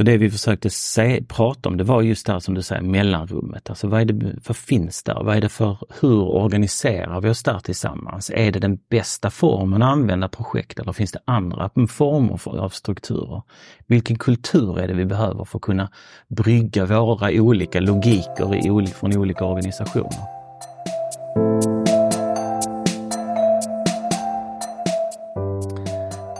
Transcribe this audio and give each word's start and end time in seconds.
Så 0.00 0.04
det 0.04 0.18
vi 0.18 0.30
försökte 0.30 0.70
se, 0.70 1.22
prata 1.28 1.68
om 1.68 1.76
det 1.76 1.84
var 1.84 2.02
just 2.02 2.26
det 2.26 2.32
här 2.32 2.40
som 2.40 2.54
du 2.54 2.62
säger, 2.62 2.82
mellanrummet. 2.82 3.70
Alltså 3.70 3.88
vad, 3.88 4.00
är 4.00 4.04
det, 4.04 4.32
vad 4.46 4.56
finns 4.56 5.02
där? 5.02 5.22
Vad 5.24 5.36
är 5.36 5.40
det 5.40 5.48
för, 5.48 5.78
hur 6.00 6.22
organiserar 6.22 7.20
vi 7.20 7.28
oss 7.28 7.42
där 7.42 7.58
tillsammans? 7.58 8.30
Är 8.34 8.52
det 8.52 8.58
den 8.58 8.78
bästa 8.90 9.30
formen 9.30 9.82
att 9.82 9.92
använda 9.92 10.28
projekt 10.28 10.78
eller 10.78 10.92
finns 10.92 11.12
det 11.12 11.18
andra 11.24 11.70
former 11.88 12.36
för, 12.36 12.58
av 12.58 12.68
strukturer? 12.68 13.42
Vilken 13.86 14.18
kultur 14.18 14.78
är 14.78 14.88
det 14.88 14.94
vi 14.94 15.04
behöver 15.04 15.44
för 15.44 15.58
att 15.58 15.62
kunna 15.62 15.88
brygga 16.28 16.86
våra 16.86 17.30
olika 17.30 17.80
logiker 17.80 18.54
i, 18.54 18.86
från 18.86 19.16
olika 19.16 19.44
organisationer? 19.44 20.40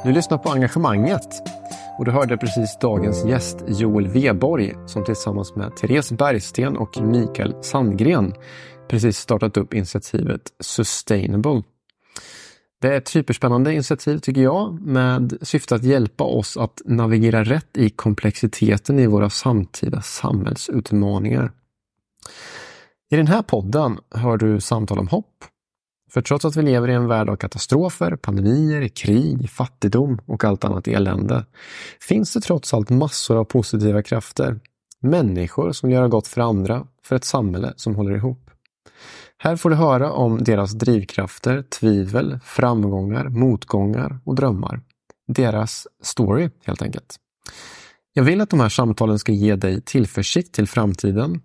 Du 0.05 0.13
lyssnar 0.13 0.39
på 0.39 0.51
Engagemanget 0.51 1.60
och 1.99 2.05
du 2.05 2.11
hörde 2.11 2.37
precis 2.37 2.79
dagens 2.79 3.25
gäst 3.25 3.65
Joel 3.69 4.09
Weborg 4.09 4.75
som 4.87 5.05
tillsammans 5.05 5.57
med 5.57 5.77
Therese 5.77 6.13
Bergsten 6.13 6.77
och 6.77 7.03
Mikael 7.03 7.55
Sandgren 7.63 8.35
precis 8.89 9.19
startat 9.19 9.57
upp 9.57 9.75
initiativet 9.75 10.43
Sustainable. 10.61 11.63
Det 12.81 12.89
är 12.89 12.93
ett 12.93 13.09
superspännande 13.09 13.73
initiativ 13.73 14.19
tycker 14.19 14.43
jag 14.43 14.81
med 14.81 15.39
syfte 15.43 15.75
att 15.75 15.85
hjälpa 15.85 16.25
oss 16.25 16.57
att 16.57 16.83
navigera 16.85 17.45
rätt 17.45 17.77
i 17.77 17.91
komplexiteten 17.91 18.99
i 18.99 19.07
våra 19.07 19.31
samtida 19.31 20.03
samhällsutmaningar. 20.03 21.53
I 23.11 23.17
den 23.17 23.27
här 23.27 23.43
podden 23.43 23.99
hör 24.15 24.37
du 24.37 24.61
samtal 24.61 24.99
om 24.99 25.09
hopp, 25.09 25.45
för 26.13 26.23
trots 26.23 26.45
att 26.45 26.57
vi 26.57 26.63
lever 26.63 26.89
i 26.89 26.95
en 26.95 27.07
värld 27.07 27.29
av 27.29 27.37
katastrofer, 27.37 28.17
pandemier, 28.17 28.89
krig, 28.89 29.51
fattigdom 29.51 30.21
och 30.27 30.45
allt 30.45 30.65
annat 30.65 30.89
elände 30.89 31.45
finns 32.01 32.33
det 32.35 32.41
trots 32.41 32.75
allt 32.75 32.91
massor 32.91 33.37
av 33.37 33.45
positiva 33.45 34.03
krafter. 34.03 34.61
Människor 35.01 35.73
som 35.73 35.91
gör 35.91 36.09
gott 36.09 36.27
för 36.27 36.41
andra, 36.41 36.87
för 37.03 37.17
ett 37.17 37.25
samhälle 37.25 37.73
som 37.77 37.95
håller 37.95 38.17
ihop. 38.17 38.51
Här 39.39 39.57
får 39.57 39.71
du 39.71 39.77
höra 39.77 40.13
om 40.13 40.45
deras 40.45 40.73
drivkrafter, 40.73 41.63
tvivel, 41.63 42.39
framgångar, 42.45 43.29
motgångar 43.29 44.19
och 44.25 44.35
drömmar. 44.35 44.81
Deras 45.29 45.87
story 46.03 46.51
helt 46.65 46.83
enkelt. 46.83 47.17
Jag 48.13 48.25
vill 48.25 48.41
att 48.41 48.51
de 48.51 48.61
här 48.61 48.69
samtalen 48.69 49.19
ska 49.19 49.33
ge 49.33 49.57
dig 49.57 49.81
tillförsikt 49.81 50.55
till 50.55 50.69
framtiden. 50.69 51.43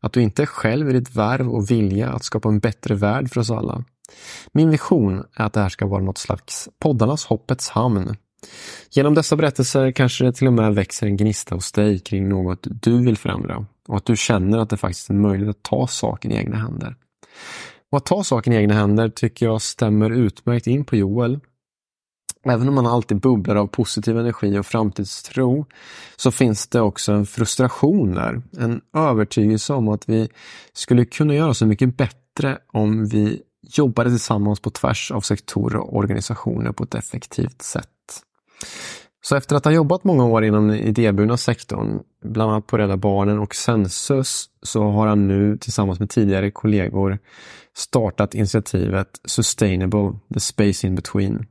Att 0.00 0.12
du 0.12 0.22
inte 0.22 0.42
är 0.42 0.46
själv 0.46 0.90
i 0.90 0.92
ditt 0.92 1.16
värv 1.16 1.48
och 1.48 1.70
vilja 1.70 2.12
att 2.12 2.24
skapa 2.24 2.48
en 2.48 2.58
bättre 2.58 2.94
värld 2.94 3.30
för 3.30 3.40
oss 3.40 3.50
alla. 3.50 3.84
Min 4.52 4.70
vision 4.70 5.24
är 5.34 5.44
att 5.44 5.52
det 5.52 5.60
här 5.60 5.68
ska 5.68 5.86
vara 5.86 6.02
något 6.02 6.18
slags 6.18 6.68
poddarnas 6.78 7.24
hoppets 7.24 7.68
hamn. 7.68 8.16
Genom 8.90 9.14
dessa 9.14 9.36
berättelser 9.36 9.90
kanske 9.92 10.24
det 10.24 10.32
till 10.32 10.46
och 10.46 10.52
med 10.52 10.74
växer 10.74 11.06
en 11.06 11.16
gnista 11.16 11.54
hos 11.54 11.72
dig 11.72 11.98
kring 11.98 12.28
något 12.28 12.66
du 12.82 13.04
vill 13.04 13.16
förändra 13.16 13.66
och 13.88 13.96
att 13.96 14.04
du 14.04 14.16
känner 14.16 14.58
att 14.58 14.70
det 14.70 14.76
faktiskt 14.76 15.10
är 15.10 15.14
möjligt 15.14 15.48
att 15.48 15.62
ta 15.62 15.86
saken 15.86 16.32
i 16.32 16.36
egna 16.36 16.56
händer. 16.56 16.96
Och 17.90 17.98
att 17.98 18.06
ta 18.06 18.24
saken 18.24 18.52
i 18.52 18.56
egna 18.56 18.74
händer 18.74 19.08
tycker 19.08 19.46
jag 19.46 19.62
stämmer 19.62 20.10
utmärkt 20.10 20.66
in 20.66 20.84
på 20.84 20.96
Joel. 20.96 21.40
Även 22.44 22.68
om 22.68 22.74
man 22.74 22.86
alltid 22.86 23.20
bubblar 23.20 23.56
av 23.56 23.66
positiv 23.66 24.18
energi 24.18 24.58
och 24.58 24.66
framtidstro 24.66 25.66
så 26.16 26.30
finns 26.30 26.68
det 26.68 26.80
också 26.80 27.12
en 27.12 27.26
frustration 27.26 28.14
där. 28.14 28.42
En 28.58 28.80
övertygelse 28.96 29.72
om 29.72 29.88
att 29.88 30.08
vi 30.08 30.28
skulle 30.72 31.04
kunna 31.04 31.34
göra 31.34 31.54
så 31.54 31.66
mycket 31.66 31.96
bättre 31.96 32.58
om 32.72 33.06
vi 33.06 33.42
jobbade 33.62 34.10
tillsammans 34.10 34.60
på 34.60 34.70
tvärs 34.70 35.10
av 35.10 35.20
sektorer 35.20 35.76
och 35.76 35.96
organisationer 35.96 36.72
på 36.72 36.84
ett 36.84 36.94
effektivt 36.94 37.62
sätt. 37.62 37.88
Så 39.20 39.36
efter 39.36 39.56
att 39.56 39.64
ha 39.64 39.72
jobbat 39.72 40.04
många 40.04 40.24
år 40.24 40.44
inom 40.44 40.68
den 40.68 40.78
idéburna 40.78 41.36
sektorn, 41.36 42.00
bland 42.24 42.52
annat 42.52 42.66
på 42.66 42.78
Rädda 42.78 42.96
Barnen 42.96 43.38
och 43.38 43.54
Sensus, 43.54 44.46
så 44.62 44.90
har 44.90 45.06
han 45.06 45.28
nu 45.28 45.56
tillsammans 45.56 46.00
med 46.00 46.10
tidigare 46.10 46.50
kollegor 46.50 47.18
startat 47.76 48.34
initiativet 48.34 49.08
Sustainable, 49.24 50.12
the 50.34 50.40
space 50.40 50.86
in 50.86 50.94
between. 50.94 51.46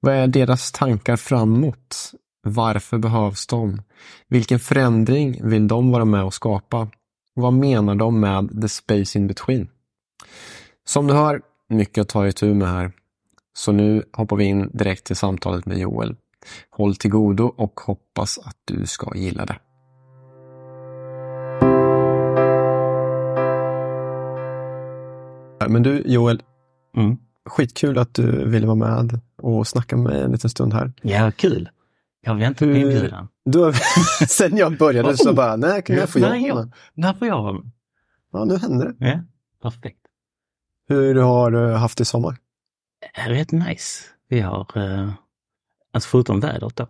Vad 0.00 0.14
är 0.14 0.26
deras 0.26 0.72
tankar 0.72 1.16
framåt? 1.16 2.12
Varför 2.42 2.98
behövs 2.98 3.46
de? 3.46 3.82
Vilken 4.28 4.58
förändring 4.58 5.48
vill 5.48 5.68
de 5.68 5.90
vara 5.90 6.04
med 6.04 6.24
och 6.24 6.34
skapa? 6.34 6.88
Vad 7.34 7.52
menar 7.52 7.94
de 7.94 8.20
med 8.20 8.62
the 8.62 8.68
space 8.68 9.18
in 9.18 9.26
between? 9.26 9.68
Som 10.88 11.06
du 11.06 11.14
hör, 11.14 11.42
mycket 11.68 12.02
att 12.02 12.08
ta 12.08 12.28
itu 12.28 12.54
med 12.54 12.68
här. 12.68 12.92
Så 13.54 13.72
nu 13.72 14.02
hoppar 14.12 14.36
vi 14.36 14.44
in 14.44 14.70
direkt 14.72 15.04
till 15.04 15.16
samtalet 15.16 15.66
med 15.66 15.78
Joel. 15.78 16.16
Håll 16.70 16.96
till 16.96 17.10
godo 17.10 17.44
och 17.44 17.80
hoppas 17.80 18.38
att 18.38 18.56
du 18.64 18.86
ska 18.86 19.14
gilla 19.14 19.46
det. 19.46 19.58
Men 25.68 25.82
du 25.82 26.02
Joel, 26.06 26.42
mm. 26.96 27.16
skitkul 27.46 27.98
att 27.98 28.14
du 28.14 28.48
ville 28.48 28.66
vara 28.66 28.76
med 28.76 29.20
och 29.42 29.66
snacka 29.66 29.96
med 29.96 30.04
mig 30.04 30.22
en 30.22 30.32
liten 30.32 30.50
stund 30.50 30.72
här. 30.72 30.92
Ja, 31.02 31.32
kul. 31.36 31.68
Jag 32.20 32.34
väntar 32.34 32.66
på 32.66 32.72
inbjudan. 32.72 33.28
Du, 33.44 33.72
sen 34.28 34.56
jag 34.56 34.78
började 34.78 35.16
så 35.16 35.32
bara, 35.32 35.56
nej, 35.56 35.82
kan 35.82 35.96
jag 35.96 36.08
få 36.08 36.18
jobba? 36.18 36.68
När 36.94 37.14
får 37.14 37.28
jag 37.28 37.42
vara 37.42 37.52
med? 37.52 37.70
Ja, 38.32 38.44
nu 38.44 38.56
händer 38.56 38.86
det. 38.86 39.06
Ja, 39.06 39.20
perfekt. 39.62 40.05
Hur 40.88 41.14
har 41.14 41.50
du 41.50 41.72
haft 41.72 41.98
det 41.98 42.02
i 42.02 42.04
sommar? 42.04 42.36
Rätt 43.26 43.52
nice. 43.52 44.04
Vi 44.28 44.40
har, 44.40 44.66
eh, 44.74 45.10
alltså 45.92 46.08
förutom 46.08 46.40
vädret 46.40 46.76
då. 46.76 46.88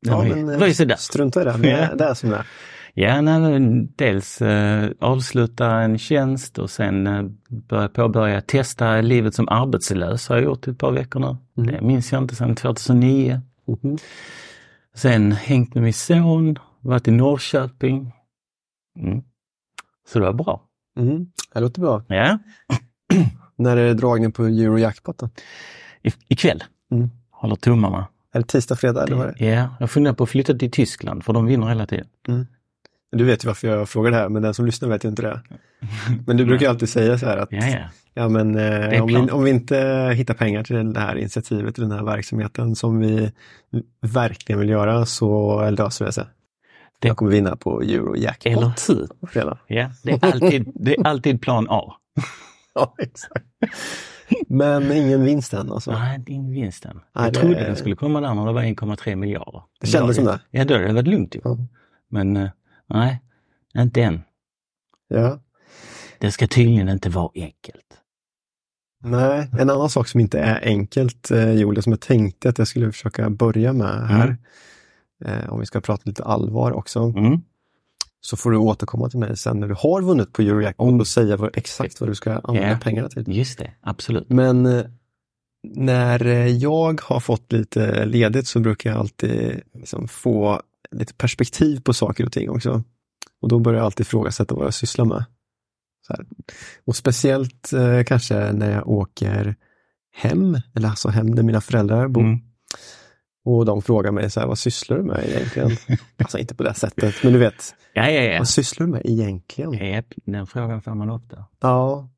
Ja, 0.00 0.22
men, 0.22 0.46
det 0.46 0.56
var 0.56 0.66
ju 0.66 0.74
sådär. 0.74 0.96
Strunta 0.96 1.42
i 1.42 1.44
det, 1.44 1.52
det 1.62 1.70
är 1.70 1.96
det 1.96 2.14
som 2.14 2.32
är. 2.32 2.46
Ja, 2.94 3.20
nej, 3.20 3.60
dels 3.96 4.42
eh, 4.42 4.90
avsluta 5.00 5.70
en 5.70 5.98
tjänst 5.98 6.58
och 6.58 6.70
sen 6.70 7.06
eh, 7.06 7.22
börja 7.48 7.88
påbörja 7.88 8.40
testa 8.40 9.00
livet 9.00 9.34
som 9.34 9.48
arbetslös 9.48 10.28
har 10.28 10.36
jag 10.36 10.44
gjort 10.44 10.68
i 10.68 10.70
ett 10.70 10.78
par 10.78 10.92
veckor 10.92 11.20
nu. 11.20 11.36
Mm. 11.62 11.74
Det 11.74 11.80
minns 11.86 12.12
jag 12.12 12.22
inte 12.22 12.34
sedan 12.34 12.54
2009. 12.56 13.40
Mm. 13.82 13.98
Sen 14.94 15.32
hängt 15.32 15.74
med 15.74 15.84
min 15.84 15.92
son, 15.92 16.58
varit 16.80 17.08
i 17.08 17.10
Norrköping. 17.10 18.12
Mm. 18.98 19.22
Så 20.08 20.18
det 20.18 20.24
var 20.24 20.32
bra. 20.32 20.62
Mm. 20.98 21.26
Det 21.54 21.60
låter 21.60 21.80
bra. 21.80 22.02
Ja. 22.08 22.38
När 23.56 23.76
är 23.76 23.86
det 23.86 23.94
dragning 23.94 24.32
på 24.32 24.44
Eurojackpot? 24.44 25.22
I, 26.02 26.12
ikväll. 26.28 26.64
Mm. 26.90 27.10
Håller 27.30 27.56
tummarna. 27.56 28.06
Eller 28.34 28.46
tisdag, 28.46 28.76
fredag 28.76 29.02
eller 29.02 29.16
vad 29.16 29.26
det 29.26 29.44
Ja, 29.44 29.68
jag 29.80 29.90
funderar 29.90 30.14
på 30.14 30.24
att 30.24 30.30
flytta 30.30 30.54
till 30.54 30.70
Tyskland 30.70 31.24
för 31.24 31.32
de 31.32 31.46
vinner 31.46 31.66
hela 31.68 31.86
tiden. 31.86 32.06
Mm. 32.28 32.46
Du 33.10 33.24
vet 33.24 33.44
ju 33.44 33.46
varför 33.46 33.68
jag 33.68 33.88
frågar 33.88 34.10
det 34.10 34.16
här, 34.16 34.28
men 34.28 34.42
den 34.42 34.54
som 34.54 34.66
lyssnar 34.66 34.88
vet 34.88 35.04
ju 35.04 35.08
inte 35.08 35.22
det. 35.22 35.40
Men 36.26 36.36
du 36.36 36.44
brukar 36.44 36.68
alltid 36.68 36.88
säga 36.88 37.18
så 37.18 37.26
här 37.26 37.36
att 37.36 37.52
ja, 37.52 37.66
ja. 37.66 37.78
ja 38.14 38.28
men, 38.28 38.58
eh, 38.58 39.02
om, 39.02 39.08
vi, 39.08 39.16
om 39.16 39.44
vi 39.44 39.50
inte 39.50 40.12
hittar 40.16 40.34
pengar 40.34 40.62
till 40.62 40.92
det 40.92 41.00
här 41.00 41.16
initiativet, 41.16 41.74
till 41.74 41.82
den 41.82 41.92
här 41.92 42.04
verksamheten 42.04 42.76
som 42.76 43.00
vi 43.00 43.32
verkligen 44.00 44.60
vill 44.60 44.68
göra 44.68 45.06
så 45.06 45.70
löser 45.70 46.04
det 46.04 46.12
sig. 46.12 46.24
Det... 46.98 47.08
Jag 47.08 47.16
kommer 47.16 47.30
vinna 47.30 47.56
på 47.56 47.80
Eurojackpot. 47.80 48.52
Eller 48.52 48.72
hur? 48.88 49.08
Ja, 49.66 49.90
det 50.02 50.10
är 50.10 50.24
alltid, 50.32 50.72
det 50.74 50.96
är 50.96 51.06
alltid 51.06 51.40
plan 51.40 51.66
A. 51.70 51.94
ja, 52.78 52.94
exakt. 52.98 53.46
Men 54.48 54.92
ingen 54.92 55.24
vinst 55.24 55.54
än 55.54 55.72
alltså? 55.72 55.90
Nej, 55.90 56.24
ingen 56.26 56.52
vinst 56.52 56.84
än. 56.84 57.00
Jag 57.12 57.22
Nej, 57.22 57.32
trodde 57.32 57.54
det... 57.54 57.64
den 57.64 57.76
skulle 57.76 57.96
komma 57.96 58.20
där 58.20 58.34
när 58.34 58.46
det 58.46 58.52
var 58.52 58.62
1,3 58.62 59.16
miljarder. 59.16 59.62
Det 59.80 59.86
kändes 59.86 60.16
som 60.16 60.24
det? 60.24 60.40
Ja, 60.50 60.64
då 60.64 60.74
hade 60.74 60.86
det 60.86 60.92
varit 60.92 61.08
lugnt 61.08 61.34
ju. 61.34 61.40
Ja. 61.44 61.56
Men 62.08 62.36
uh, 62.36 62.50
nej, 62.86 63.22
inte 63.76 64.02
än. 64.02 64.22
Ja. 65.08 65.40
Det 66.18 66.30
ska 66.30 66.46
tydligen 66.46 66.88
inte 66.88 67.08
vara 67.08 67.30
enkelt. 67.34 67.84
Nej, 69.04 69.50
en 69.58 69.70
annan 69.70 69.90
sak 69.90 70.08
som 70.08 70.20
inte 70.20 70.38
är 70.38 70.60
enkelt, 70.64 71.30
eh, 71.30 71.52
Julia, 71.52 71.82
som 71.82 71.92
jag 71.92 72.00
tänkte 72.00 72.48
att 72.48 72.58
jag 72.58 72.68
skulle 72.68 72.92
försöka 72.92 73.30
börja 73.30 73.72
med 73.72 74.08
här, 74.08 74.36
mm. 75.24 75.40
eh, 75.40 75.52
om 75.52 75.60
vi 75.60 75.66
ska 75.66 75.80
prata 75.80 76.02
lite 76.04 76.24
allvar 76.24 76.72
också. 76.72 77.00
Mm 77.02 77.40
så 78.20 78.36
får 78.36 78.50
du 78.50 78.56
återkomma 78.56 79.08
till 79.08 79.18
mig 79.18 79.36
sen 79.36 79.60
när 79.60 79.68
du 79.68 79.74
har 79.74 80.02
vunnit 80.02 80.32
på 80.32 80.42
Eurojackpot 80.42 80.92
oh. 80.92 81.00
och 81.00 81.06
säga 81.06 81.36
vad, 81.36 81.56
exakt 81.56 82.00
vad 82.00 82.10
du 82.10 82.14
ska 82.14 82.32
använda 82.32 82.68
yeah. 82.68 82.80
pengarna 82.80 83.08
till. 83.08 83.36
Just 83.36 83.58
det, 83.58 83.72
absolut. 83.80 84.30
Men 84.30 84.66
eh, 84.66 84.84
när 85.62 86.26
eh, 86.26 86.46
jag 86.46 87.00
har 87.04 87.20
fått 87.20 87.52
lite 87.52 88.04
ledigt 88.04 88.46
så 88.46 88.60
brukar 88.60 88.90
jag 88.90 88.98
alltid 88.98 89.60
liksom 89.74 90.08
få 90.08 90.62
lite 90.90 91.14
perspektiv 91.14 91.80
på 91.80 91.94
saker 91.94 92.26
och 92.26 92.32
ting 92.32 92.50
också. 92.50 92.82
Och 93.40 93.48
då 93.48 93.58
börjar 93.58 93.78
jag 93.78 93.84
alltid 93.84 94.06
ifrågasätta 94.06 94.54
vad 94.54 94.66
jag 94.66 94.74
sysslar 94.74 95.04
med. 95.04 95.24
Och 96.84 96.96
speciellt 96.96 97.72
eh, 97.72 98.04
kanske 98.04 98.52
när 98.52 98.72
jag 98.72 98.88
åker 98.88 99.56
hem, 100.12 100.60
eller 100.74 100.88
alltså 100.88 101.08
hem 101.08 101.34
där 101.34 101.42
mina 101.42 101.60
föräldrar 101.60 102.08
bor. 102.08 102.22
Mm. 102.22 102.40
Och 103.48 103.64
de 103.64 103.82
frågar 103.82 104.12
mig 104.12 104.30
så 104.30 104.40
här, 104.40 104.46
vad 104.46 104.58
sysslar 104.58 104.96
du 104.96 105.02
med 105.02 105.24
egentligen? 105.28 105.70
alltså 106.18 106.38
inte 106.38 106.54
på 106.54 106.62
det 106.62 106.74
sättet, 106.74 107.14
men 107.22 107.32
du 107.32 107.38
vet. 107.38 107.74
Ja, 107.92 108.10
ja, 108.10 108.22
ja. 108.22 108.38
Vad 108.38 108.48
sysslar 108.48 108.86
du 108.86 108.92
med 108.92 109.02
egentligen? 109.04 109.72
Ja, 109.72 110.02
den 110.24 110.46
frågan 110.46 110.82
får 110.82 110.94
man 110.94 111.10
ofta. 111.10 111.44
Ja. 111.60 112.08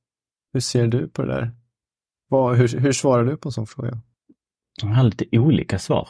Hur 0.52 0.60
ser 0.60 0.86
du 0.86 1.08
på 1.08 1.22
det 1.22 1.28
där? 1.34 1.50
Vad, 2.28 2.56
hur, 2.56 2.68
hur 2.78 2.92
svarar 2.92 3.24
du 3.24 3.36
på 3.36 3.48
en 3.48 3.52
sån 3.52 3.66
fråga? 3.66 3.98
Jag 4.82 4.88
har 4.88 5.02
lite 5.04 5.38
olika 5.38 5.78
svar. 5.78 6.08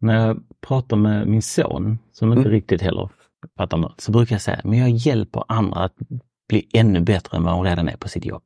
när 0.00 0.26
jag 0.26 0.42
pratar 0.66 0.96
med 0.96 1.26
min 1.28 1.42
son, 1.42 1.98
som 2.12 2.28
inte 2.32 2.40
Mm. 2.40 2.52
riktigt 2.52 2.82
heller 2.82 3.08
fattar 3.56 3.78
något, 3.78 4.00
så 4.00 4.12
brukar 4.12 4.34
jag 4.34 4.42
säga, 4.42 4.60
men 4.64 4.78
jag 4.78 4.90
hjälper 4.90 5.44
andra 5.48 5.80
att 5.84 5.94
bli 6.48 6.68
ännu 6.74 7.00
bättre 7.00 7.36
än 7.36 7.42
vad 7.44 7.52
de 7.54 7.64
redan 7.64 7.88
är 7.88 7.96
på 7.96 8.08
sitt 8.08 8.24
jobb. 8.24 8.42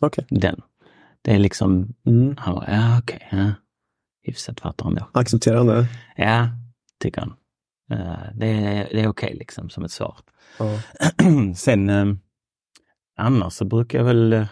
Okej. 0.00 0.26
Den. 0.30 0.60
Det 1.22 1.34
är 1.34 1.38
liksom, 1.38 1.94
Mm. 2.06 2.36
han 2.38 2.54
bara, 2.54 2.70
ja 2.70 2.98
okej, 2.98 3.28
ja. 3.30 3.50
Hyfsat 4.26 4.60
fattar 4.60 4.84
han 4.84 4.94
då. 4.94 5.08
Accepterande. 5.12 5.86
Ja, 6.16 6.48
tycker 7.02 7.20
han. 7.20 7.34
Eh, 7.90 8.34
det 8.34 8.46
är, 8.46 8.88
det 8.92 9.00
är 9.00 9.08
okej 9.08 9.34
liksom 9.38 9.70
som 9.70 9.84
ett 9.84 9.90
svar. 9.90 10.16
Ja. 10.58 10.80
Sen 11.56 11.90
eh, 11.90 12.06
annars 13.16 13.52
så 13.52 13.64
brukar 13.64 13.98
jag 13.98 14.04
väl, 14.04 14.32
eh, 14.32 14.46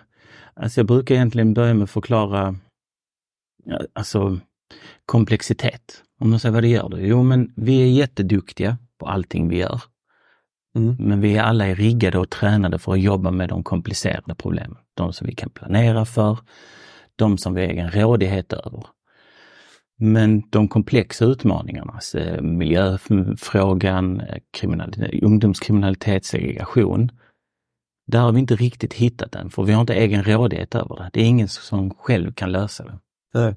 alltså 0.54 0.80
jag 0.80 0.86
brukar 0.86 1.14
egentligen 1.14 1.54
börja 1.54 1.74
med 1.74 1.84
att 1.84 1.90
förklara 1.90 2.56
alltså 3.92 4.38
komplexitet. 5.06 6.02
Om 6.20 6.30
man 6.30 6.40
säger 6.40 6.52
vad 6.52 6.62
det 6.62 6.68
gör 6.68 6.88
det? 6.88 7.00
Jo 7.00 7.22
men 7.22 7.52
vi 7.56 7.82
är 7.82 7.86
jätteduktiga 7.86 8.78
på 8.98 9.06
allting 9.06 9.48
vi 9.48 9.56
gör. 9.56 9.82
Mm. 10.76 10.96
Men 10.98 11.20
vi 11.20 11.36
är 11.36 11.42
alla 11.42 11.66
är 11.66 11.74
riggade 11.74 12.18
och 12.18 12.30
tränade 12.30 12.78
för 12.78 12.92
att 12.92 13.00
jobba 13.00 13.30
med 13.30 13.48
de 13.48 13.62
komplicerade 13.62 14.34
problemen. 14.34 14.76
De 14.94 15.12
som 15.12 15.26
vi 15.26 15.34
kan 15.34 15.50
planera 15.50 16.04
för, 16.04 16.38
de 17.16 17.38
som 17.38 17.54
vi 17.54 17.60
har 17.60 17.68
egen 17.68 17.90
rådighet 17.90 18.52
över. 18.52 18.86
Men 19.98 20.42
de 20.50 20.68
komplexa 20.68 21.24
utmaningarna, 21.24 21.92
alltså 21.92 22.18
miljöfrågan, 22.42 24.20
eh, 24.20 24.38
kriminalitet, 24.50 25.22
ungdomskriminalitet, 25.22 26.24
segregation. 26.24 27.10
Där 28.06 28.20
har 28.20 28.32
vi 28.32 28.40
inte 28.40 28.56
riktigt 28.56 28.94
hittat 28.94 29.32
den, 29.32 29.50
för 29.50 29.62
vi 29.62 29.72
har 29.72 29.80
inte 29.80 29.94
egen 29.94 30.24
rådighet 30.24 30.74
över 30.74 30.96
det. 30.96 31.10
Det 31.12 31.20
är 31.20 31.24
ingen 31.24 31.48
som 31.48 31.94
själv 31.94 32.32
kan 32.32 32.52
lösa 32.52 32.84
det. 32.84 32.98
Nej. 33.34 33.56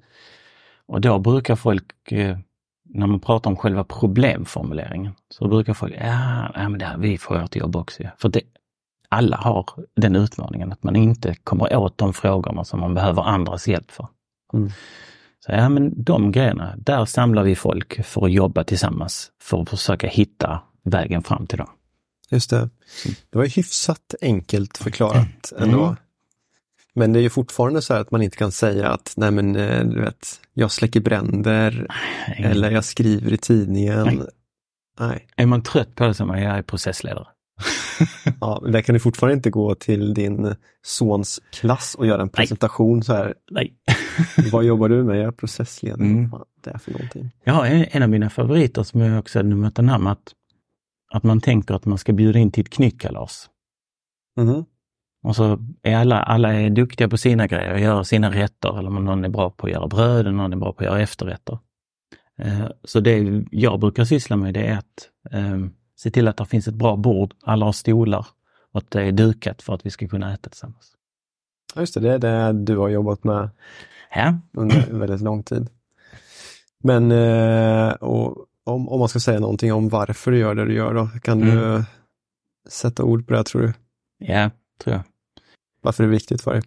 Och 0.85 1.01
då 1.01 1.19
brukar 1.19 1.55
folk, 1.55 2.11
eh, 2.11 2.37
när 2.89 3.07
man 3.07 3.19
pratar 3.19 3.49
om 3.49 3.57
själva 3.57 3.83
problemformuleringen, 3.83 5.13
så 5.29 5.47
brukar 5.47 5.73
folk, 5.73 5.93
ja, 5.93 6.51
ja 6.55 6.69
men 6.69 6.79
det 6.79 6.85
här, 6.85 6.97
vi 6.97 7.17
får 7.17 7.35
ert 7.43 7.55
jobb 7.55 7.75
också. 7.75 8.03
ja." 8.03 8.09
För 8.17 8.29
det, 8.29 8.41
alla 9.09 9.37
har 9.37 9.65
den 9.95 10.15
utmaningen, 10.15 10.71
att 10.71 10.83
man 10.83 10.95
inte 10.95 11.35
kommer 11.43 11.75
åt 11.75 11.97
de 11.97 12.13
frågorna 12.13 12.63
som 12.63 12.79
man 12.79 12.93
behöver 12.93 13.21
andras 13.21 13.67
hjälp 13.67 13.91
för. 13.91 14.07
Mm. 14.53 14.69
Så 15.47 15.53
ja, 15.53 15.69
men 15.69 16.03
de 16.03 16.31
grejerna, 16.31 16.73
där 16.77 17.05
samlar 17.05 17.43
vi 17.43 17.55
folk 17.55 18.05
för 18.05 18.25
att 18.25 18.31
jobba 18.31 18.63
tillsammans 18.63 19.31
för 19.41 19.61
att 19.61 19.69
försöka 19.69 20.07
hitta 20.07 20.61
vägen 20.83 21.23
fram 21.23 21.47
till 21.47 21.57
dem. 21.57 21.69
Just 22.29 22.49
det. 22.49 22.69
Det 23.29 23.37
var 23.37 23.45
hyfsat 23.45 24.15
enkelt 24.21 24.77
förklarat 24.77 25.53
ändå. 25.59 25.83
Mm. 25.83 25.95
Men 26.93 27.13
det 27.13 27.19
är 27.19 27.21
ju 27.21 27.29
fortfarande 27.29 27.81
så 27.81 27.93
här 27.93 28.01
att 28.01 28.11
man 28.11 28.21
inte 28.21 28.37
kan 28.37 28.51
säga 28.51 28.89
att 28.89 29.13
nej 29.17 29.31
men 29.31 29.55
eh, 29.55 29.85
du 29.85 30.01
vet, 30.01 30.27
jag 30.53 30.71
släcker 30.71 30.99
bränder 30.99 31.87
eller 32.37 32.71
jag 32.71 32.85
skriver 32.85 33.33
i 33.33 33.37
tidningen. 33.37 34.05
Nej. 34.05 34.27
Nej. 34.99 35.27
Är 35.35 35.45
man 35.45 35.63
trött 35.63 35.95
på 35.95 36.07
det 36.07 36.13
så 36.13 36.23
är 36.23 36.27
man, 36.27 36.41
jag 36.41 36.57
är 36.57 36.61
processledare. 36.61 37.27
Ja, 38.41 38.59
men 38.63 38.71
där 38.71 38.81
kan 38.81 38.93
du 38.93 38.99
fortfarande 38.99 39.33
inte 39.33 39.49
gå 39.49 39.75
till 39.75 40.13
din 40.13 40.55
sons 40.85 41.41
klass 41.51 41.95
och 41.95 42.07
göra 42.07 42.21
en 42.21 42.29
presentation 42.29 43.03
så 43.03 43.13
här. 43.13 43.33
Nej. 43.51 43.73
Vad 44.51 44.63
jobbar 44.63 44.89
du 44.89 45.03
med? 45.03 45.17
Jag 45.17 45.27
är 45.27 45.31
processledare. 45.31 46.01
Mm. 46.07 46.29
Vad 46.29 46.39
fan 46.39 46.47
är 46.65 46.73
det 46.73 46.79
för 46.79 46.91
någonting? 46.91 47.31
Har 47.45 47.65
en, 47.65 47.85
en 47.91 48.03
av 48.03 48.09
mina 48.09 48.29
favoriter 48.29 48.83
som 48.83 49.01
jag 49.01 49.19
också 49.19 49.39
hade 49.39 49.49
numret 49.49 49.77
namn 49.77 50.07
att, 50.07 50.33
att 51.11 51.23
man 51.23 51.41
tänker 51.41 51.73
att 51.73 51.85
man 51.85 51.97
ska 51.97 52.13
bjuda 52.13 52.39
in 52.39 52.51
till 52.51 52.61
ett 52.61 52.69
knyckkalas. 52.69 53.49
Mhm. 54.37 54.65
Och 55.23 55.35
så 55.35 55.59
är 55.81 55.95
alla, 55.95 56.19
alla 56.23 56.53
är 56.53 56.69
duktiga 56.69 57.09
på 57.09 57.17
sina 57.17 57.47
grejer 57.47 57.73
och 57.73 57.79
gör 57.79 58.03
sina 58.03 58.31
rätter. 58.31 58.79
Eller 58.79 58.89
någon 58.89 59.25
är 59.25 59.29
bra 59.29 59.49
på 59.49 59.65
att 59.67 59.71
göra 59.71 59.87
bröd 59.87 60.27
och 60.27 60.33
någon 60.33 60.53
är 60.53 60.57
bra 60.57 60.73
på 60.73 60.79
att 60.79 60.85
göra 60.85 61.01
efterrätter. 61.01 61.59
Eh, 62.39 62.67
Så 62.83 62.99
det 62.99 63.43
jag 63.51 63.79
brukar 63.79 64.05
syssla 64.05 64.35
med 64.35 64.53
det 64.53 64.67
är 64.67 64.77
att 64.77 65.09
eh, 65.31 65.57
se 65.95 66.11
till 66.11 66.27
att 66.27 66.37
det 66.37 66.45
finns 66.45 66.67
ett 66.67 66.73
bra 66.75 66.95
bord, 66.95 67.33
alla 67.43 67.65
har 67.65 67.71
stolar 67.71 68.27
och 68.71 68.77
att 68.79 68.91
det 68.91 69.01
är 69.01 69.11
dukat 69.11 69.61
för 69.61 69.73
att 69.73 69.85
vi 69.85 69.89
ska 69.89 70.07
kunna 70.07 70.33
äta 70.33 70.49
tillsammans. 70.49 70.93
Ja, 71.75 71.81
just 71.81 71.93
det, 71.93 72.17
det 72.17 72.27
är 72.27 72.53
det 72.53 72.63
du 72.63 72.77
har 72.77 72.89
jobbat 72.89 73.23
med 73.23 73.49
Ja, 74.15 74.37
under 74.53 74.93
väldigt 74.99 75.21
lång 75.21 75.43
tid. 75.43 75.69
Men 76.83 77.11
eh, 77.11 77.89
och, 77.91 78.45
om, 78.63 78.89
om 78.89 78.99
man 78.99 79.09
ska 79.09 79.19
säga 79.19 79.39
någonting 79.39 79.73
om 79.73 79.89
varför 79.89 80.31
du 80.31 80.37
gör 80.37 80.55
det 80.55 80.65
du 80.65 80.73
gör 80.73 80.93
då, 80.93 81.07
kan 81.23 81.41
Mm. 81.41 81.55
du 81.57 81.83
sätta 82.69 83.03
ord 83.03 83.27
på 83.27 83.33
det 83.33 83.43
tror 83.43 83.61
du? 83.61 83.73
ja, 84.17 84.49
tror 84.83 84.95
jag. 84.95 85.03
Varför 85.81 86.03
är 86.03 86.07
det 86.07 86.11
viktigt 86.13 86.41
för 86.41 86.53
dig? 86.53 86.61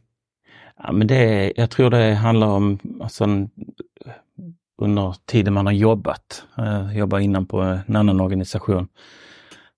Ja, 0.83 0.93
men 0.93 1.07
det, 1.07 1.53
jag 1.57 1.71
tror 1.71 1.91
det 1.91 2.15
handlar 2.15 2.47
om 2.47 2.79
alltså, 3.01 3.25
under 4.79 5.17
tiden 5.25 5.55
man 5.55 5.67
har 5.67 5.73
jobbat. 5.73 6.45
Jag 6.57 6.97
jobbade 6.97 7.23
innan 7.25 7.47
på 7.47 7.61
en 7.61 7.97
annan 7.97 8.21
organisation. 8.21 8.89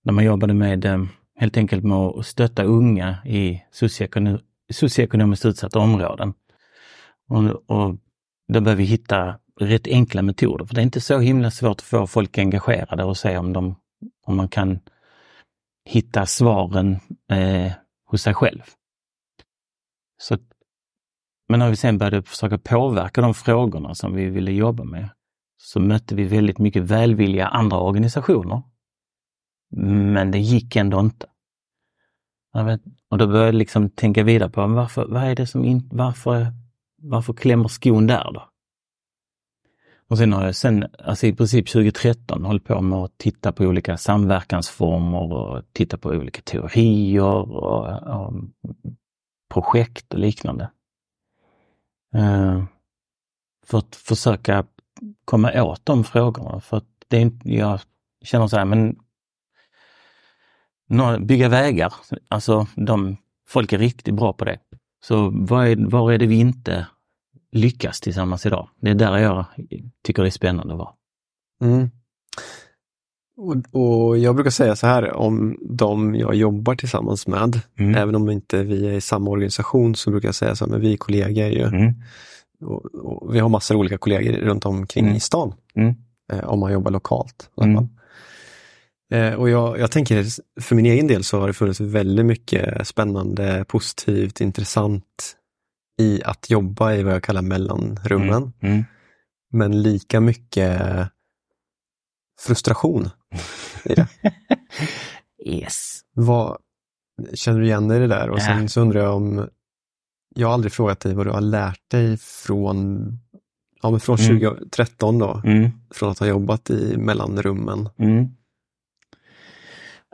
När 0.03 0.13
man 0.13 0.25
jobbade 0.25 0.55
med 0.55 0.85
eh, 0.85 1.05
helt 1.37 1.57
enkelt 1.57 1.85
med 1.85 1.97
att 1.97 2.27
stötta 2.27 2.63
unga 2.63 3.17
i 3.25 3.63
socioekono- 3.73 4.41
socioekonomiskt 4.73 5.45
utsatta 5.45 5.79
områden. 5.79 6.35
Och, 7.33 7.71
och 7.71 7.97
då 8.53 8.61
behöver 8.61 8.83
vi 8.83 8.85
hitta 8.85 9.39
rätt 9.61 9.87
enkla 9.87 10.23
metoder, 10.23 10.65
för 10.65 10.75
det 10.75 10.81
är 10.81 10.83
inte 10.83 11.01
så 11.01 11.19
himla 11.19 11.51
svårt 11.51 11.77
att 11.77 11.83
få 11.83 12.07
folk 12.07 12.39
engagerade 12.39 13.05
och 13.05 13.17
se 13.17 13.39
om, 13.39 13.53
de, 13.53 13.77
om 14.27 14.37
man 14.37 14.49
kan 14.49 14.79
hitta 15.85 16.27
svaren 16.27 16.99
eh, 17.31 17.73
hos 18.07 18.23
sig 18.23 18.35
själv. 18.35 18.63
Så, 20.23 20.39
men 21.49 21.59
när 21.59 21.71
vi 21.71 21.77
sen 21.77 21.99
började 21.99 22.23
försöka 22.23 22.59
påverka 22.59 23.21
de 23.21 23.35
frågorna 23.35 23.95
som 23.95 24.15
vi 24.15 24.27
ville 24.27 24.53
jobba 24.53 24.85
med, 24.85 25.09
så 25.57 25.81
mötte 25.81 26.15
vi 26.15 26.25
väldigt 26.25 26.59
mycket 26.59 26.83
välvilliga 26.83 27.47
andra 27.47 27.79
organisationer. 27.79 28.63
Men 30.15 30.31
det 30.31 30.39
gick 30.39 30.77
ändå 30.77 31.01
inte. 31.01 31.27
Jag 32.53 32.65
vet, 32.65 32.81
och 33.09 33.19
då 33.19 33.27
började 33.27 33.47
jag 33.47 33.55
liksom 33.55 33.91
tänka 33.91 34.23
vidare 34.23 34.51
på 34.51 34.67
varför, 34.67 35.07
vad 35.07 35.23
är 35.23 35.35
det 35.35 35.47
som 35.47 35.65
in, 35.65 35.89
varför, 35.93 36.62
varför 37.03 37.33
klämmer 37.33 37.69
skon 37.69 38.07
där 38.07 38.33
då? 38.33 38.49
Och 40.09 40.19
sen 40.19 40.33
har 40.33 40.45
jag 40.45 40.55
sen, 40.55 40.87
alltså 40.99 41.27
i 41.27 41.33
princip 41.33 41.69
2013 41.69 42.45
hållit 42.45 42.65
på 42.65 42.81
med 42.81 42.99
att 42.99 43.19
titta 43.19 43.53
på 43.53 43.65
olika 43.65 43.97
samverkansformer 43.97 45.33
och 45.33 45.63
titta 45.73 45.99
på 45.99 46.09
olika 46.09 46.43
teorier 46.43 47.53
och, 47.53 48.03
och 48.03 48.35
projekt 49.51 50.15
och 50.15 50.19
liknande. 50.19 50.71
Eh, 52.15 52.65
för 53.67 53.79
att 53.79 53.97
försöka 53.97 54.67
komma 55.25 55.63
åt 55.63 55.87
de 55.87 56.05
frågorna. 56.05 56.61
För 56.61 56.77
att 56.77 56.89
det 57.09 57.23
är 57.23 57.31
jag 57.45 57.81
känner 58.25 58.47
så 58.47 58.57
här, 58.57 58.65
men 58.65 58.97
bygga 61.27 61.49
vägar, 61.49 61.95
alltså 62.29 62.67
de, 62.77 63.17
folk 63.49 63.73
är 63.73 63.79
riktigt 63.79 64.15
bra 64.15 64.33
på 64.33 64.45
det. 64.45 64.59
Så 65.05 65.31
var 65.31 65.67
är, 65.67 65.77
var 65.91 66.13
är 66.13 66.19
det 66.19 66.27
vi 66.27 66.39
inte 66.39 66.87
lyckas 67.53 68.01
tillsammans 68.01 68.47
idag? 68.47 68.69
Det 68.81 68.91
är 68.91 68.95
där 68.95 69.19
jag 69.19 69.45
tycker 70.05 70.23
det 70.23 70.29
är 70.29 70.31
spännande 70.31 70.73
att 70.73 70.79
vara. 70.79 70.93
Mm. 71.65 71.91
Och, 73.37 73.57
och 73.83 74.19
jag 74.19 74.35
brukar 74.35 74.51
säga 74.51 74.77
så 74.77 74.87
här 74.87 75.13
om 75.13 75.59
de 75.71 76.15
jag 76.15 76.35
jobbar 76.35 76.75
tillsammans 76.75 77.27
med, 77.27 77.61
Mm. 77.79 77.95
även 77.95 78.15
om 78.15 78.31
inte 78.31 78.63
vi 78.63 78.87
är 78.87 78.93
i 78.93 79.01
samma 79.01 79.31
organisation 79.31 79.95
så 79.95 80.11
brukar 80.11 80.29
jag 80.29 80.35
säga 80.35 80.55
så 80.57 80.65
här, 80.65 80.71
men 80.71 80.81
vi 80.81 80.93
är 80.93 80.97
kollegor 80.97 81.47
ju. 81.49 81.63
Mm. 81.63 81.95
Och, 82.65 82.85
och 82.95 83.35
vi 83.35 83.39
har 83.39 83.49
massor 83.49 83.75
av 83.75 83.81
olika 83.81 83.99
kollegor 83.99 84.33
runt 84.33 84.67
omkring 84.67 85.05
Mm. 85.05 85.17
i 85.17 85.21
stan. 85.21 85.55
Mm. 85.75 85.95
Eh, 86.33 86.45
om 86.49 86.61
man 86.61 86.73
jobbar 86.73 86.91
lokalt. 86.91 87.51
Mm. 87.63 87.89
Eh, 89.13 89.35
och 89.35 89.51
jag, 89.51 89.79
jag 89.79 89.91
tänker, 89.91 90.25
för 90.61 90.75
min 90.77 90.87
egen 90.87 91.07
del 91.07 91.25
så 91.25 91.41
har 91.41 91.47
det 91.47 91.53
funnits 91.53 91.81
väldigt 91.81 92.27
mycket 92.27 92.89
spännande, 92.89 93.65
positivt, 93.69 94.41
intressant 94.41 95.37
i 96.01 96.23
att 96.25 96.51
jobba 96.51 96.93
i 96.95 97.03
vad 97.03 97.15
jag 97.15 97.23
kallar 97.23 97.43
mellanrummen. 97.43 98.53
Mm. 98.61 98.85
Men 99.51 99.83
lika 99.83 100.21
mycket 100.21 100.83
frustration. 102.41 103.09
i 103.85 103.95
det. 103.95 104.07
Yes. 105.47 106.01
Vad, 106.15 106.59
känner 107.35 107.61
du 107.61 107.67
igen 107.67 107.89
dig 107.89 107.99
i 107.99 108.01
det 108.01 108.07
där? 108.07 108.31
Och 108.31 108.39
Ja. 108.39 108.43
sen 108.45 108.69
så 108.69 108.81
undrar 108.81 109.01
jag 109.01 109.17
om, 109.17 109.49
jag 110.35 110.49
har 110.49 110.55
aldrig 110.55 110.73
frågat 110.73 111.01
dig 111.01 111.15
vad 111.15 111.27
du 111.27 111.31
har 111.31 111.41
lärt 111.41 111.91
dig 111.91 112.17
från, 112.17 113.09
ja, 113.83 113.91
men 113.91 114.01
från 114.01 114.19
Mm. 114.19 114.41
2013 114.41 115.19
då, 115.19 115.41
Mm. 115.45 115.71
från 115.91 116.11
att 116.11 116.19
ha 116.19 116.27
jobbat 116.27 116.71
i 116.71 116.97
mellanrummen. 116.97 117.89
Mm. 117.99 118.27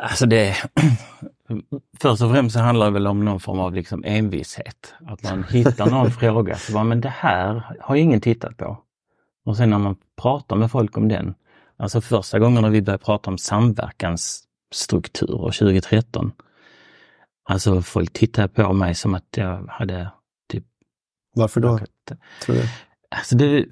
Alltså 0.02 0.26
det, 0.26 0.56
först 2.00 2.22
och 2.22 2.30
främst 2.30 2.54
så 2.54 2.60
handlar 2.60 2.86
det 2.86 2.92
väl 2.92 3.06
om 3.06 3.24
någon 3.24 3.40
form 3.40 3.58
av 3.58 3.74
liksom 3.74 4.04
envishet. 4.04 4.94
Att 5.06 5.22
man 5.22 5.44
hittar 5.44 5.90
någon 5.90 6.10
fråga, 6.20 6.56
så 6.56 6.72
bara, 6.72 6.84
men 6.84 7.00
det 7.00 7.08
här 7.08 7.76
har 7.80 7.96
ju 7.96 8.02
ingen 8.02 8.20
tittat 8.20 8.56
på. 8.56 8.78
Och 9.44 9.56
sen 9.56 9.70
när 9.70 9.78
man 9.78 9.96
pratar 10.22 10.56
med 10.56 10.70
folk 10.70 10.96
om 10.96 11.08
den, 11.08 11.34
alltså 11.76 12.00
första 12.00 12.38
gången 12.38 12.62
när 12.62 12.70
vi 12.70 12.82
började 12.82 13.04
prata 13.04 13.30
om 13.30 13.38
samverkansstrukturer 13.38 15.50
2013, 15.50 16.32
alltså 17.44 17.82
folk 17.82 18.12
tittade 18.12 18.48
på 18.48 18.72
mig 18.72 18.94
som 18.94 19.14
att 19.14 19.36
jag 19.36 19.66
hade 19.68 20.10
typ 20.48 20.64
Varför 21.34 21.60
då, 21.60 21.78
tror 22.42 22.56
du? 22.56 22.62
Alltså 23.10 23.36
det, 23.36 23.66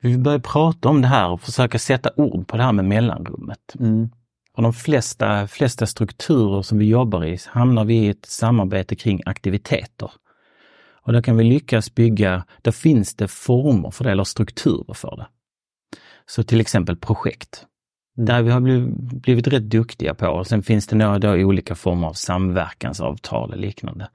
Vi 0.00 0.18
börjar 0.18 0.38
prata 0.38 0.88
om 0.88 1.02
det 1.02 1.08
här 1.08 1.28
och 1.28 1.40
försöka 1.40 1.78
sätta 1.78 2.10
ord 2.16 2.48
på 2.48 2.56
det 2.56 2.62
här 2.62 2.72
med 2.72 2.84
mellanrummet. 2.84 3.74
Mm. 3.78 4.10
Och 4.56 4.62
de 4.62 4.72
flesta, 4.72 5.46
flesta 5.46 5.86
strukturer 5.86 6.62
som 6.62 6.78
vi 6.78 6.84
jobbar 6.84 7.24
i 7.24 7.38
hamnar 7.46 7.84
vi 7.84 7.94
i 7.94 8.08
ett 8.08 8.26
samarbete 8.26 8.96
kring 8.96 9.22
aktiviteter. 9.26 10.10
Och 11.02 11.12
då 11.12 11.22
kan 11.22 11.36
vi 11.36 11.44
lyckas 11.44 11.94
bygga, 11.94 12.44
då 12.62 12.72
finns 12.72 13.14
det 13.14 13.28
former 13.28 13.90
för 13.90 14.04
det 14.04 14.10
eller 14.10 14.24
strukturer 14.24 14.94
för 14.94 15.16
det. 15.16 15.26
Så 16.26 16.42
till 16.42 16.60
exempel 16.60 16.96
projekt. 16.96 17.66
Där 18.16 18.42
vi 18.42 18.50
har 18.50 18.60
blivit, 18.60 18.94
blivit 19.22 19.46
rätt 19.46 19.70
duktiga 19.70 20.14
på. 20.14 20.26
Och 20.26 20.46
sen 20.46 20.62
finns 20.62 20.86
det 20.86 20.96
några 20.96 21.18
då 21.18 21.32
olika 21.32 21.74
former 21.74 22.08
av 22.08 22.12
samverkansavtal 22.12 23.50
och 23.50 23.58
liknande. 23.58 24.08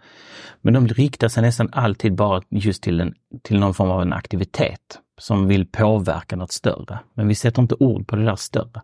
Men 0.62 0.74
de 0.74 0.88
riktar 0.88 1.28
sig 1.28 1.44
nästan 1.44 1.70
alltid 1.72 2.16
bara 2.16 2.42
just 2.50 2.84
till, 2.84 3.02
en, 3.02 3.14
till 3.42 3.60
någon 3.60 3.74
form 3.74 3.92
av 3.92 4.02
en 4.02 4.14
aktivitet 4.14 5.00
som 5.18 5.48
vill 5.48 5.66
påverka 5.66 6.36
något 6.36 6.52
större. 6.52 7.00
Men 7.14 7.28
vi 7.28 7.36
sätter 7.36 7.62
inte 7.62 7.76
ord 7.80 8.08
på 8.08 8.16
det 8.16 8.26
där 8.26 8.36
större. 8.36 8.82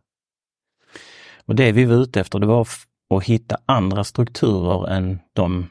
Och 1.48 1.56
det 1.56 1.72
vi 1.72 1.86
var 1.86 1.96
ute 1.96 2.20
efter, 2.20 2.40
det 2.40 2.48
var 2.48 2.68
att 3.16 3.24
hitta 3.24 3.58
andra 3.66 4.04
strukturer 4.04 4.88
än 4.88 5.20
de 5.34 5.70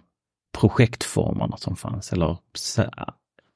projektformerna 0.59 1.57
som 1.57 1.77
fanns, 1.77 2.13
eller 2.13 2.37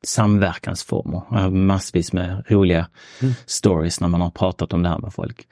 samverkansformer. 0.04 1.50
Massvis 1.50 2.12
med 2.12 2.44
roliga 2.48 2.88
mm. 3.22 3.34
stories 3.46 4.00
när 4.00 4.08
man 4.08 4.20
har 4.20 4.30
pratat 4.30 4.72
om 4.72 4.82
det 4.82 4.88
här 4.88 4.98
med 4.98 5.14
folk. 5.14 5.48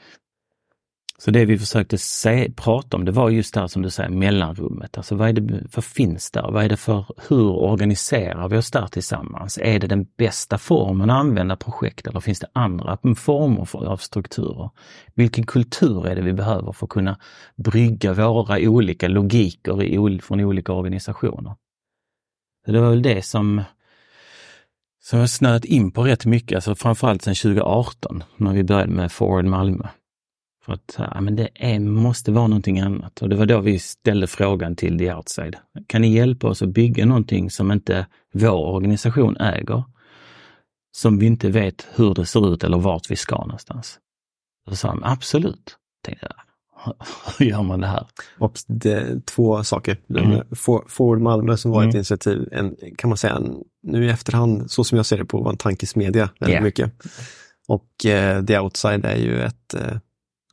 Så 1.21 1.31
det 1.31 1.45
vi 1.45 1.59
försökte 1.59 1.99
se, 1.99 2.53
prata 2.57 2.97
om, 2.97 3.05
det 3.05 3.13
var 3.13 3.31
just 3.31 3.55
det 3.55 3.61
här 3.61 3.67
som 3.67 3.83
du 3.83 3.91
säger, 3.91 4.11
mellanrummet. 4.11 4.97
Alltså 4.97 5.15
vad, 5.15 5.29
är 5.29 5.33
det, 5.33 5.69
för 5.71 5.83
finns 5.83 6.31
där? 6.31 6.51
Vad 6.51 6.65
är 6.65 6.69
det 6.69 6.77
för, 6.77 7.05
hur 7.29 7.51
organiserar 7.51 8.49
vi 8.49 8.57
oss 8.57 8.71
där 8.71 8.87
tillsammans? 8.87 9.59
Är 9.63 9.79
det 9.79 9.87
den 9.87 10.07
bästa 10.17 10.59
formen 10.59 11.11
att 11.11 11.21
använda 11.21 11.57
projekt 11.57 12.07
eller 12.07 12.21
finns 12.21 12.41
det 12.41 12.47
andra 12.53 12.99
former 13.17 13.65
för, 13.65 13.87
av 13.87 13.97
strukturer? 13.97 14.71
Vilken 15.15 15.47
kultur 15.47 16.07
är 16.07 16.17
det 16.17 16.23
vi 16.23 16.33
behöver 16.33 16.73
för 16.73 16.87
att 16.87 16.91
kunna 16.91 17.19
brygga 17.57 18.13
våra 18.13 18.59
olika 18.59 19.09
logiker 19.09 19.83
i, 19.83 20.21
från 20.21 20.41
olika 20.41 20.73
organisationer? 20.73 21.55
Så 22.67 22.73
det 22.73 22.81
var 22.81 22.91
väl 22.91 23.03
det 23.03 23.25
som 23.25 23.63
som 25.01 25.19
jag 25.19 25.31
snöat 25.31 25.65
in 25.65 25.91
på 25.91 26.03
rätt 26.03 26.27
mycket, 26.27 26.57
alltså 26.57 26.75
framförallt 26.75 27.23
sedan 27.23 27.35
2018 27.35 28.23
när 28.37 28.53
vi 28.53 28.65
började 28.65 28.93
med 28.93 29.13
Forward 29.13 29.45
Malmö. 29.45 29.89
För 30.69 30.75
att 30.75 30.95
ja, 30.99 31.21
men 31.21 31.37
det 31.37 31.49
är, 31.55 31.81
måste 31.81 32.33
vara 32.33 32.47
någonting 32.47 32.81
annat. 32.81 33.23
Och 33.23 33.29
det 33.29 33.37
var 33.37 33.47
då 33.47 33.61
vi 33.61 33.79
ställde 33.79 34.27
frågan 34.27 34.77
till 34.77 34.99
The 34.99 35.15
Outside. 35.15 35.57
Kan 35.87 36.03
ni 36.03 36.15
hjälpa 36.15 36.49
oss 36.49 36.63
att 36.63 36.69
bygga 36.69 37.07
någonting 37.07 37.51
som 37.51 37.73
inte 37.73 38.07
vår 38.33 38.67
organisation 38.67 39.37
äger? 39.37 39.85
Som 40.97 41.19
vi 41.19 41.27
inte 41.27 41.51
vet 41.51 41.87
hur 41.95 42.15
det 42.15 42.27
ser 42.27 42.55
ut 42.55 42.65
eller 42.65 42.79
vart 42.79 43.11
vi 43.11 43.17
ska 43.17 43.37
någonstans. 43.37 43.99
Så 44.69 44.77
sa 44.77 44.89
de 44.89 45.05
absolut. 45.05 45.77
Tänkte 46.05 46.27
jag, 46.27 46.97
hur 47.39 47.47
gör 47.47 47.63
man 47.63 47.81
det 47.81 47.87
här? 47.87 48.07
det, 48.67 49.27
två 49.27 49.65
saker. 49.65 49.97
Mm. 50.11 50.43
Forward 50.89 51.21
Malmö 51.21 51.57
som 51.57 51.71
var 51.71 51.79
mm. 51.79 51.89
ett 51.89 51.95
initiativ, 51.95 52.49
en, 52.53 52.77
kan 52.99 53.11
man 53.11 53.17
säga, 53.17 53.35
en, 53.35 53.57
nu 53.83 54.05
i 54.05 54.09
efterhand, 54.09 54.71
så 54.71 54.85
som 54.85 54.97
jag 54.97 55.07
ser 55.07 55.19
det 55.19 55.25
på, 55.25 55.43
var 55.43 55.51
en 55.51 55.57
tankesmedja 55.57 56.31
väldigt 56.41 56.53
yeah. 56.53 56.65
mycket. 56.65 56.93
Och 57.69 58.07
eh, 58.07 58.45
The 58.45 58.59
Outside 58.59 59.05
är 59.05 59.17
ju 59.17 59.43
ett 59.43 59.75
eh, 59.75 59.97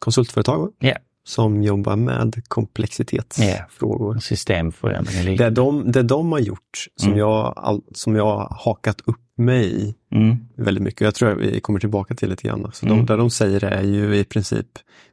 konsultföretag 0.06 0.72
yeah. 0.82 0.98
som 1.24 1.64
jobbar 1.64 1.96
med 1.96 2.42
komplexitetsfrågor. 2.48 4.14
Yeah. 4.14 4.20
Systemförändring. 4.20 5.38
Det 5.38 5.50
de, 5.50 5.92
det 5.92 6.04
de 6.04 6.32
har 6.32 6.40
gjort, 6.40 6.88
som, 6.96 7.08
mm. 7.08 7.20
jag, 7.20 7.54
all, 7.58 7.82
som 7.92 8.16
jag 8.16 8.26
har 8.26 8.58
hakat 8.66 9.02
upp 9.06 9.22
mig 9.38 9.66
i 9.66 9.96
mm. 10.12 10.38
väldigt 10.56 10.84
mycket, 10.84 11.02
jag 11.02 11.16
tror 11.16 11.36
vi 11.36 11.60
kommer 11.60 11.80
tillbaka 11.80 12.16
till 12.16 12.30
lite 12.30 12.48
grann. 12.48 12.72
Så 12.74 12.86
mm. 12.86 12.98
de, 12.98 13.06
det 13.06 13.18
de 13.18 13.30
säger 13.30 13.64
är 13.64 13.84
ju 13.84 14.18
i 14.18 14.24
princip 14.24 14.68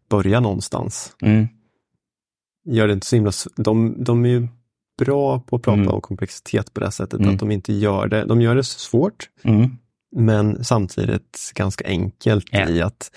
börja 0.09 0.41
någonstans. 0.41 1.17
Mm. 1.23 1.49
Gör 2.65 2.87
det 2.87 2.93
inte 2.93 3.07
så 3.07 3.17
himla... 3.17 3.33
De, 3.57 4.05
de 4.05 4.25
är 4.25 4.29
ju 4.29 4.49
bra 4.99 5.41
på 5.41 5.57
att 5.57 5.63
prata 5.63 5.81
mm. 5.81 5.95
om 5.95 6.01
komplexitet 6.01 6.75
på 6.75 6.81
det 6.81 6.91
sättet 6.91 7.15
att 7.15 7.27
mm. 7.27 7.37
de 7.37 7.51
inte 7.51 7.73
gör 7.73 8.07
det. 8.09 8.25
De 8.25 8.41
gör 8.41 8.55
det 8.55 8.65
svårt, 8.65 9.29
men 10.17 10.65
samtidigt 10.65 11.53
ganska 11.55 11.85
enkelt 11.87 12.55
yeah. 12.55 12.71
i 12.71 12.83
att 12.83 13.11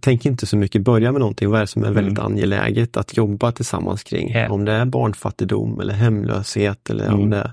tänk 0.00 0.26
inte 0.26 0.46
så 0.46 0.56
mycket, 0.56 0.82
börja 0.82 1.12
med 1.12 1.20
någonting, 1.20 1.50
vad 1.50 1.56
är 1.58 1.60
det 1.60 1.66
som 1.66 1.82
är 1.82 1.86
mm. 1.86 1.94
väldigt 2.04 2.18
angeläget 2.18 2.96
att 2.96 3.16
jobba 3.16 3.52
tillsammans 3.52 4.02
kring? 4.02 4.30
Yeah. 4.30 4.52
Om 4.52 4.64
det 4.64 4.72
är 4.72 4.84
barnfattigdom 4.84 5.80
eller 5.80 5.94
hemlöshet 5.94 6.90
eller 6.90 7.06
mm. 7.06 7.20
om 7.20 7.30
det 7.30 7.36
är 7.36 7.52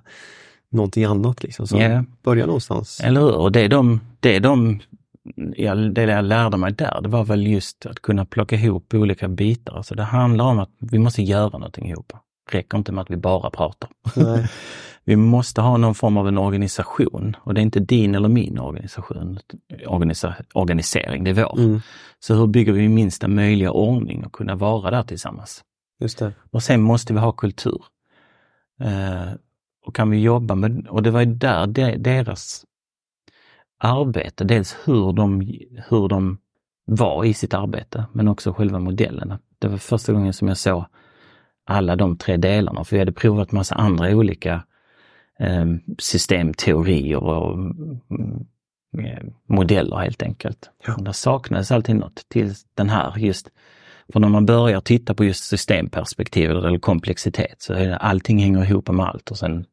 någonting 0.72 1.04
annat. 1.04 1.44
Liksom. 1.44 1.68
Så 1.68 1.78
yeah. 1.78 2.04
Börja 2.24 2.46
någonstans. 2.46 3.00
Eller 3.04 3.22
hur? 3.22 3.36
Och 3.36 3.52
det 3.52 3.68
de, 3.68 4.00
det 4.20 4.40
de 4.40 4.80
jag, 5.56 5.94
det 5.94 6.04
jag 6.04 6.26
lärde 6.26 6.58
mig 6.58 6.72
där, 6.72 7.02
det 7.02 7.10
var 7.10 7.24
väl 7.24 7.48
just 7.48 7.86
att 7.86 8.02
kunna 8.02 8.26
plocka 8.26 8.56
ihop 8.56 8.94
olika 8.94 9.28
bitar. 9.28 9.78
Alltså 9.78 9.96
det 9.96 10.04
handlar 10.04 10.46
om 10.46 10.60
att 10.60 10.70
vi 10.80 11.00
måste 11.00 11.22
göra 11.22 11.50
någonting 11.50 11.90
ihop. 11.90 12.14
Det 12.52 12.58
räcker 12.58 12.78
inte 12.78 12.92
med 12.92 13.02
att 13.02 13.12
vi 13.12 13.18
bara 13.18 13.50
pratar. 13.50 13.90
vi 15.12 15.16
måste 15.16 15.62
ha 15.62 15.78
någon 15.78 15.96
form 15.96 16.18
av 16.18 16.28
en 16.28 16.38
organisation 16.38 17.36
och 17.40 17.54
det 17.54 17.62
är 17.62 17.64
inte 17.64 17.80
din 17.80 18.16
eller 18.16 18.30
min 18.30 18.60
organisation, 18.60 19.40
organisa, 19.88 20.36
organisering, 20.54 21.24
det 21.24 21.30
är 21.30 21.34
vår. 21.34 21.60
Mm. 21.60 21.82
Så 22.20 22.36
hur 22.36 22.48
bygger 22.48 22.74
vi 22.74 22.90
minsta 22.90 23.28
möjliga 23.28 23.72
ordning 23.72 24.26
och 24.26 24.34
kunna 24.34 24.56
vara 24.56 24.92
där 24.92 25.04
tillsammans? 25.04 25.64
Just 26.00 26.20
det. 26.20 26.34
Och 26.52 26.64
sen 26.64 26.82
måste 26.82 27.14
vi 27.14 27.20
ha 27.20 27.32
kultur. 27.32 27.84
Eh, 28.80 29.34
och 29.86 29.96
kan 29.96 30.10
vi 30.10 30.22
jobba 30.22 30.56
med, 30.56 30.88
och 30.88 31.04
det 31.04 31.12
var 31.12 31.20
ju 31.20 31.34
där 31.34 31.68
de, 31.68 31.98
deras 31.98 32.66
arbete, 33.80 34.44
dels 34.44 34.78
hur 34.86 35.14
de, 35.14 35.42
hur 35.90 36.08
de 36.08 36.38
var 36.86 37.26
i 37.26 37.34
sitt 37.34 37.54
arbete, 37.54 38.06
men 38.14 38.28
också 38.28 38.54
själva 38.54 38.80
modellen. 38.80 39.34
Det 39.60 39.68
var 39.68 39.78
första 39.78 40.14
gången 40.14 40.34
som 40.34 40.48
jag 40.48 40.58
såg 40.58 40.86
alla 41.66 41.96
de 41.96 42.18
tre 42.18 42.38
delarna, 42.38 42.84
för 42.84 42.96
vi 42.96 43.00
hade 43.00 43.12
provat 43.12 43.52
massa 43.52 43.76
andra 43.76 44.10
olika 44.10 44.64
systemteorier 46.00 47.24
och 47.24 47.54
mm, 47.54 48.00
eh, 48.98 49.24
modeller 49.48 49.98
helt 49.98 50.24
enkelt. 50.24 50.70
Ja. 50.88 50.98
Där 51.00 51.12
saknades 51.12 51.72
alltid 51.72 51.96
något 51.96 52.26
till 52.30 52.54
den 52.76 52.90
här 52.90 53.18
just 53.18 53.50
för 54.14 54.20
när 54.20 54.30
man 54.30 54.46
börjar 54.46 54.82
titta 54.82 55.14
på 55.14 55.24
just 55.24 55.44
systemperspektiv 55.44 56.52
eller 56.52 56.80
komplexitet 56.80 57.56
så 57.58 57.74
är 57.74 57.88
det, 57.88 57.98
allting 57.98 58.40
hänger 58.40 58.64
ihop 58.64 58.90
med 58.90 59.06
allt 59.06 59.32
och 59.32 59.38
sen 59.38 59.66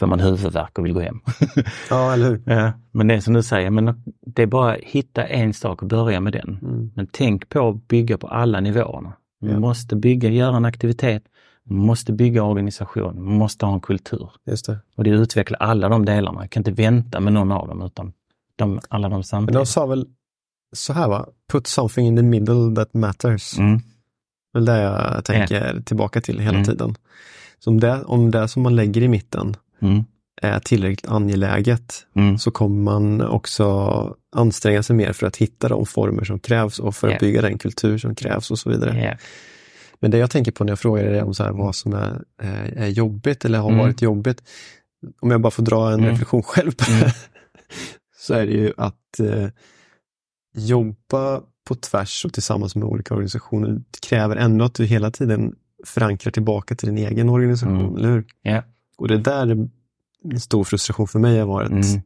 får 0.00 0.06
man 0.06 0.20
huvudvärk 0.20 0.78
och 0.78 0.84
vill 0.84 0.92
gå 0.92 1.00
hem. 1.00 1.20
Ja, 1.90 2.12
eller 2.12 2.30
hur? 2.30 2.42
Ja, 2.46 2.72
men 2.92 3.06
det 3.06 3.14
är 3.14 3.20
som 3.20 3.34
du 3.34 3.42
säger, 3.42 3.70
men 3.70 4.02
det 4.26 4.42
är 4.42 4.46
bara 4.46 4.72
att 4.72 4.80
hitta 4.82 5.24
en 5.24 5.54
sak 5.54 5.82
och 5.82 5.88
börja 5.88 6.20
med 6.20 6.32
den. 6.32 6.58
Mm. 6.62 6.90
Men 6.94 7.06
tänk 7.12 7.48
på 7.48 7.68
att 7.68 7.88
bygga 7.88 8.18
på 8.18 8.28
alla 8.28 8.60
nivåerna. 8.60 9.12
Man 9.42 9.50
ja. 9.50 9.58
måste 9.58 9.96
bygga, 9.96 10.28
göra 10.28 10.56
en 10.56 10.64
aktivitet, 10.64 11.22
man 11.68 11.86
måste 11.86 12.12
bygga 12.12 12.42
organisation, 12.42 13.24
man 13.24 13.38
måste 13.38 13.66
ha 13.66 13.74
en 13.74 13.80
kultur. 13.80 14.30
Just 14.46 14.66
det. 14.66 14.78
Och 14.96 15.04
det 15.04 15.10
utvecklar 15.10 15.58
alla 15.58 15.88
de 15.88 16.04
delarna. 16.04 16.40
Jag 16.40 16.50
kan 16.50 16.60
inte 16.60 16.82
vänta 16.82 17.20
med 17.20 17.32
någon 17.32 17.52
av 17.52 17.68
dem 17.68 17.82
utan 17.82 18.12
de, 18.56 18.80
alla 18.88 19.08
de 19.08 19.22
samtidigt. 19.24 19.54
Men 19.54 19.60
de 19.60 19.66
sa 19.66 19.86
väl 19.86 20.06
så 20.72 20.92
här 20.92 21.08
va, 21.08 21.26
put 21.52 21.66
something 21.66 22.06
in 22.06 22.16
the 22.16 22.22
middle 22.22 22.74
that 22.76 22.94
matters. 22.94 23.58
Mm. 23.58 23.80
Det 24.52 24.58
är 24.58 24.64
det 24.64 24.82
jag 24.82 25.24
tänker 25.24 25.54
yeah. 25.54 25.82
tillbaka 25.82 26.20
till 26.20 26.38
hela 26.38 26.58
mm. 26.58 26.64
tiden. 26.64 26.94
Så 27.58 27.70
om 27.70 27.80
det, 27.80 28.04
om 28.04 28.30
det 28.30 28.48
som 28.48 28.62
man 28.62 28.76
lägger 28.76 29.02
i 29.02 29.08
mitten 29.08 29.56
mm. 29.80 30.04
är 30.42 30.58
tillräckligt 30.58 31.10
angeläget 31.10 32.06
mm. 32.14 32.38
så 32.38 32.50
kommer 32.50 32.82
man 32.82 33.20
också 33.20 33.64
anstränga 34.36 34.82
sig 34.82 34.96
mer 34.96 35.12
för 35.12 35.26
att 35.26 35.36
hitta 35.36 35.68
de 35.68 35.86
former 35.86 36.24
som 36.24 36.38
krävs 36.38 36.78
och 36.78 36.96
för 36.96 37.06
yeah. 37.08 37.16
att 37.16 37.20
bygga 37.20 37.42
den 37.42 37.58
kultur 37.58 37.98
som 37.98 38.14
krävs 38.14 38.50
och 38.50 38.58
så 38.58 38.70
vidare. 38.70 38.96
Yeah. 38.96 39.16
Men 40.00 40.10
det 40.10 40.18
jag 40.18 40.30
tänker 40.30 40.52
på 40.52 40.64
när 40.64 40.70
jag 40.70 40.78
frågar 40.78 41.04
dig 41.04 41.22
om 41.22 41.34
så 41.34 41.44
här, 41.44 41.52
vad 41.52 41.74
som 41.74 41.92
är, 41.94 42.24
är 42.76 42.88
jobbigt 42.88 43.44
eller 43.44 43.58
har 43.58 43.68
mm. 43.68 43.78
varit 43.78 44.02
jobbigt, 44.02 44.42
om 45.20 45.30
jag 45.30 45.40
bara 45.40 45.50
får 45.50 45.62
dra 45.62 45.88
en 45.88 46.00
mm. 46.00 46.10
reflektion 46.10 46.42
själv 46.42 46.70
på 46.70 46.84
det, 46.88 46.96
mm. 46.96 47.10
så 48.16 48.34
är 48.34 48.46
det 48.46 48.52
ju 48.52 48.72
att 48.76 49.20
eh, 49.20 49.48
jobba 50.56 51.42
på 51.68 51.74
tvärs 51.74 52.24
och 52.24 52.32
tillsammans 52.32 52.76
med 52.76 52.84
olika 52.84 53.14
organisationer 53.14 53.80
kräver 54.08 54.36
ändå 54.36 54.64
att 54.64 54.74
du 54.74 54.84
hela 54.84 55.10
tiden 55.10 55.54
förankrar 55.84 56.32
tillbaka 56.32 56.74
till 56.74 56.88
din 56.88 56.98
egen 56.98 57.28
organisation, 57.28 57.80
mm. 57.80 57.96
eller 57.96 58.08
hur? 58.08 58.24
Yeah. 58.44 58.64
Och 58.98 59.08
det 59.08 59.18
där 59.18 59.46
är 59.46 59.68
en 60.32 60.40
stor 60.40 60.64
frustration 60.64 61.08
för 61.08 61.18
mig 61.18 61.38
har 61.38 61.46
varit 61.46 61.70
mm. 61.70 62.00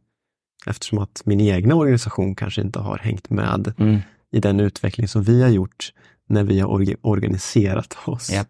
eftersom 0.67 0.99
att 0.99 1.23
min 1.25 1.41
egna 1.41 1.75
organisation 1.75 2.35
kanske 2.35 2.61
inte 2.61 2.79
har 2.79 2.99
hängt 2.99 3.31
med 3.31 3.75
mm. 3.79 3.99
i 4.33 4.41
den 4.41 4.61
utveckling 4.61 5.09
som 5.09 5.23
vi 5.23 5.43
har 5.43 5.49
gjort 5.49 5.93
när 6.31 6.45
vi 6.45 6.61
har 6.61 6.97
organiserat 7.03 7.97
oss. 8.07 8.33
Yep. 8.33 8.49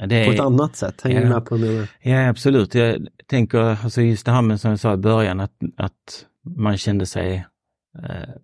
Är, 0.00 0.26
på 0.26 0.32
ett 0.32 0.40
annat 0.40 0.76
sätt, 0.76 1.00
hänger 1.00 1.20
du 1.20 1.28
med 1.28 1.44
på 1.44 1.56
det? 1.56 1.88
Ja 2.02 2.28
absolut, 2.28 2.74
jag 2.74 3.08
tänker 3.26 3.58
alltså 3.58 4.00
just 4.00 4.26
det 4.26 4.32
här 4.32 4.42
med 4.42 4.60
som 4.60 4.70
jag 4.70 4.80
sa 4.80 4.94
i 4.94 4.96
början 4.96 5.40
att, 5.40 5.52
att 5.76 6.26
man 6.56 6.76
kände 6.76 7.06
sig 7.06 7.46
eh, 7.98 8.34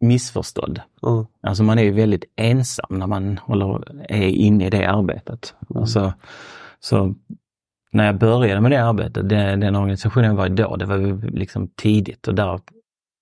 missförstådd. 0.00 0.80
Mm. 1.06 1.26
Alltså 1.40 1.62
man 1.62 1.78
är 1.78 1.82
ju 1.82 1.90
väldigt 1.90 2.24
ensam 2.36 2.98
när 2.98 3.06
man 3.06 3.38
håller, 3.38 4.00
är 4.12 4.28
inne 4.28 4.66
i 4.66 4.70
det 4.70 4.86
arbetet. 4.86 5.54
Mm. 5.70 5.80
Alltså, 5.80 6.12
så 6.80 7.14
när 7.92 8.06
jag 8.06 8.18
började 8.18 8.60
med 8.60 8.70
det 8.70 8.84
arbetet, 8.84 9.28
det, 9.28 9.56
den 9.56 9.76
organisationen 9.76 10.30
jag 10.30 10.36
var 10.36 10.46
i 10.46 10.48
då, 10.48 10.76
det 10.76 10.86
var 10.86 11.30
liksom 11.30 11.68
tidigt 11.68 12.28
och 12.28 12.34
där 12.34 12.60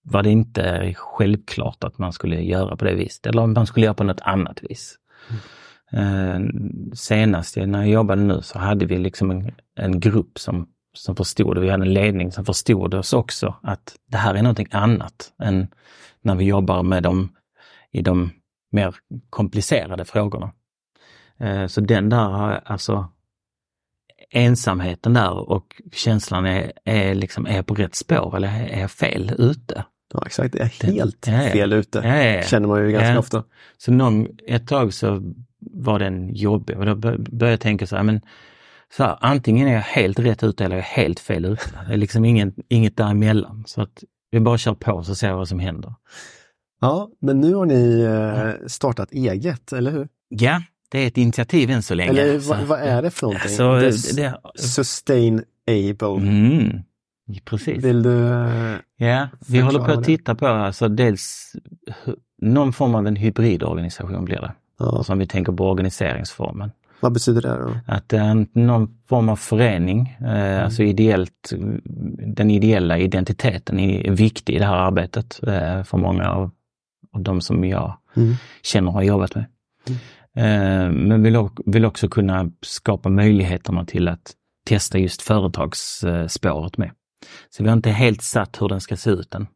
var 0.04 0.22
det 0.22 0.30
inte 0.30 0.94
självklart 0.96 1.84
att 1.84 1.98
man 1.98 2.12
skulle 2.12 2.42
göra 2.42 2.76
på 2.76 2.84
det 2.84 2.94
viset 2.94 3.26
eller 3.26 3.42
om 3.42 3.52
man 3.52 3.66
skulle 3.66 3.86
göra 3.86 3.94
på 3.94 4.04
något 4.04 4.20
annat 4.20 4.62
vis. 4.62 4.98
Mm. 5.92 6.90
senast 6.94 7.56
när 7.56 7.78
jag 7.78 7.88
jobbade 7.88 8.22
nu 8.22 8.42
så 8.42 8.58
hade 8.58 8.86
vi 8.86 8.98
liksom 8.98 9.30
en, 9.30 9.54
en 9.74 10.00
grupp 10.00 10.38
som, 10.38 10.68
som 10.92 11.16
förstod 11.16 11.56
det. 11.56 11.60
Vi 11.60 11.70
hade 11.70 11.84
en 11.84 11.92
ledning 11.92 12.32
som 12.32 12.44
förstod 12.44 12.94
oss 12.94 13.12
också 13.12 13.54
att 13.62 13.96
det 14.06 14.16
här 14.16 14.34
är 14.34 14.42
någonting 14.42 14.68
annat 14.70 15.32
än 15.42 15.66
när 16.22 16.34
vi 16.34 16.44
jobbar 16.44 16.82
med 16.82 17.02
dem 17.02 17.36
i 17.90 18.02
de 18.02 18.30
mer 18.72 18.94
komplicerade 19.30 20.04
frågorna. 20.04 20.52
Eh, 21.38 21.66
så 21.66 21.80
den 21.80 22.08
där, 22.08 22.60
alltså 22.64 23.08
ensamheten 24.30 25.14
där 25.14 25.50
och 25.50 25.82
känslan 25.92 26.46
är, 26.46 26.72
är, 26.84 27.14
liksom, 27.14 27.46
är 27.46 27.62
på 27.62 27.74
rätt 27.74 27.94
spår 27.94 28.36
eller 28.36 28.48
är 28.48 28.80
jag 28.80 28.90
fel 28.90 29.32
ute? 29.38 29.84
Ja 30.14 30.22
exakt, 30.26 30.54
jag 30.54 30.64
är 30.64 30.92
helt 30.92 31.22
det, 31.22 31.30
ja, 31.30 31.50
fel 31.50 31.72
ute. 31.72 31.98
Ja, 31.98 32.42
känner 32.48 32.68
man 32.68 32.86
ju 32.86 32.92
ganska 32.92 33.18
ofta. 33.18 33.44
Så 33.78 33.92
någon, 33.92 34.26
ett 34.46 34.66
tag 34.66 34.94
så 34.94 35.34
var 35.60 35.98
den 35.98 36.34
jobbig 36.34 36.78
och 36.78 36.86
då 36.86 36.94
började 36.94 37.50
jag 37.50 37.60
tänka 37.60 37.86
så 37.86 37.96
här, 37.96 38.02
men 38.02 38.20
så 38.96 39.02
här, 39.02 39.18
antingen 39.20 39.68
är 39.68 39.72
jag 39.72 39.80
helt 39.80 40.18
rätt 40.18 40.42
ute 40.42 40.64
eller 40.64 40.76
jag 40.76 40.84
är 40.84 40.88
helt 40.88 41.20
fel 41.20 41.44
ute. 41.44 41.62
Det 41.88 41.92
är 41.92 41.96
liksom 41.96 42.24
ingen, 42.24 42.54
inget 42.68 42.96
däremellan. 42.96 43.64
Så 43.66 43.82
att 43.82 44.04
vi 44.30 44.40
bara 44.40 44.58
kör 44.58 44.74
på 44.74 45.02
så 45.02 45.14
ser 45.14 45.28
vi 45.28 45.34
vad 45.34 45.48
som 45.48 45.58
händer. 45.58 45.94
Ja, 46.80 47.10
men 47.20 47.40
nu 47.40 47.54
har 47.54 47.66
ni 47.66 48.00
eh, 48.00 48.66
startat 48.66 49.12
eget, 49.12 49.72
eller 49.72 49.90
hur? 49.90 50.08
Ja, 50.28 50.62
det 50.88 50.98
är 50.98 51.06
ett 51.06 51.16
initiativ 51.16 51.70
än 51.70 51.82
så 51.82 51.94
länge. 51.94 52.10
Eller 52.10 52.38
vad, 52.38 52.62
vad 52.62 52.80
är 52.80 53.02
det 53.02 53.10
för 53.10 53.26
någonting? 53.26 53.50
Så, 53.50 53.74
det, 53.74 54.16
det, 54.16 54.38
Sustainable. 54.54 56.28
Mm, 56.28 56.82
precis. 57.44 57.84
Vill 57.84 58.02
du 58.02 58.18
Ja, 58.96 59.28
vi 59.48 59.60
håller 59.60 59.84
på 59.84 59.92
att 59.92 60.04
titta 60.04 60.34
på 60.34 60.46
alltså 60.46 60.88
dels 60.88 61.52
någon 62.42 62.72
form 62.72 62.94
av 62.94 63.06
en 63.06 63.16
hybridorganisation 63.16 64.24
blir 64.24 64.40
det. 64.40 64.52
Ja. 64.78 65.02
Som 65.04 65.18
vi 65.18 65.26
tänker 65.26 65.52
på 65.52 65.70
organiseringsformen. 65.70 66.70
Vad 67.00 67.12
betyder 67.12 67.42
det 67.42 67.48
då? 67.48 67.76
Att 67.86 68.08
det 68.08 68.16
är 68.16 68.46
någon 68.58 68.98
form 69.08 69.28
av 69.28 69.36
förening, 69.36 70.16
eh, 70.20 70.28
mm. 70.28 70.64
alltså 70.64 70.82
ideellt, 70.82 71.52
den 72.34 72.50
ideella 72.50 72.98
identiteten 72.98 73.78
är 73.78 74.10
viktig 74.10 74.54
i 74.54 74.58
det 74.58 74.66
här 74.66 74.76
arbetet 74.76 75.40
eh, 75.46 75.82
för 75.82 75.96
många 75.96 76.30
av, 76.30 76.50
av 77.12 77.22
de 77.22 77.40
som 77.40 77.64
jag 77.64 77.98
mm. 78.16 78.34
känner 78.62 78.88
och 78.88 78.94
har 78.94 79.02
jobbat 79.02 79.34
med. 79.34 79.44
Mm. 79.88 79.98
Eh, 80.36 80.92
men 81.08 81.22
vill, 81.22 81.48
vill 81.66 81.84
också 81.84 82.08
kunna 82.08 82.50
skapa 82.60 83.08
möjligheterna 83.08 83.84
till 83.84 84.08
att 84.08 84.32
testa 84.66 84.98
just 84.98 85.22
företagsspåret 85.22 86.78
med. 86.78 86.90
Så 87.50 87.62
vi 87.62 87.68
har 87.68 87.76
inte 87.76 87.90
helt 87.90 88.22
satt 88.22 88.62
hur 88.62 88.68
den 88.68 88.80
ska 88.80 88.96
se 88.96 89.10
ut 89.10 89.34
än. 89.34 89.46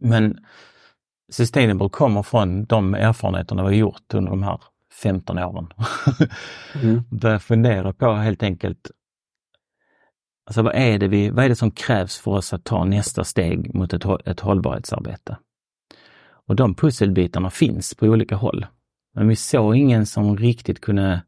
Men 0.00 0.38
Sustainable 1.30 1.88
kommer 1.88 2.22
från 2.22 2.64
de 2.64 2.94
erfarenheterna 2.94 3.62
vi 3.62 3.68
har 3.68 3.74
gjort 3.74 4.14
under 4.14 4.30
de 4.30 4.42
här 4.42 4.60
15 5.02 5.38
åren. 5.38 5.68
mm. 6.82 7.02
Börja 7.10 7.38
fundera 7.38 7.92
på 7.92 8.12
helt 8.12 8.42
enkelt, 8.42 8.90
alltså 10.46 10.62
vad 10.62 10.74
är, 10.74 10.98
det 10.98 11.08
vi, 11.08 11.30
vad 11.30 11.44
är 11.44 11.48
det 11.48 11.56
som 11.56 11.70
krävs 11.70 12.18
för 12.18 12.30
oss 12.30 12.52
att 12.52 12.64
ta 12.64 12.84
nästa 12.84 13.24
steg 13.24 13.74
mot 13.74 13.92
ett, 13.92 14.04
ett 14.24 14.40
hållbarhetsarbete? 14.40 15.36
Och 16.46 16.56
de 16.56 16.74
pusselbitarna 16.74 17.50
finns 17.50 17.94
på 17.94 18.06
olika 18.06 18.36
håll. 18.36 18.66
Men 19.14 19.28
vi 19.28 19.36
såg 19.36 19.76
ingen 19.76 20.06
som 20.06 20.36
riktigt 20.36 20.80
kunde 20.80 21.22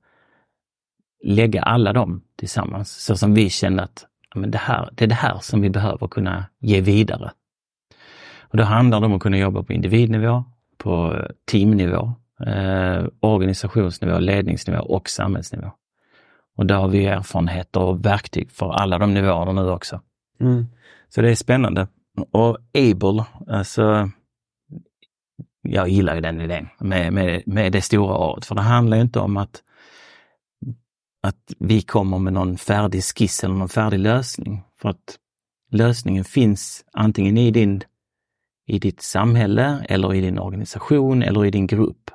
lägga 1.24 1.62
alla 1.62 1.92
dem 1.92 2.22
tillsammans 2.36 3.04
så 3.04 3.16
som 3.16 3.34
vi 3.34 3.50
kände 3.50 3.82
att 3.82 4.06
men 4.34 4.50
det, 4.50 4.58
här, 4.58 4.88
det 4.92 5.04
är 5.04 5.08
det 5.08 5.14
här 5.14 5.38
som 5.40 5.60
vi 5.60 5.70
behöver 5.70 6.08
kunna 6.08 6.44
ge 6.60 6.80
vidare. 6.80 7.30
Och 8.40 8.56
då 8.56 8.64
handlar 8.64 9.00
det 9.00 9.06
om 9.06 9.12
att 9.12 9.22
kunna 9.22 9.38
jobba 9.38 9.62
på 9.62 9.72
individnivå, 9.72 10.44
på 10.78 11.16
teamnivå, 11.50 12.12
eh, 12.46 13.04
organisationsnivå, 13.20 14.18
ledningsnivå 14.18 14.80
och 14.80 15.08
samhällsnivå. 15.08 15.70
Och 16.56 16.66
där 16.66 16.74
har 16.74 16.88
vi 16.88 17.06
erfarenheter 17.06 17.80
och 17.80 18.06
verktyg 18.06 18.50
för 18.50 18.72
alla 18.72 18.98
de 18.98 19.14
nivåerna 19.14 19.52
nu 19.52 19.70
också. 19.70 20.00
Mm. 20.40 20.66
Så 21.08 21.20
det 21.22 21.30
är 21.30 21.34
spännande. 21.34 21.88
Och 22.30 22.58
Able, 22.74 23.24
alltså 23.46 24.10
jag 25.62 25.88
gillar 25.88 26.14
ju 26.14 26.20
den 26.20 26.40
idén 26.40 26.68
med, 26.78 27.12
med, 27.12 27.42
med 27.46 27.72
det 27.72 27.82
stora 27.82 28.16
året, 28.16 28.46
för 28.46 28.54
det 28.54 28.60
handlar 28.60 28.96
inte 28.96 29.18
om 29.18 29.36
att, 29.36 29.62
att 31.22 31.54
vi 31.58 31.82
kommer 31.82 32.18
med 32.18 32.32
någon 32.32 32.58
färdig 32.58 33.04
skiss 33.04 33.44
eller 33.44 33.54
någon 33.54 33.68
färdig 33.68 33.98
lösning. 33.98 34.62
För 34.80 34.88
att 34.88 35.18
lösningen 35.70 36.24
finns 36.24 36.84
antingen 36.92 37.38
i, 37.38 37.50
din, 37.50 37.82
i 38.66 38.78
ditt 38.78 39.02
samhälle 39.02 39.86
eller 39.88 40.14
i 40.14 40.20
din 40.20 40.38
organisation 40.38 41.22
eller 41.22 41.44
i 41.44 41.50
din 41.50 41.66
grupp. 41.66 42.10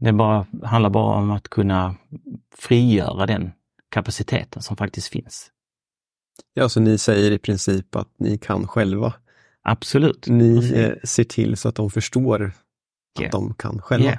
Det 0.00 0.12
bara, 0.12 0.46
handlar 0.62 0.90
bara 0.90 1.16
om 1.16 1.30
att 1.30 1.48
kunna 1.48 1.94
frigöra 2.56 3.26
den 3.26 3.52
kapaciteten 3.90 4.62
som 4.62 4.76
faktiskt 4.76 5.08
finns. 5.08 5.50
Ja, 6.54 6.68
så 6.68 6.80
ni 6.80 6.98
säger 6.98 7.30
i 7.30 7.38
princip 7.38 7.96
att 7.96 8.08
ni 8.18 8.38
kan 8.38 8.68
själva 8.68 9.14
Absolut. 9.70 10.26
Ni 10.28 10.72
eh, 10.74 10.92
ser 11.04 11.24
till 11.24 11.56
så 11.56 11.68
att 11.68 11.74
de 11.74 11.90
förstår 11.90 12.40
yeah. 12.40 12.52
att 13.26 13.32
de 13.32 13.54
kan 13.54 13.82
själva. 13.82 14.06
Yeah. 14.06 14.18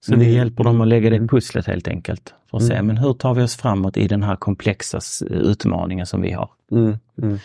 Så 0.00 0.16
vi 0.16 0.34
hjälper 0.34 0.64
dem 0.64 0.80
att 0.80 0.88
lägga 0.88 1.10
det 1.10 1.28
pusslet 1.28 1.66
helt 1.66 1.88
enkelt. 1.88 2.34
För 2.50 2.56
att 2.56 2.62
mm. 2.62 2.76
se, 2.76 2.82
men 2.82 2.96
hur 2.96 3.12
tar 3.12 3.34
vi 3.34 3.42
oss 3.42 3.56
framåt 3.56 3.96
i 3.96 4.08
den 4.08 4.22
här 4.22 4.36
komplexa 4.36 5.00
utmaningen 5.30 6.06
som 6.06 6.22
vi 6.22 6.32
har? 6.32 6.50
Mm. 6.70 6.98
Mm. 7.22 7.38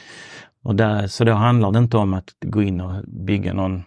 Och 0.63 0.75
där, 0.75 1.07
så 1.07 1.23
då 1.23 1.33
handlar 1.33 1.71
det 1.71 1.79
inte 1.79 1.97
om 1.97 2.13
att 2.13 2.35
gå 2.45 2.61
in 2.61 2.81
och 2.81 3.03
bygga 3.07 3.53
någon, 3.53 3.83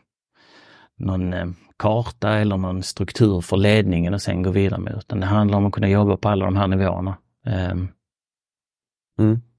någon 0.98 1.33
eh, 1.33 1.46
karta 1.77 2.31
eller 2.31 2.57
någon 2.57 2.83
struktur 2.83 3.40
för 3.40 3.57
ledningen 3.57 4.14
och 4.14 4.22
sen 4.22 4.42
gå 4.42 4.50
vidare 4.50 4.81
med, 4.81 4.94
utan 4.98 5.20
det 5.20 5.27
handlar 5.27 5.59
om 5.59 5.66
att 5.66 5.72
kunna 5.72 5.88
jobba 5.88 6.16
på 6.16 6.29
alla 6.29 6.44
de 6.44 6.57
här 6.57 6.66
nivåerna. 6.66 7.16
Um, 7.46 7.88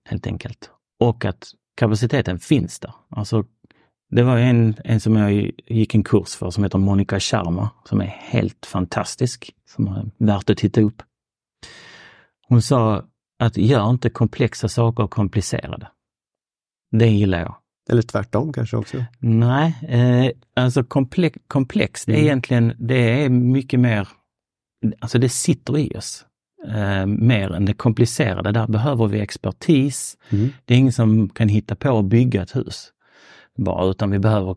helt 0.06 0.28
enkelt. 0.28 0.72
Och 1.00 1.26
att 1.26 1.48
kapaciteten 1.76 2.40
finns 2.40 2.80
där. 2.80 2.94
Alltså 3.10 3.46
det 4.12 4.24
var 4.24 4.38
en, 4.38 4.76
en 4.84 5.00
som 5.00 5.16
jag 5.16 5.52
gick 5.68 5.96
en 5.96 6.04
kurs 6.04 6.36
för 6.36 6.52
som 6.52 6.64
heter 6.64 6.78
Monica 6.78 7.20
Sharma 7.20 7.70
som 7.86 8.02
är 8.02 8.06
helt 8.06 8.66
fantastisk, 8.66 9.52
som 9.70 9.88
är 9.88 10.12
värt 10.18 10.50
att 10.50 10.58
titta 10.58 10.82
upp. 10.82 11.04
Hon 12.48 12.62
sa 12.62 13.04
att 13.40 13.58
gör 13.58 13.90
inte 13.90 14.10
komplexa 14.10 14.70
saker 14.70 15.08
komplicerade. 15.08 15.88
Det 16.92 17.08
gillar 17.08 17.40
jag. 17.40 17.56
Eller 17.90 18.02
tvärtom 18.02 18.54
kanske 18.54 18.78
också? 18.78 19.06
Nej, 19.20 19.76
eh, 19.88 20.32
alltså 20.56 20.84
komplex, 20.84 21.40
komplex 21.48 22.06
det 22.06 22.12
är 22.12 22.16
mm. 22.16 22.26
egentligen, 22.26 22.74
det 22.80 23.24
är 23.24 23.30
mycket 23.30 23.80
mer, 23.80 24.08
alltså 25.00 25.20
det 25.20 25.30
sitter 25.30 25.78
i 25.78 25.98
oss. 25.98 26.26
Eh, 26.68 27.06
mer 27.06 27.52
än 27.52 27.66
det 27.66 27.74
komplicerade. 27.74 28.52
Där 28.52 28.68
behöver 28.68 29.08
vi 29.08 29.20
expertis. 29.20 30.18
Mm. 30.30 30.50
Det 30.66 30.74
är 30.74 30.78
ingen 30.78 30.94
som 30.94 31.30
kan 31.30 31.50
hitta 31.50 31.76
på 31.76 32.00
att 32.00 32.06
bygga 32.06 32.44
ett 32.44 32.56
hus 32.56 32.92
bara, 33.56 33.86
utan 33.86 34.12
vi 34.12 34.20
behöver 34.20 34.56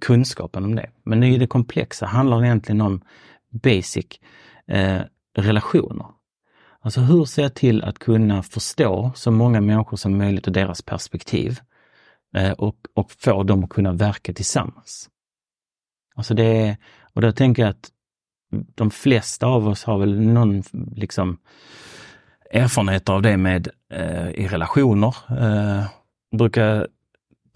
kunskapen 0.00 0.64
om 0.64 0.74
det. 0.74 0.90
Men 1.02 1.22
i 1.22 1.38
det 1.38 1.46
komplexa 1.46 2.06
handlar 2.06 2.40
det 2.40 2.46
egentligen 2.46 2.80
om 2.80 3.00
basic 3.50 4.06
eh, 4.66 5.00
relationer. 5.36 6.06
Alltså 6.80 7.00
hur 7.00 7.24
ser 7.24 7.42
jag 7.42 7.54
till 7.54 7.84
att 7.84 7.98
kunna 7.98 8.42
förstå 8.42 9.12
så 9.14 9.30
många 9.30 9.60
människor 9.60 9.96
som 9.96 10.18
möjligt 10.18 10.46
och 10.46 10.52
deras 10.52 10.82
perspektiv 10.82 11.60
eh, 12.36 12.52
och, 12.52 12.76
och 12.94 13.12
få 13.12 13.42
dem 13.42 13.64
att 13.64 13.70
kunna 13.70 13.92
verka 13.92 14.32
tillsammans. 14.32 15.08
Alltså 16.14 16.34
det 16.34 16.44
är, 16.44 16.76
och 17.14 17.22
då 17.22 17.32
tänker 17.32 17.62
jag 17.62 17.70
att 17.70 17.90
de 18.50 18.90
flesta 18.90 19.46
av 19.46 19.68
oss 19.68 19.84
har 19.84 19.98
väl 19.98 20.20
någon 20.20 20.62
liksom 20.96 21.38
erfarenhet 22.50 23.08
av 23.08 23.22
det 23.22 23.36
med 23.36 23.68
eh, 23.92 24.30
i 24.30 24.48
relationer. 24.48 25.14
Eh, 25.30 25.84
brukar 26.38 26.88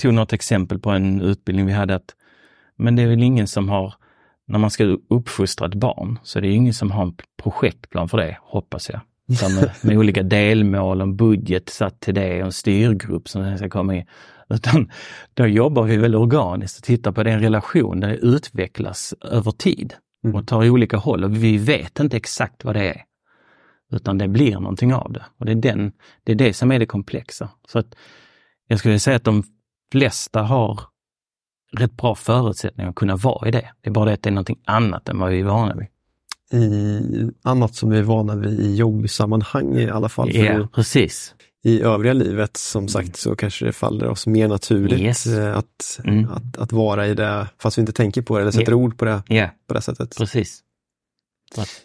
tog 0.02 0.14
något 0.14 0.32
exempel 0.32 0.78
på 0.78 0.90
en 0.90 1.20
utbildning 1.20 1.66
vi 1.66 1.72
hade 1.72 1.94
att, 1.94 2.14
men 2.76 2.96
det 2.96 3.02
är 3.02 3.06
väl 3.06 3.22
ingen 3.22 3.46
som 3.46 3.68
har, 3.68 3.94
när 4.46 4.58
man 4.58 4.70
ska 4.70 4.84
uppfostra 5.08 5.66
ett 5.66 5.74
barn, 5.74 6.18
så 6.22 6.40
det 6.40 6.48
är 6.48 6.52
ingen 6.52 6.74
som 6.74 6.90
har 6.90 7.02
en 7.02 7.14
projektplan 7.42 8.08
för 8.08 8.18
det, 8.18 8.38
hoppas 8.40 8.90
jag. 8.90 9.00
Med, 9.26 9.70
med, 9.82 9.96
olika 9.98 10.22
delmål, 10.22 11.00
en 11.00 11.16
budget 11.16 11.68
satt 11.68 12.00
till 12.00 12.14
det 12.14 12.40
och 12.40 12.46
en 12.46 12.52
styrgrupp 12.52 13.28
som 13.28 13.58
ska 13.58 13.68
komma 13.68 13.94
in. 13.94 14.04
Utan 14.48 14.90
då 15.34 15.46
jobbar 15.46 15.82
vi 15.82 15.96
väl 15.96 16.14
organiskt 16.14 16.78
och 16.78 16.84
tittar 16.84 17.12
på 17.12 17.22
den 17.22 17.40
relation 17.40 18.00
där 18.00 18.08
det 18.08 18.16
utvecklas 18.16 19.14
över 19.20 19.50
tid 19.50 19.94
mm. 20.24 20.36
och 20.36 20.46
tar 20.46 20.70
olika 20.70 20.96
håll 20.96 21.24
och 21.24 21.36
vi 21.36 21.58
vet 21.58 22.00
inte 22.00 22.16
exakt 22.16 22.64
vad 22.64 22.76
det 22.76 22.88
är. 22.88 23.02
Utan 23.92 24.18
det 24.18 24.28
blir 24.28 24.52
någonting 24.54 24.94
av 24.94 25.12
det. 25.12 25.24
Och 25.38 25.46
det 25.46 25.52
är, 25.52 25.56
den, 25.56 25.92
det 26.24 26.32
är 26.32 26.36
det 26.36 26.54
som 26.54 26.72
är 26.72 26.78
det 26.78 26.86
komplexa. 26.86 27.48
Så 27.68 27.78
att 27.78 27.94
Jag 28.68 28.78
skulle 28.78 28.98
säga 28.98 29.16
att 29.16 29.24
de 29.24 29.42
flesta 29.92 30.42
har 30.42 30.80
rätt 31.76 31.96
bra 31.96 32.14
förutsättningar 32.14 32.90
att 32.90 32.96
kunna 32.96 33.16
vara 33.16 33.48
i 33.48 33.50
det. 33.50 33.68
Det 33.80 33.88
är 33.88 33.92
bara 33.92 34.04
det 34.04 34.12
att 34.12 34.22
det 34.22 34.28
är 34.28 34.32
någonting 34.32 34.58
annat 34.64 35.08
än 35.08 35.18
vad 35.18 35.30
vi 35.30 35.40
är 35.40 35.44
vana 35.44 35.74
vid. 35.74 35.86
i 36.62 37.30
annat 37.42 37.74
som 37.74 37.90
vi 37.90 37.98
är 37.98 38.02
vana 38.02 38.36
vid 38.36 38.60
i 38.60 38.74
jobbsammanhang 38.76 39.76
i 39.76 39.90
alla 39.90 40.08
fall. 40.08 40.30
Ja, 40.34 40.68
precis. 40.74 41.34
I 41.64 41.82
övriga 41.82 42.12
livet 42.12 42.56
som 42.56 42.88
sagt 42.88 43.16
så 43.16 43.36
kanske 43.36 43.64
det 43.64 43.72
faller 43.72 44.08
oss 44.08 44.26
mer 44.26 44.48
naturligt 44.48 45.00
Yes. 45.00 45.26
eh, 45.26 45.56
att, 45.56 46.00
Mm. 46.04 46.28
att, 46.30 46.58
att 46.58 46.72
vara 46.72 47.06
i 47.06 47.14
det 47.14 47.48
fast 47.58 47.78
vi 47.78 47.80
inte 47.80 47.92
tänker 47.92 48.22
på 48.22 48.36
det 48.36 48.42
eller 48.42 48.50
sätter 48.52 48.72
Ja. 48.72 48.76
ord 48.76 48.98
på 48.98 49.04
det 49.04 49.22
Ja, 49.26 49.48
på 49.68 49.74
det 49.74 49.80
sättet. 49.80 50.16
precis. 50.18 50.60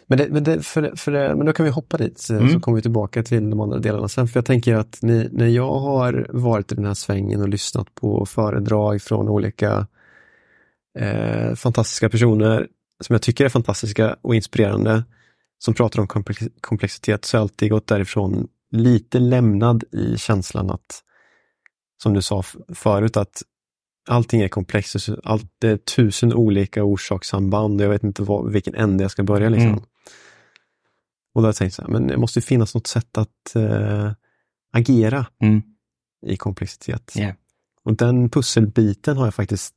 Men, 0.06 0.18
det, 0.18 0.28
men, 0.28 0.44
det, 0.44 0.62
för, 0.62 0.96
för 0.96 1.12
det, 1.12 1.34
men 1.36 1.46
då 1.46 1.52
kan 1.52 1.64
vi 1.64 1.70
hoppa 1.70 1.96
dit 1.96 2.28
Mm. 2.30 2.52
så 2.52 2.60
kommer 2.60 2.76
vi 2.76 2.82
tillbaka 2.82 3.22
till 3.22 3.50
de 3.50 3.60
andra 3.60 3.78
delarna 3.78 4.08
sen. 4.08 4.28
För 4.28 4.38
jag 4.38 4.44
tänker 4.44 4.74
att 4.74 4.98
ni, 5.02 5.28
när 5.32 5.46
jag 5.46 5.78
har 5.78 6.26
varit 6.30 6.72
i 6.72 6.74
den 6.74 6.84
här 6.84 6.94
svängen 6.94 7.42
och 7.42 7.48
lyssnat 7.48 7.94
på 7.94 8.26
föredrag 8.26 9.02
från 9.02 9.28
olika 9.28 9.86
eh, 10.98 11.54
fantastiska 11.54 12.08
personer 12.08 12.66
som 13.04 13.14
jag 13.14 13.22
tycker 13.22 13.44
är 13.44 13.48
fantastiska 13.48 14.16
och 14.22 14.34
inspirerande 14.34 15.04
som 15.58 15.74
pratar 15.74 16.00
om 16.00 16.06
komplex- 16.06 16.50
komplexitet 16.60 17.24
så 17.24 17.36
har 17.36 17.38
jag 17.38 17.44
alltid 17.44 17.70
gått 17.70 17.86
därifrån 17.86 18.48
lite 18.70 19.18
lämnad 19.18 19.84
i 19.92 20.16
känslan 20.18 20.70
att, 20.70 21.02
som 22.02 22.14
du 22.14 22.22
sa 22.22 22.42
förut, 22.74 23.16
att 23.16 23.42
allting 24.08 24.40
är 24.40 24.48
komplext. 24.48 25.08
Allt, 25.24 25.46
det 25.58 25.68
är 25.68 25.76
tusen 25.76 26.34
olika 26.34 26.84
orsakssamband 26.84 27.80
och 27.80 27.84
jag 27.84 27.90
vet 27.90 28.02
inte 28.04 28.22
var, 28.22 28.48
vilken 28.48 28.74
ände 28.74 29.04
jag 29.04 29.10
ska 29.10 29.22
börja. 29.22 29.48
Liksom. 29.48 29.68
Mm. 29.68 29.82
Och 31.34 31.42
då 31.42 31.46
har 31.46 31.48
jag 31.48 31.56
tänkt 31.56 31.74
så 31.74 31.82
här, 31.82 31.88
men 31.88 32.06
det 32.06 32.16
måste 32.16 32.40
finnas 32.40 32.74
något 32.74 32.86
sätt 32.86 33.18
att 33.18 33.54
eh, 33.56 34.12
agera 34.72 35.26
Mm. 35.40 35.62
i 36.26 36.36
komplexitet. 36.36 37.12
Ja. 37.16 37.32
Och 37.84 37.96
den 37.96 38.30
pusselbiten 38.30 39.16
har 39.16 39.24
jag 39.26 39.34
faktiskt 39.34 39.74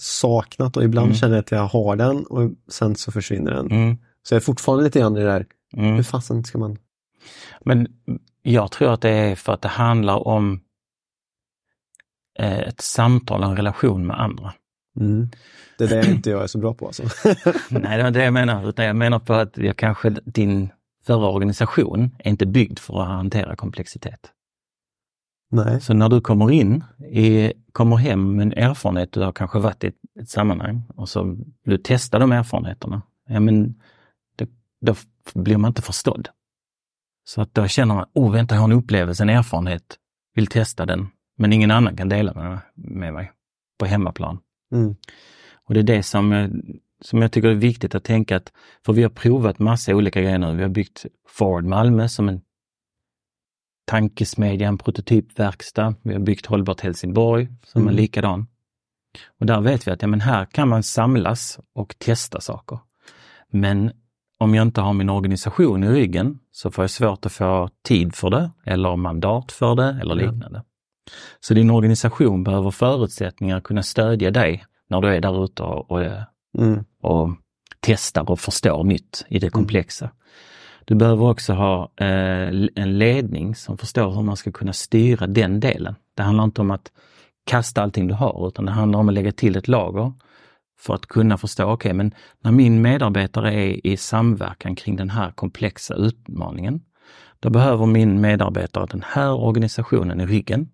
saknat 0.00 0.76
och 0.76 0.84
ibland 0.84 1.06
Mm. 1.06 1.16
känner 1.16 1.34
jag 1.34 1.40
att 1.42 1.50
jag 1.50 1.66
har 1.66 1.96
den 1.96 2.26
och 2.26 2.50
sen 2.68 2.96
så 2.96 3.12
försvinner 3.12 3.50
den. 3.50 3.70
Mm. 3.70 3.96
Så 4.22 4.34
jag 4.34 4.36
är 4.36 4.44
fortfarande 4.44 4.84
lite 4.84 4.98
grann 4.98 5.16
i 5.16 5.20
det 5.20 5.26
där, 5.26 5.46
Mm. 5.76 5.94
hur 5.94 6.02
fasen 6.02 6.44
ska 6.44 6.58
man... 6.58 6.76
Men 7.64 7.86
jag 8.42 8.70
tror 8.72 8.92
att 8.92 9.00
det 9.00 9.10
är 9.10 9.34
för 9.36 9.52
att 9.52 9.62
det 9.62 9.68
handlar 9.68 10.28
om 10.28 10.60
ett 12.38 12.80
samtal 12.80 13.42
en 13.42 13.56
relation 13.56 14.06
med 14.06 14.20
andra. 14.20 14.54
Mm. 15.00 15.30
Det 15.78 15.84
är 15.84 16.02
det 16.02 16.10
inte 16.10 16.30
jag 16.30 16.42
är 16.42 16.46
så 16.46 16.58
bra 16.58 16.74
på 16.74 16.86
alltså. 16.86 17.02
Nej, 17.70 17.96
det 17.96 18.02
var 18.02 18.10
det 18.10 18.24
jag 18.24 18.32
menar. 18.32 18.68
Utan 18.68 18.84
jag 18.84 18.96
menar 18.96 19.18
på 19.18 19.34
att 19.34 19.58
jag 19.58 19.76
kanske, 19.76 20.10
din 20.10 20.68
förra 21.06 21.28
organisation 21.28 22.16
är 22.18 22.30
inte 22.30 22.46
byggd 22.46 22.78
för 22.78 23.02
att 23.02 23.08
hantera 23.08 23.56
komplexitet. 23.56 24.32
Nej. 25.50 25.80
Så 25.80 25.94
när 25.94 26.08
du 26.08 26.20
kommer 26.20 26.50
in, 26.50 26.84
i, 27.12 27.52
kommer 27.72 27.96
hem 27.96 28.36
med 28.36 28.46
en 28.46 28.52
erfarenhet, 28.52 29.12
du 29.12 29.20
har 29.20 29.32
kanske 29.32 29.58
varit 29.58 29.84
i 29.84 29.86
ett, 29.86 29.94
ett 30.20 30.28
sammanhang 30.28 30.82
och 30.88 31.08
så 31.08 31.36
du 31.64 31.78
testa 31.78 32.18
de 32.18 32.32
erfarenheterna. 32.32 33.02
Ja, 33.28 33.40
men 33.40 33.74
det, 34.36 34.48
då 34.80 34.94
blir 35.34 35.56
man 35.56 35.68
inte 35.68 35.82
förstådd. 35.82 36.28
Så 37.24 37.40
att 37.40 37.54
då 37.54 37.66
känner 37.66 37.94
man, 37.94 38.06
oh 38.14 38.32
vänta, 38.32 38.54
jag 38.54 38.62
har 38.62 38.68
en 38.68 38.78
upplevelse, 38.78 39.22
en 39.22 39.30
erfarenhet, 39.30 39.98
vill 40.34 40.46
testa 40.46 40.86
den, 40.86 41.08
men 41.38 41.52
ingen 41.52 41.70
annan 41.70 41.96
kan 41.96 42.08
dela 42.08 42.34
med, 42.34 42.58
med 42.74 43.12
mig 43.14 43.32
på 43.78 43.86
hemmaplan. 43.86 44.38
Mm. 44.72 44.94
Och 45.64 45.74
det 45.74 45.80
är 45.80 45.84
det 45.84 46.02
som 46.02 46.32
jag, 46.32 46.50
som 47.00 47.22
jag 47.22 47.32
tycker 47.32 47.48
är 47.48 47.54
viktigt 47.54 47.94
att 47.94 48.04
tänka 48.04 48.36
att, 48.36 48.52
för 48.86 48.92
vi 48.92 49.02
har 49.02 49.10
provat 49.10 49.58
massa 49.58 49.94
olika 49.94 50.20
grejer 50.20 50.38
nu. 50.38 50.56
Vi 50.56 50.62
har 50.62 50.68
byggt 50.68 51.06
Forward 51.28 51.64
Malmö 51.64 52.08
som 52.08 52.28
en 52.28 52.40
tankesmedja, 53.86 54.68
en 54.68 54.78
prototypverkstad. 54.78 55.94
Vi 56.02 56.12
har 56.12 56.20
byggt 56.20 56.46
Hållbart 56.46 56.80
Helsingborg 56.80 57.48
som 57.64 57.82
Mm. 57.82 57.94
är 57.94 57.96
likadan. 57.96 58.46
Och 59.40 59.46
där 59.46 59.60
vet 59.60 59.86
vi 59.86 59.90
att 59.90 60.02
ja, 60.02 60.08
men 60.08 60.20
här 60.20 60.44
kan 60.44 60.68
man 60.68 60.82
samlas 60.82 61.60
och 61.74 61.94
testa 61.98 62.40
saker. 62.40 62.78
Men 63.50 63.92
om 64.38 64.54
jag 64.54 64.62
inte 64.62 64.80
har 64.80 64.92
min 64.92 65.10
organisation 65.10 65.84
i 65.84 65.88
ryggen 65.88 66.38
så 66.50 66.70
får 66.70 66.82
jag 66.82 66.90
svårt 66.90 67.26
att 67.26 67.32
få 67.32 67.68
tid 67.84 68.14
för 68.14 68.30
det 68.30 68.50
eller 68.64 68.96
mandat 68.96 69.52
för 69.52 69.74
det 69.74 69.98
eller 70.00 70.14
liknande. 70.14 70.62
Så 71.40 71.54
din 71.54 71.70
organisation 71.70 72.44
behöver 72.44 72.70
förutsättningar 72.70 73.56
att 73.56 73.64
kunna 73.64 73.82
stödja 73.82 74.30
dig 74.30 74.64
när 74.90 75.00
du 75.00 75.08
är 75.08 75.20
där 75.20 75.44
ute 75.44 75.62
och, 75.62 75.90
och, 75.90 76.00
Mm. 76.58 76.84
och 77.02 77.30
testar 77.80 78.30
och 78.30 78.40
förstår 78.40 78.84
nytt 78.84 79.24
i 79.28 79.38
det 79.38 79.50
komplexa. 79.50 80.10
Du 80.84 80.94
behöver 80.94 81.30
också 81.30 81.52
ha 81.52 81.92
eh, 81.96 82.48
en 82.74 82.98
ledning 82.98 83.54
som 83.54 83.78
förstår 83.78 84.10
hur 84.10 84.22
man 84.22 84.36
ska 84.36 84.52
kunna 84.52 84.72
styra 84.72 85.26
den 85.26 85.60
delen. 85.60 85.94
Det 86.14 86.22
handlar 86.22 86.44
inte 86.44 86.60
om 86.60 86.70
att 86.70 86.92
kasta 87.46 87.82
allting 87.82 88.06
du 88.06 88.14
har 88.14 88.48
utan 88.48 88.64
det 88.64 88.72
handlar 88.72 88.98
om 88.98 89.08
att 89.08 89.14
lägga 89.14 89.32
till 89.32 89.56
ett 89.56 89.68
lager 89.68 90.12
för 90.80 90.94
att 90.94 91.06
kunna 91.06 91.38
förstå, 91.38 91.64
okej 91.64 91.92
men 91.92 92.14
när 92.40 92.52
min 92.52 92.82
medarbetare 92.82 93.54
är 93.54 93.86
i 93.86 93.96
samverkan 93.96 94.76
kring 94.76 94.96
den 94.96 95.10
här 95.10 95.30
komplexa 95.30 95.94
utmaningen, 95.94 96.80
då 97.40 97.50
behöver 97.50 97.86
min 97.86 98.20
medarbetare 98.20 98.86
den 98.90 99.04
här 99.06 99.32
organisationen 99.32 100.20
i 100.20 100.26
ryggen 100.26 100.68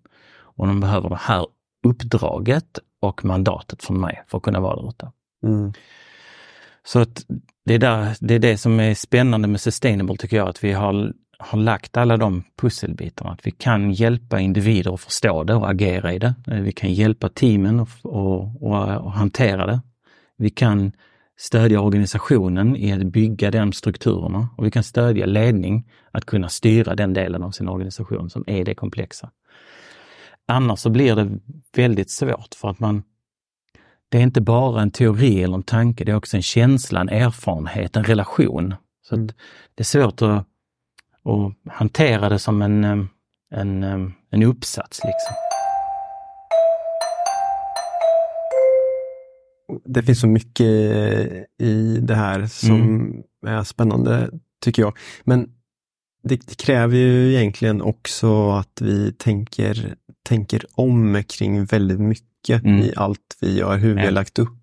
och 0.57 0.67
de 0.67 0.79
behöver 0.79 1.09
det 1.09 1.19
här 1.21 1.47
uppdraget 1.87 2.79
och 3.01 3.25
mandatet 3.25 3.83
från 3.83 4.01
mig 4.01 4.23
för 4.27 4.37
att 4.37 4.43
kunna 4.43 4.59
vara 4.59 4.81
där 4.81 4.89
ute. 4.89 5.11
Mm. 5.43 5.73
Så 6.83 6.99
att 6.99 7.25
det, 7.65 7.73
är 7.73 7.79
där, 7.79 8.17
det 8.19 8.33
är 8.33 8.39
det 8.39 8.57
som 8.57 8.79
är 8.79 8.93
spännande 8.93 9.47
med 9.47 9.61
Sustainable 9.61 10.17
tycker 10.17 10.37
jag, 10.37 10.49
att 10.49 10.63
vi 10.63 10.71
har, 10.71 11.13
har 11.39 11.57
lagt 11.57 11.97
alla 11.97 12.17
de 12.17 12.43
pusselbitarna. 12.61 13.31
Att 13.31 13.47
vi 13.47 13.51
kan 13.51 13.91
hjälpa 13.91 14.39
individer 14.39 14.93
att 14.93 15.01
förstå 15.01 15.43
det 15.43 15.55
och 15.55 15.69
agera 15.69 16.13
i 16.13 16.19
det. 16.19 16.33
Eh, 16.47 16.59
Vi 16.59 16.71
kan 16.71 16.93
hjälpa 16.93 17.29
teamen 17.29 17.79
och, 17.79 17.89
och, 18.03 18.61
och, 18.61 19.05
och 19.05 19.11
hantera 19.11 19.65
det. 19.65 19.79
Vi 20.37 20.49
kan 20.49 20.91
stödja 21.37 21.81
organisationen 21.81 22.75
i 22.75 22.91
att 22.93 23.03
bygga 23.03 23.51
de 23.51 23.73
strukturerna 23.73 24.49
och 24.57 24.65
vi 24.65 24.71
kan 24.71 24.83
stödja 24.83 25.25
ledning 25.25 25.89
att 26.11 26.25
kunna 26.25 26.49
styra 26.49 26.95
den 26.95 27.13
delen 27.13 27.43
av 27.43 27.51
sin 27.51 27.67
organisation 27.67 28.29
som 28.29 28.43
är 28.47 28.65
det 28.65 28.75
komplexa. 28.75 29.31
Annars 30.47 30.79
så 30.79 30.89
blir 30.89 31.15
det 31.15 31.39
väldigt 31.75 32.09
svårt 32.09 32.55
för 32.55 32.69
att 32.69 32.79
man 32.79 33.03
det 34.09 34.17
är 34.17 34.21
inte 34.21 34.41
bara 34.41 34.81
en 34.81 34.91
teori 34.91 35.43
eller 35.43 35.55
en 35.55 35.63
tanke, 35.63 36.03
det 36.03 36.11
är 36.11 36.15
också 36.15 36.37
en 36.37 36.43
känsla, 36.43 37.01
en 37.01 37.09
erfarenhet, 37.09 37.95
en 37.95 38.03
relation. 38.03 38.75
Så 39.01 39.15
att 39.15 39.27
det 39.75 39.81
är 39.81 39.83
svårt 39.83 40.21
att, 40.21 40.47
att 41.23 41.73
hantera 41.73 42.29
det 42.29 42.39
som 42.39 42.61
en, 42.61 42.83
eh, 42.83 43.05
en, 43.51 43.83
eh, 43.83 44.09
en 44.29 44.43
uppsats. 44.43 45.01
Liksom. 45.03 45.35
Det 49.85 50.03
finns 50.03 50.19
så 50.19 50.27
mycket 50.27 50.67
i 51.59 51.97
det 52.01 52.15
här 52.15 52.47
som 52.47 52.71
Mm. 52.81 53.23
är 53.47 53.63
spännande 53.63 54.29
tycker 54.61 54.81
jag. 54.81 54.97
Men 55.23 55.49
det, 56.23 56.47
det 56.47 56.57
kräver 56.57 56.97
ju 56.97 57.33
egentligen 57.33 57.81
också 57.81 58.51
att 58.51 58.81
vi 58.81 59.11
tänker, 59.13 59.95
tänker 60.25 60.65
om 60.73 61.23
kring 61.27 61.65
väldigt 61.65 61.99
mycket 61.99 62.63
Mm. 62.63 62.79
i 62.79 62.93
allt 62.95 63.37
vi 63.41 63.57
gör, 63.57 63.77
hur 63.77 63.95
vi 63.95 64.01
har 64.01 64.11
lagt 64.11 64.39
upp 64.39 64.57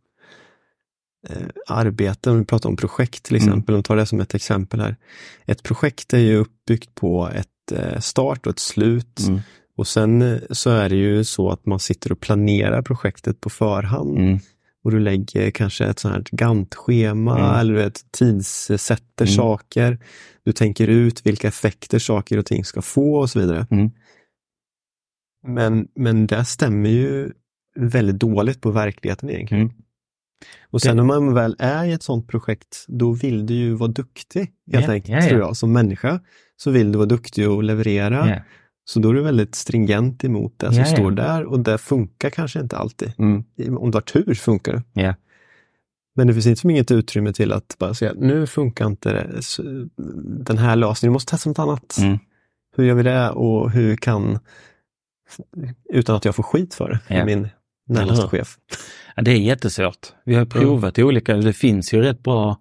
eh. 1.29 1.83
Om 2.27 2.39
vi 2.39 2.45
pratar 2.45 2.69
om 2.69 2.77
projekt 2.77 3.23
till 3.23 3.37
Mm. 3.37 3.49
exempel, 3.49 3.75
och 3.75 3.85
tar 3.85 3.97
det 3.97 4.07
som 4.07 4.21
ett 4.21 4.35
exempel 4.35 4.81
här. 4.81 4.97
Ett 5.47 5.63
projekt 5.63 6.13
är 6.15 6.19
ju 6.19 6.37
uppbyggt 6.37 6.95
på 6.95 7.29
ett 7.35 7.73
eh, 7.73 7.99
start 8.01 8.47
och 8.47 8.53
ett 8.53 8.59
slut. 8.59 9.21
Mm. 9.29 9.41
Och 9.77 9.87
sen 9.89 10.23
eh, 10.23 10.39
så 10.51 10.71
är 10.71 10.89
det 10.89 10.97
ju 10.97 11.25
så 11.25 11.51
att 11.51 11.67
man 11.67 11.79
sitter 11.81 12.13
och 12.13 12.21
planerar 12.21 12.83
projektet 12.83 13.41
på 13.41 13.51
förhand 13.51 14.19
Mm. 14.19 14.39
och 14.85 14.91
du 14.91 15.01
lägger 15.01 15.51
kanske 15.51 15.85
ett 15.85 15.99
sånt 15.99 16.15
här 16.15 16.25
Gantt-schema 16.33 17.39
Mm. 17.39 17.55
eller 17.61 17.75
du 17.75 17.81
vet, 17.81 18.13
tidssätter 18.13 19.25
Mm. 19.25 19.37
saker. 19.37 19.99
Du 20.45 20.53
tänker 20.53 20.89
ut 20.89 21.27
vilka 21.27 21.49
effekter 21.49 21.99
saker 21.99 22.39
och 22.39 22.47
ting 22.47 22.65
ska 22.65 22.83
få 22.83 23.15
och 23.15 23.31
så 23.31 23.39
vidare. 23.41 23.67
Mm. 23.71 23.91
Men, 25.43 25.89
men 25.95 26.27
det 26.27 26.45
stämmer 26.45 26.91
ju 26.91 27.31
väldigt 27.77 28.19
dåligt 28.19 28.61
på 28.61 28.71
verkligheten 28.71 29.31
egentligen. 29.31 29.63
Mm. 29.63 29.75
Och 30.71 30.83
sen 30.83 30.97
Det- 30.97 31.03
när 31.03 31.07
man 31.07 31.35
väl 31.35 31.57
är 31.59 31.85
i 31.85 31.93
ett 31.93 32.03
sånt 32.03 32.29
projekt, 32.29 32.85
då 32.89 33.13
vill 33.13 33.47
du 33.47 33.55
ju 33.55 33.75
vara 33.75 33.91
duktig. 33.91 34.41
Helt 34.73 34.87
Ja, 34.87 34.93
enkelt, 34.93 35.23
ja. 35.25 35.29
tror 35.29 35.41
jag. 35.41 35.57
Som 35.57 35.73
människa 35.73 36.21
så 36.57 36.71
vill 36.71 36.93
du 36.93 36.99
vara 36.99 37.07
duktig 37.09 37.51
och 37.51 37.63
leverera. 37.63 38.43
Så 38.85 39.01
då 39.01 39.11
är 39.11 39.15
du 39.15 39.23
väldigt 39.23 39.55
stringent 39.55 40.25
emot 40.25 40.59
det 40.59 40.73
som 40.75 40.85
står 40.85 41.11
där 41.11 41.45
och 41.45 41.61
det 41.61 41.79
funkar 41.79 42.31
kanske 42.31 42.61
inte 42.61 42.77
alltid. 42.77 43.13
Mm. 43.19 43.45
Om 43.79 43.91
du 43.91 43.97
har 43.97 44.01
tur 44.03 44.35
funkar 44.35 44.73
det. 44.93 45.17
Men 46.17 46.27
det 46.27 46.33
finns 46.35 46.47
inte 46.47 46.69
inget 46.69 46.91
utrymme 46.91 47.33
till 47.33 47.53
att 47.53 47.77
bara 47.79 47.95
säga, 47.95 48.13
nu 48.17 48.47
funkar 48.47 48.87
inte 48.87 49.13
det, 49.13 49.41
den 50.45 50.59
här 50.59 50.77
lösningen, 50.77 51.11
vi 51.11 51.15
måste 51.15 51.31
testa 51.31 51.51
något 51.51 51.59
annat. 51.59 51.99
Mm. 52.01 52.19
Hur 52.77 52.85
gör 52.85 52.95
vi 52.95 53.03
det 53.03 53.31
och 53.31 53.71
hur 53.71 53.97
kan, 53.97 54.39
utan 55.93 56.17
att 56.17 56.25
jag 56.25 56.35
får 56.35 56.43
skit 56.43 56.75
för 56.75 56.89
det, 56.89 57.15
Ja. 57.15 57.25
min 57.25 57.49
närmaste 57.89 58.29
chef. 58.29 58.57
Ja, 59.17 59.23
det 59.23 59.31
är 59.31 59.37
jättesvårt. 59.39 60.13
Vi 60.25 60.35
har 60.35 60.45
provat 60.45 60.99
i 60.99 61.03
olika, 61.03 61.37
det 61.37 61.53
finns 61.53 61.95
ju 61.95 62.03
rätt 62.03 62.23
bra, 62.23 62.57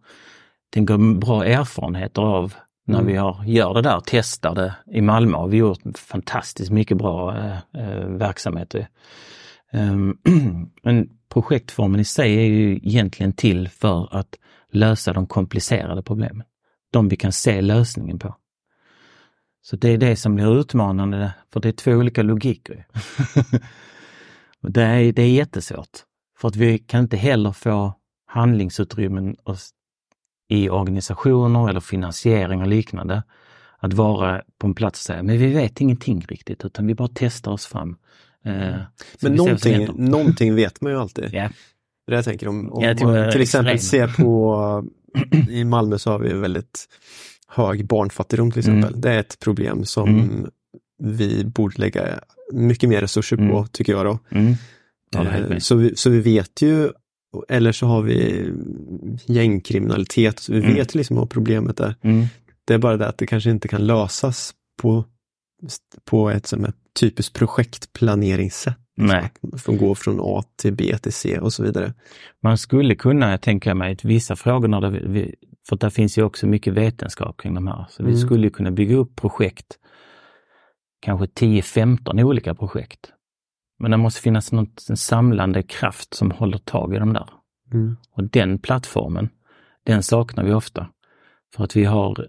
tänker, 0.73 1.17
bra 1.19 1.45
erfarenheter 1.45 2.21
av 2.21 2.53
när 2.87 2.95
Mm. 2.99 3.07
vi 3.11 3.17
har, 3.17 3.43
gör 3.45 3.73
det 3.73 3.81
där, 3.81 4.01
testar 4.05 4.55
det. 4.55 4.75
I 4.91 5.01
Malmö 5.01 5.37
har 5.37 5.47
vi 5.47 5.57
gjort 5.57 5.97
fantastiskt 5.97 6.71
mycket 6.71 6.97
bra 6.97 7.37
eh, 7.37 7.57
eh, 7.83 8.05
verksamheter. 8.07 8.87
Ehm, 9.71 10.17
men 10.83 11.09
projektformen 11.33 11.99
i 11.99 12.05
sig 12.05 12.35
är 12.37 12.43
ju 12.45 12.75
egentligen 12.75 13.33
till 13.33 13.69
för 13.69 14.15
att 14.17 14.35
lösa 14.71 15.13
de 15.13 15.27
komplicerade 15.27 16.03
problemen. 16.03 16.43
De 16.91 17.09
vi 17.09 17.15
kan 17.15 17.31
se 17.31 17.61
lösningen 17.61 18.19
på. 18.19 18.35
Så 19.61 19.75
det 19.75 19.89
är 19.89 19.97
det 19.97 20.15
som 20.15 20.35
blir 20.35 20.59
utmanande, 20.59 21.33
för 21.53 21.59
det 21.59 21.67
är 21.67 21.73
två 21.73 21.91
olika 21.91 22.23
logiker. 22.23 22.87
det, 24.61 24.83
är, 24.83 25.11
det 25.11 25.21
är 25.21 25.29
jättesvårt. 25.29 25.99
För 26.37 26.47
att 26.47 26.55
vi 26.55 26.79
kan 26.79 27.01
inte 27.01 27.17
heller 27.17 27.51
få 27.51 27.93
handlingsutrymmen 28.27 29.35
i 30.49 30.69
organisationer 30.69 31.69
eller 31.69 31.79
finansiering 31.79 32.61
och 32.61 32.67
liknande 32.67 33.23
att 33.79 33.93
vara 33.93 34.41
på 34.57 34.67
en 34.67 34.73
plats 34.73 34.99
och 34.99 35.03
säga, 35.03 35.23
men 35.23 35.37
vi 35.37 35.47
vet 35.47 35.81
ingenting 35.81 36.25
riktigt 36.27 36.65
utan 36.65 36.87
vi 36.87 36.95
bara 36.95 37.09
testar 37.13 37.51
oss 37.51 37.65
fram. 37.65 37.97
Eh, 38.45 38.75
men 39.21 39.35
någonting, 39.35 39.87
någonting 39.95 40.55
vet 40.55 40.81
man 40.81 40.91
ju 40.91 40.99
alltid. 40.99 41.33
Yeah. 41.33 41.51
Det 42.07 42.15
jag 42.15 42.25
tänker 42.25 42.47
om, 42.47 42.73
om 42.73 42.83
ja, 42.83 42.95
man 43.05 43.31
till 43.31 43.41
exempel 43.41 43.79
ser 43.79 44.07
på, 44.07 44.89
i 45.49 45.63
Malmö 45.63 45.97
så 45.97 46.11
har 46.11 46.19
vi 46.19 46.33
väldigt 46.33 46.87
hög 47.51 47.85
barnfattigdom 47.85 48.51
till 48.51 48.59
exempel. 48.59 48.89
Mm. 48.89 49.01
Det 49.01 49.11
är 49.11 49.19
ett 49.19 49.39
problem 49.39 49.85
som 49.85 50.09
mm. 50.09 50.49
vi 51.03 51.45
borde 51.45 51.77
lägga 51.77 52.19
mycket 52.53 52.89
mer 52.89 53.01
resurser 53.01 53.37
på, 53.37 53.43
mm. 53.43 53.67
tycker 53.71 53.93
jag. 53.93 54.05
Då. 54.05 54.19
Mm. 54.29 54.53
Ja, 55.11 55.25
eh, 55.27 55.57
så, 55.57 55.75
vi, 55.75 55.95
så 55.95 56.09
vi 56.09 56.19
vet 56.19 56.61
ju, 56.61 56.89
eller 57.49 57.71
så 57.71 57.85
har 57.85 58.01
vi 58.01 58.49
gängkriminalitet, 59.25 60.39
så 60.39 60.53
vi 60.53 60.59
mm. 60.59 60.73
vet 60.73 60.95
liksom 60.95 61.15
vad 61.15 61.29
problemet 61.29 61.79
är. 61.79 61.95
Mm. 62.01 62.25
Det 62.65 62.73
är 62.73 62.77
bara 62.77 62.97
det 62.97 63.07
att 63.07 63.17
det 63.17 63.27
kanske 63.27 63.49
inte 63.49 63.67
kan 63.67 63.87
lösas 63.87 64.53
på, 64.81 65.05
på 66.05 66.29
ett, 66.29 66.47
som 66.47 66.65
ett 66.65 66.75
typiskt 66.99 67.35
projektplaneringssätt. 67.35 68.77
Nej. 68.97 69.31
Som 69.63 69.77
går 69.77 69.95
från 69.95 70.19
A 70.21 70.43
till 70.55 70.73
B 70.73 70.97
till 71.01 71.13
C 71.13 71.39
och 71.39 71.53
så 71.53 71.63
vidare. 71.63 71.93
Man 72.43 72.57
skulle 72.57 72.95
kunna, 72.95 73.37
tänka 73.37 73.75
mig, 73.75 73.97
vissa 74.03 74.35
frågor, 74.35 74.67
när 74.67 74.89
vi, 74.89 75.35
för 75.69 75.75
där 75.75 75.89
finns 75.89 76.17
ju 76.17 76.23
också 76.23 76.47
mycket 76.47 76.73
vetenskap 76.73 77.37
kring 77.37 77.53
de 77.53 77.67
här, 77.67 77.85
så 77.89 78.03
mm. 78.03 78.13
vi 78.13 78.19
skulle 78.19 78.49
kunna 78.49 78.71
bygga 78.71 78.95
upp 78.95 79.15
projekt, 79.15 79.79
kanske 81.01 81.25
10-15 81.25 82.23
olika 82.23 82.55
projekt. 82.55 83.11
Men 83.79 83.91
det 83.91 83.97
måste 83.97 84.21
finnas 84.21 84.51
något, 84.51 84.85
en 84.89 84.97
samlande 84.97 85.63
kraft 85.63 86.13
som 86.13 86.31
håller 86.31 86.57
tag 86.57 86.95
i 86.95 86.99
de 86.99 87.13
där. 87.13 87.29
Mm. 87.73 87.97
Och 88.11 88.23
den 88.23 88.59
plattformen, 88.59 89.29
den 89.83 90.03
saknar 90.03 90.43
vi 90.43 90.53
ofta. 90.53 90.89
För 91.55 91.63
att 91.63 91.75
vi 91.75 91.85
har, 91.85 92.27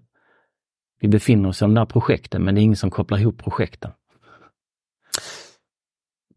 vi 1.01 1.09
befinner 1.09 1.49
oss 1.49 1.63
i 1.63 1.65
de 1.65 1.75
där 1.75 1.87
projekten, 1.87 2.45
men 2.45 2.55
det 2.55 2.61
är 2.61 2.63
ingen 2.63 2.77
som 2.77 2.91
kopplar 2.91 3.19
ihop 3.19 3.39
projekten. 3.39 3.91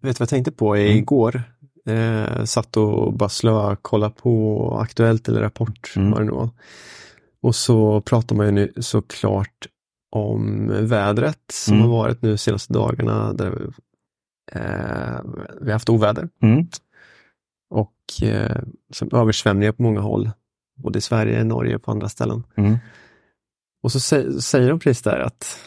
Vet 0.02 0.16
du 0.16 0.20
vad 0.20 0.26
jag 0.26 0.30
tänkte 0.30 0.52
på 0.52 0.76
mm. 0.76 0.98
igår? 0.98 1.44
Eh, 1.86 2.44
satt 2.44 2.78
och 2.78 3.14
bara 3.14 3.30
slöa, 3.30 3.78
kolla 3.82 4.10
på 4.10 4.78
Aktuellt 4.82 5.28
eller 5.30 5.42
Rapport, 5.42 5.94
mm. 5.96 6.12
vad 6.12 6.22
det 6.22 6.26
nu 6.26 6.32
var. 6.32 6.50
Och 7.42 7.56
så 7.56 8.02
pratar 8.02 8.36
man 8.36 8.46
ju 8.46 8.52
nu 8.52 8.74
såklart 8.78 9.68
om 10.12 10.68
vädret 10.88 11.42
som 11.52 11.74
mm. 11.74 11.90
har 11.90 11.98
varit 11.98 12.22
nu 12.22 12.38
senaste 12.38 12.74
dagarna. 12.74 13.34
Där 13.34 13.68
eh, 14.52 15.20
vi 15.62 15.66
har 15.66 15.74
haft 15.74 15.90
oväder. 15.90 16.30
Mm. 16.42 16.68
Och 17.70 18.24
eh, 18.24 18.58
översvämningar 19.12 19.72
på 19.72 19.84
många 19.84 20.02
håll. 20.02 20.32
Både 20.78 20.98
i 20.98 21.02
Sverige, 21.02 21.44
Norge 21.44 21.76
och 21.76 21.84
på 21.84 21.92
andra 21.92 22.10
ställen. 22.10 22.44
Mm. 22.56 22.78
Och 23.84 23.92
så 23.92 24.00
säger 24.42 24.70
de 24.70 24.80
precis 24.80 25.04
där 25.04 25.20
att 25.20 25.60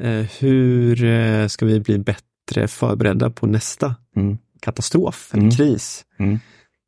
eh, 0.00 0.26
hur 0.38 1.04
eh, 1.04 1.46
ska 1.46 1.66
vi 1.66 1.80
bli 1.80 1.98
bättre 1.98 2.68
förberedda 2.68 3.30
på 3.30 3.46
nästa 3.46 3.94
mm. 4.16 4.38
Katastrof 4.60 5.30
eller 5.32 5.42
mm. 5.42 5.54
kris? 5.54 6.04
Mm. 6.18 6.38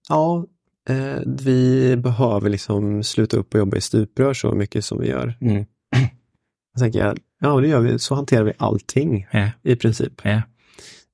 Ja, 0.09 0.47
eh, 0.89 1.19
vi 1.27 1.97
behöver 1.97 2.51
liksom 2.51 3.03
sluta 3.03 3.37
upp 3.37 3.55
och 3.55 3.61
jobba 3.61 3.77
i 3.77 3.81
stuprör 3.81 4.35
så 4.35 4.53
mycket 4.53 4.85
som 4.85 5.01
vi 5.01 5.09
gör. 5.09 5.39
Mm. 5.41 5.65
Jag 6.73 6.81
tänker, 6.81 7.17
ja 7.41 7.61
det 7.61 7.69
gör 7.69 7.81
vi, 7.81 7.99
så 7.99 8.15
hanterar 8.15 8.45
vi 8.45 8.53
allting 8.57 9.27
ja. 9.31 9.51
i 9.63 9.77
princip. 9.77 10.21
Ja. 10.25 10.43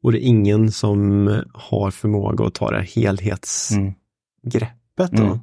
Och 0.02 0.12
det 0.12 0.18
är 0.18 0.26
ingen 0.26 0.72
som 0.72 1.28
har 1.54 1.90
förmåga 1.90 2.44
att 2.44 2.54
ta 2.54 2.70
det 2.70 2.76
här 2.76 2.84
helhetsgreppet. 2.84 5.12
Mm. 5.12 5.38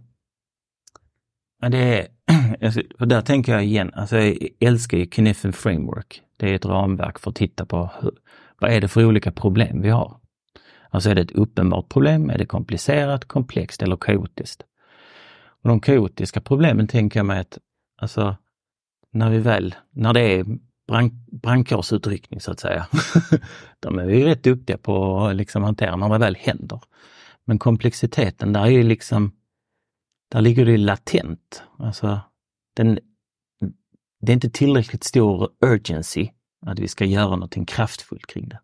Ja, 1.62 1.70
det 1.70 1.78
är, 1.78 2.08
och 3.00 3.08
där 3.08 3.22
tänker 3.22 3.52
jag 3.52 3.66
igen, 3.66 3.92
alltså 3.94 4.18
jag 4.18 4.38
älskar 4.60 4.98
ju 4.98 5.10
Kinefen 5.10 5.54
Framework. 5.54 6.22
Det 6.38 6.50
är 6.50 6.56
ett 6.56 6.66
ramverk 6.66 7.20
för 7.20 7.30
att 7.30 7.36
titta 7.36 7.66
på 7.66 7.90
hur, 8.02 8.12
vad 8.60 8.72
är 8.72 8.82
det 8.82 8.88
för 8.88 9.06
olika 9.06 9.32
problem 9.32 9.82
vi 9.82 9.90
har. 9.90 10.20
Alltså 10.94 11.10
är 11.10 11.16
det 11.16 11.22
ett 11.22 11.32
uppenbart 11.32 11.90
problem, 11.90 12.30
är 12.30 12.38
det 12.38 12.46
komplicerat, 12.46 13.26
komplext 13.26 13.82
eller 13.82 13.96
kaotiskt? 13.96 14.64
Och 15.62 15.70
de 15.70 15.80
kaotiska 15.80 16.42
problemen 16.42 16.88
tänker 16.88 17.20
jag 17.20 17.26
mig 17.26 17.40
att, 17.40 17.58
alltså, 17.98 18.36
när 19.12 19.30
vi 19.30 19.38
väl, 19.38 19.76
när 19.92 20.14
det 20.14 20.22
är 20.22 20.46
brand, 20.88 21.12
brandkårsutryckning 21.42 22.40
så 22.40 22.52
att 22.52 22.60
säga, 22.60 22.88
de 23.80 24.00
är 24.00 24.06
vi 24.06 24.26
rätt 24.26 24.44
duktiga 24.44 24.78
på 24.78 25.20
att 25.20 25.36
liksom 25.36 25.64
hantera 25.64 25.96
när 25.96 26.10
det 26.10 26.18
väl 26.18 26.36
händer. 26.36 26.82
Men 27.46 27.60
komplexiteten 27.60 28.54
där 28.54 28.62
är 28.66 28.70
ju 28.70 28.84
liksom, 28.84 29.32
där 30.32 30.42
ligger 30.42 30.66
det 30.66 30.78
latent. 30.78 31.64
Alltså, 31.78 32.20
den, 32.76 33.00
det 34.22 34.32
är 34.32 34.34
inte 34.34 34.50
tillräckligt 34.50 35.04
stor 35.04 35.50
urgency 35.66 36.30
att 36.66 36.80
vi 36.80 36.88
ska 36.88 37.06
göra 37.06 37.30
någonting 37.30 37.66
kraftfullt 37.66 38.26
kring 38.26 38.50
det. 38.50 38.60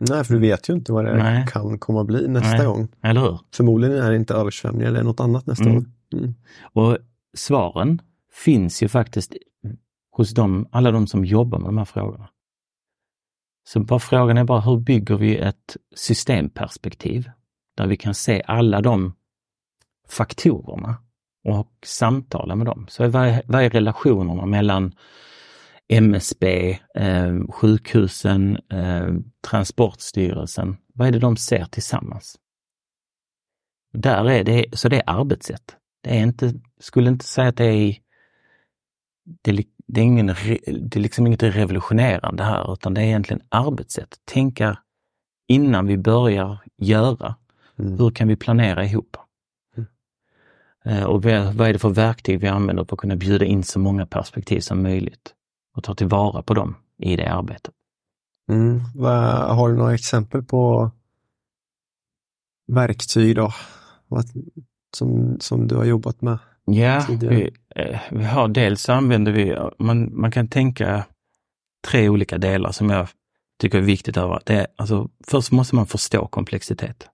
Nej, 0.00 0.24
för 0.24 0.34
du 0.34 0.40
vet 0.40 0.68
ju 0.68 0.74
inte 0.74 0.92
vad 0.92 1.04
det 1.04 1.16
Nej. 1.16 1.46
kan 1.48 1.78
komma 1.78 2.00
att 2.00 2.06
bli 2.06 2.28
nästa 2.28 2.56
Nej. 2.56 2.66
gång. 2.66 2.88
Eller 3.02 3.20
hur? 3.20 3.38
Förmodligen 3.54 3.96
är 3.96 4.10
det 4.10 4.16
inte 4.16 4.34
översvämningar 4.34 4.88
eller 4.88 5.02
något 5.02 5.20
annat 5.20 5.46
nästa 5.46 5.64
mm. 5.64 5.74
gång. 5.74 5.92
Mm. 6.12 6.34
Och 6.62 6.98
svaren 7.36 8.02
finns 8.32 8.82
ju 8.82 8.88
faktiskt 8.88 9.34
hos 10.10 10.34
dem, 10.34 10.68
alla 10.72 10.90
de 10.90 11.06
som 11.06 11.24
jobbar 11.24 11.58
med 11.58 11.68
de 11.68 11.78
här 11.78 11.84
frågorna. 11.84 12.28
Så 13.68 13.80
bara 13.80 13.98
frågan 13.98 14.38
är 14.38 14.44
bara 14.44 14.60
hur 14.60 14.76
bygger 14.76 15.16
vi 15.16 15.36
ett 15.36 15.76
systemperspektiv 15.94 17.30
där 17.76 17.86
vi 17.86 17.96
kan 17.96 18.14
se 18.14 18.42
alla 18.46 18.80
de 18.80 19.12
faktorerna 20.08 20.96
och 21.44 21.72
samtala 21.84 22.56
med 22.56 22.66
dem. 22.66 22.86
Så 22.88 23.08
vad 23.08 23.28
är, 23.28 23.42
vad 23.46 23.62
är 23.62 23.70
relationerna 23.70 24.46
mellan 24.46 24.94
MSB, 25.88 26.78
eh, 26.94 27.46
sjukhusen, 27.48 28.58
eh, 28.72 29.08
Transportstyrelsen. 29.50 30.76
Vad 30.94 31.08
är 31.08 31.12
det 31.12 31.18
de 31.18 31.36
ser 31.36 31.64
tillsammans? 31.64 32.38
Där 33.92 34.30
är 34.30 34.44
det, 34.44 34.66
så 34.72 34.88
det 34.88 34.96
är 34.96 35.02
arbetssätt. 35.06 35.76
Det 36.02 36.18
är 36.18 36.22
inte, 36.22 36.54
skulle 36.80 37.10
inte 37.10 37.24
säga 37.24 37.48
att 37.48 37.56
det 37.56 37.64
är, 37.64 37.96
det, 39.42 39.64
det 39.86 40.00
är, 40.00 40.04
ingen, 40.04 40.26
det 40.26 40.96
är 40.96 41.00
liksom 41.00 41.26
inget 41.26 41.42
revolutionerande 41.42 42.44
här, 42.44 42.72
utan 42.72 42.94
det 42.94 43.00
är 43.00 43.04
egentligen 43.04 43.42
arbetssätt. 43.48 44.14
Tänka 44.24 44.78
innan 45.48 45.86
vi 45.86 45.98
börjar 45.98 46.58
göra. 46.76 47.36
Mm. 47.78 47.98
Hur 47.98 48.10
kan 48.10 48.28
vi 48.28 48.36
planera 48.36 48.84
ihop? 48.84 49.16
Mm. 49.76 49.88
Eh, 50.84 51.04
och 51.04 51.24
vad 51.24 51.68
är 51.68 51.72
det 51.72 51.78
för 51.78 51.88
verktyg 51.88 52.40
vi 52.40 52.48
använder 52.48 52.84
för 52.84 52.96
att 52.96 53.00
kunna 53.00 53.16
bjuda 53.16 53.44
in 53.44 53.62
så 53.62 53.78
många 53.78 54.06
perspektiv 54.06 54.60
som 54.60 54.82
möjligt? 54.82 55.34
Och 55.76 55.84
ta 55.84 55.94
tillvara 55.94 56.42
på 56.42 56.54
dem 56.54 56.74
i 56.98 57.16
det 57.16 57.32
arbetet. 57.32 57.74
Mm. 58.50 58.80
Har 59.56 59.68
du 59.68 59.76
några 59.76 59.94
exempel 59.94 60.42
på 60.42 60.90
verktyg 62.66 63.36
då? 63.36 63.52
Som, 64.96 65.36
som 65.40 65.68
du 65.68 65.76
har 65.76 65.84
jobbat 65.84 66.22
med? 66.22 66.38
Ja, 66.64 67.06
vi, 67.08 67.50
eh, 67.76 68.00
vi, 68.10 68.24
har 68.24 68.48
dels 68.48 68.88
använder 68.88 69.32
vi, 69.32 69.56
man, 69.78 70.20
man 70.20 70.30
kan 70.30 70.48
tänka 70.48 71.06
tre 71.88 72.08
olika 72.08 72.38
delar 72.38 72.72
som 72.72 72.90
jag 72.90 73.08
tycker 73.60 73.78
är 73.78 73.82
viktigt. 73.82 74.16
Över. 74.16 74.40
Det 74.44 74.54
är, 74.54 74.66
alltså, 74.76 75.08
först 75.26 75.52
måste 75.52 75.76
man 75.76 75.86
förstå 75.86 76.26
komplexitet. 76.26 77.08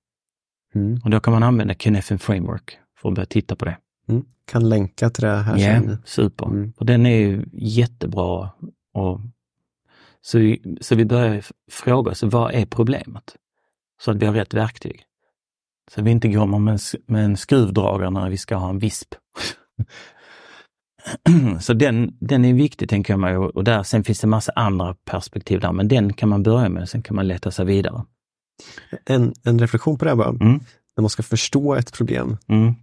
Mm. 0.74 1.00
Och 1.04 1.10
då 1.10 1.20
kan 1.20 1.32
man 1.32 1.42
använda 1.42 1.74
Kinefen 1.74 2.18
Framework 2.18 2.78
för 2.98 3.08
att 3.08 3.14
börja 3.14 3.26
titta 3.26 3.56
på 3.56 3.64
det. 3.64 3.76
Mm. 4.08 4.24
Kan 4.44 4.68
länka 4.68 5.10
till 5.10 5.24
det 5.24 5.30
här 5.30 5.58
sen. 5.58 6.02
super. 6.04 6.46
Mm. 6.46 6.72
Och 6.76 6.86
den 6.86 7.06
är 7.06 7.16
ju 7.16 7.44
jättebra. 7.52 8.50
Och, 8.94 9.20
så, 10.20 10.38
vi, 10.38 10.76
så 10.80 10.94
vi 10.94 11.04
börjar 11.04 11.44
fråga 11.70 12.10
oss, 12.10 12.22
vad 12.22 12.54
är 12.54 12.66
problemet? 12.66 13.36
Så 14.02 14.10
att 14.10 14.16
vi 14.16 14.26
har 14.26 14.34
rätt 14.34 14.54
verktyg. 14.54 15.02
Så 15.90 16.02
vi 16.02 16.10
inte 16.10 16.28
går 16.28 16.46
med, 16.46 16.80
med 17.06 17.24
en 17.24 17.36
skruvdragare 17.36 18.10
när 18.10 18.30
vi 18.30 18.38
ska 18.38 18.56
ha 18.56 18.70
en 18.70 18.78
visp. 18.78 19.08
så 21.60 21.72
den, 21.72 22.16
den 22.20 22.44
är 22.44 22.54
viktig 22.54 22.88
tänker 22.88 23.12
jag 23.12 23.20
mig 23.20 23.36
och 23.36 23.64
där, 23.64 23.82
sen 23.82 24.04
finns 24.04 24.20
det 24.20 24.26
massa 24.26 24.52
andra 24.56 24.94
perspektiv 25.04 25.60
där, 25.60 25.72
men 25.72 25.88
den 25.88 26.12
kan 26.12 26.28
man 26.28 26.42
börja 26.42 26.68
med, 26.68 26.88
sen 26.88 27.02
kan 27.02 27.16
man 27.16 27.28
leta 27.28 27.50
sig 27.50 27.64
vidare. 27.64 28.04
En, 29.04 29.34
en 29.44 29.58
reflektion 29.58 29.98
på 29.98 30.04
det 30.04 30.10
här 30.10 30.16
bara. 30.16 30.28
Mm. 30.28 30.60
När 30.96 31.02
man 31.02 31.10
ska 31.10 31.22
förstå 31.22 31.74
ett 31.74 31.92
problem, 31.92 32.36
mm 32.48 32.74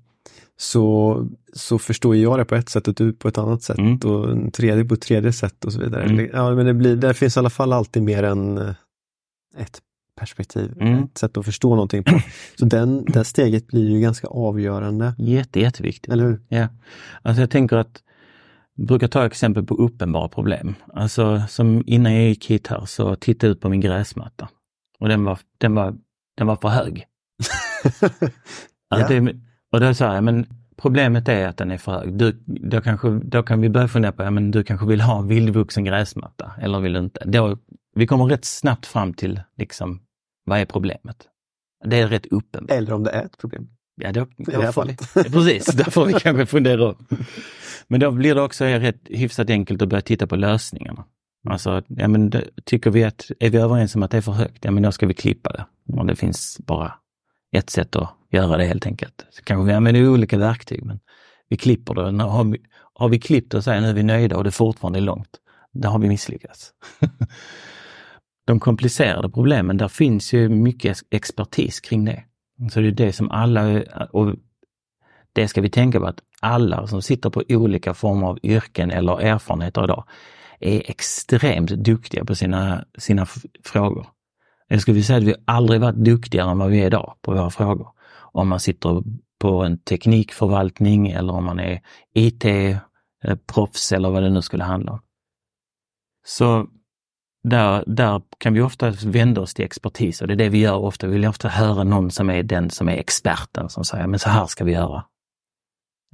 så, 0.62 1.28
så 1.54 1.80
förstår 1.80 2.16
jag 2.16 2.40
det 2.40 2.46
på 2.46 2.56
ett 2.56 2.70
sätt 2.70 2.88
och 2.88 2.94
du 2.94 3.14
på 3.14 3.28
ett 3.28 3.38
annat 3.38 3.64
sätt 3.64 3.78
mm. 3.78 3.98
och 3.98 4.32
en 4.32 4.52
tredje 4.52 4.86
på 4.86 4.94
ett 4.94 5.02
tredje 5.02 5.34
sätt 5.34 5.66
och 5.66 5.74
så 5.74 5.80
vidare. 5.80 6.04
Mm. 6.04 6.30
Ja, 6.34 6.56
men 6.56 6.66
det, 6.66 6.74
blir, 6.74 6.96
det 6.96 7.14
finns 7.14 7.38
i 7.38 7.40
alla 7.40 7.50
fall 7.50 7.74
alltid 7.74 8.04
mer 8.04 8.24
än 8.24 8.58
eh, 8.58 8.74
ett 9.58 9.82
perspektiv, 10.20 10.74
Mm. 10.80 11.04
ett 11.04 11.18
sätt 11.18 11.38
att 11.38 11.46
förstå 11.46 11.70
någonting 11.70 12.04
på. 12.04 12.20
Så 12.60 12.66
den, 12.66 13.06
det 13.06 13.24
steget 13.24 13.68
blir 13.68 13.90
ju 13.90 14.00
ganska 14.00 14.28
avgörande, 14.28 15.14
Jätte, 15.18 15.60
jätteviktigt. 15.60 16.14
eller 16.14 16.24
hur? 16.24 16.42
Ja, 16.48 16.68
alltså 17.22 17.42
jag 17.42 17.50
tänker 17.50 17.76
att 17.78 18.02
jag 18.76 18.88
brukar 18.88 19.08
ta 19.08 19.26
exempel 19.26 19.66
på 19.66 19.76
uppenbara 19.76 20.28
problem. 20.28 20.76
Alltså 20.94 21.42
som 21.50 21.84
innan 21.86 22.14
jag 22.14 22.24
gick 22.24 22.52
hit 22.52 22.68
här 22.68 22.86
så 22.86 23.16
tittade 23.16 23.48
jag 23.48 23.56
ut 23.56 23.62
på 23.62 23.70
min 23.70 23.82
gräsmatta 23.82 24.50
och 25.00 25.08
den 25.08 25.24
var, 25.24 25.40
den 25.58 25.76
var, 25.76 25.96
den 26.38 26.48
var 26.48 26.56
för 26.56 26.70
hög. 26.70 27.06
Ja. 28.92 29.02
Att 29.02 29.08
det, 29.08 29.36
och 29.72 29.80
då 29.80 29.94
sa 29.94 30.16
jag, 30.16 30.24
men 30.24 30.46
problemet 30.78 31.28
är 31.28 31.48
att 31.48 31.58
den 31.58 31.72
är 31.72 31.78
för 31.78 31.92
hög. 31.92 32.14
Du, 32.14 32.32
då, 32.46 32.82
kanske, 32.82 33.10
då 33.10 33.44
kan 33.44 33.62
vi 33.62 33.70
börja 33.70 33.88
fundera 33.88 34.12
på, 34.12 34.24
ja, 34.24 34.32
men 34.32 34.52
du 34.52 34.64
kanske 34.64 34.86
vill 34.86 35.02
ha 35.02 35.20
en 35.20 35.28
vildvuxen 35.28 35.84
gräsmatta 35.84 36.52
eller 36.62 36.80
vill 36.80 36.94
du 36.94 37.00
inte? 37.00 37.26
Då, 37.26 37.58
vi 37.96 38.08
kommer 38.08 38.26
rätt 38.26 38.46
snabbt 38.46 38.86
fram 38.86 39.14
till 39.14 39.42
liksom, 39.58 40.00
vad 40.46 40.60
är 40.60 40.66
problemet? 40.66 41.28
Det 41.86 42.00
är 42.00 42.08
rätt 42.08 42.26
uppenbart. 42.26 42.78
Eller 42.78 42.94
om 42.94 43.04
det 43.04 43.12
är 43.12 43.26
ett 43.26 43.38
problem. 43.38 43.70
Ja, 44.02 44.12
då, 44.12 44.28
det 44.38 44.52
här 44.52 44.62
då 44.62 44.66
får 44.66 44.72
fallet. 44.72 45.02
vi, 45.16 45.24
precis, 45.24 45.66
där 45.66 45.92
får 45.92 46.06
vi 46.06 46.14
kanske 46.14 46.46
fundera 46.46 46.88
om. 46.88 46.96
Men 47.88 48.00
då 48.00 48.12
blir 48.12 48.36
det 48.36 48.42
också 48.42 48.66
rätt 48.66 49.02
hyfsat 49.06 49.50
enkelt 49.50 49.82
att 49.82 49.90
börja 49.90 50.02
titta 50.02 50.28
på 50.28 50.36
lösningarna. 50.36 51.06
Alltså, 51.50 51.82
ja, 51.88 52.08
men 52.08 52.30
det, 52.30 52.44
tycker 52.66 52.90
vi 52.92 53.04
att, 53.04 53.32
är 53.40 53.50
vi 53.50 53.58
överens 53.58 53.96
om 53.96 54.04
att 54.04 54.12
det 54.12 54.18
är 54.18 54.22
för 54.22 54.32
högt, 54.32 54.66
ja 54.66 54.72
men 54.72 54.84
då 54.84 54.92
ska 54.92 55.08
vi 55.08 55.14
klippa 55.14 55.52
det. 55.52 55.66
Och 55.98 56.06
det 56.06 56.16
finns 56.16 56.58
bara 56.66 56.94
ett 57.52 57.70
sätt 57.70 57.96
att 57.96 58.10
göra 58.30 58.58
det 58.58 58.66
helt 58.66 58.86
enkelt. 58.86 59.26
Så 59.30 59.44
kanske 59.44 59.68
vi 59.68 59.74
använder 59.74 60.10
olika 60.10 60.38
verktyg, 60.38 60.86
men 60.86 61.00
vi 61.50 61.58
klipper 61.58 61.94
det. 61.94 62.24
Har, 62.24 62.44
vi, 62.44 62.58
har 62.94 63.10
vi 63.10 63.20
klippt 63.20 63.54
och 63.54 63.64
säger 63.64 63.82
nu 63.82 63.90
är 63.90 63.94
vi 63.94 64.04
nöjda 64.04 64.38
och 64.38 64.44
det 64.44 64.52
fortfarande 64.52 65.00
är 65.00 65.02
långt, 65.02 65.38
då 65.74 65.90
har 65.90 66.00
vi 66.00 66.10
misslyckats. 66.10 66.74
De 68.46 68.60
komplicerade 68.60 69.30
problemen, 69.30 69.78
där 69.78 69.88
finns 69.88 70.34
ju 70.34 70.50
mycket 70.50 70.98
expertis 71.10 71.80
kring 71.80 72.06
det. 72.06 72.24
Så 72.72 72.80
det 72.80 72.88
är 72.88 72.92
det 72.92 73.14
som 73.14 73.32
alla, 73.32 73.84
och 74.12 74.36
det 75.34 75.48
ska 75.48 75.62
vi 75.62 75.70
tänka 75.70 76.00
på 76.00 76.06
att 76.06 76.20
alla 76.40 76.88
som 76.88 77.02
sitter 77.02 77.30
på 77.30 77.44
olika 77.50 77.94
former 77.94 78.28
av 78.28 78.40
yrken 78.44 78.92
eller 78.92 79.22
erfarenheter 79.22 79.84
idag 79.84 80.04
är 80.60 80.90
extremt 80.90 81.70
duktiga 81.70 82.26
på 82.26 82.36
sina, 82.36 82.86
sina 82.98 83.26
frågor. 83.64 84.08
Jag 84.70 84.82
skulle 84.82 84.94
vilja 84.94 85.06
säga 85.06 85.18
att 85.18 85.24
vi 85.24 85.36
aldrig 85.46 85.82
varit 85.82 85.96
duktigare 85.96 86.52
än 86.52 86.58
vad 86.58 86.70
vi 86.70 86.82
är 86.82 86.86
idag 86.86 87.16
på 87.22 87.32
våra 87.32 87.50
frågor. 87.50 87.88
Om 88.32 88.48
man 88.48 88.60
sitter 88.60 89.04
på 89.40 89.64
en 89.64 89.78
teknikförvaltning 89.78 91.08
eller 91.08 91.34
om 91.34 91.44
man 91.44 91.60
är 91.60 91.82
IT-proffs 92.14 93.92
eh, 93.92 93.96
eller 93.96 94.10
vad 94.10 94.24
det 94.24 94.30
nu 94.30 94.42
skulle 94.42 94.64
handla 94.64 94.92
om. 94.92 95.00
Så 96.26 96.68
där, 97.44 97.84
där 97.88 98.22
kan 98.38 98.54
vi 98.54 98.62
ofta 98.62 98.90
vända 98.90 99.42
oss 99.42 99.54
till 99.54 99.66
expertis 99.66 100.22
och 100.22 100.28
det 100.28 100.34
är 100.34 100.36
det 100.36 100.50
vi 100.50 100.60
gör 100.60 100.78
ofta. 100.78 101.08
Vi 101.08 101.14
vill 101.14 101.26
ofta 101.26 101.48
höra 101.48 101.84
någon 101.84 102.12
som 102.12 102.30
är 102.30 102.44
den 102.44 102.70
som 102.70 102.90
är 102.90 102.94
experten 102.94 103.70
som 103.70 103.86
säger, 103.86 104.08
men 104.08 104.20
så 104.20 104.30
här 104.30 104.46
ska 104.46 104.64
vi 104.64 104.72
göra. 104.72 105.06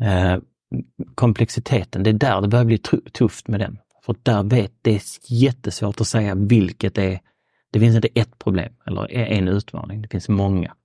Eh, 0.02 0.38
komplexiteten, 1.16 2.04
det 2.04 2.10
är 2.10 2.14
där 2.14 2.42
det 2.42 2.48
börjar 2.48 2.66
bli 2.66 2.78
tufft 3.14 3.48
med 3.48 3.60
den. 3.60 3.78
För 4.06 4.16
där 4.24 4.44
vet 4.44 4.72
det 4.82 4.96
är 4.96 5.02
jättesvårt 5.30 6.02
att 6.02 6.08
säga 6.08 6.36
vilket 6.36 6.98
är, 6.98 7.20
det 7.76 7.80
finns 7.80 7.96
inte 7.96 8.08
ett 8.16 8.40
problem 8.40 8.74
eller 8.86 9.12
en 9.12 9.48
utmaning, 9.48 10.02
det 10.02 10.08
finns 10.08 10.30
många. 10.30 10.76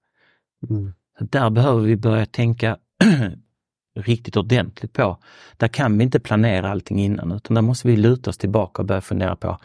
Mm. 0.71 0.93
Så 1.19 1.25
där 1.25 1.51
behöver 1.51 1.83
vi 1.83 1.97
börja 1.97 2.27
tänka 2.27 2.77
riktigt 3.97 4.37
ordentligt 4.37 4.93
på. 4.93 5.19
Där 5.57 5.69
kan 5.69 5.99
vi 5.99 6.05
inte 6.05 6.21
planera 6.21 6.71
allting 6.71 6.99
innan 7.01 7.33
utan 7.33 7.55
där 7.55 7.63
måste 7.63 7.89
vi 7.89 7.97
luta 7.97 8.31
oss 8.31 8.39
tillbaka 8.39 8.83
och 8.83 8.87
börja 8.87 9.01
fundera 9.01 9.37
på 9.37 9.59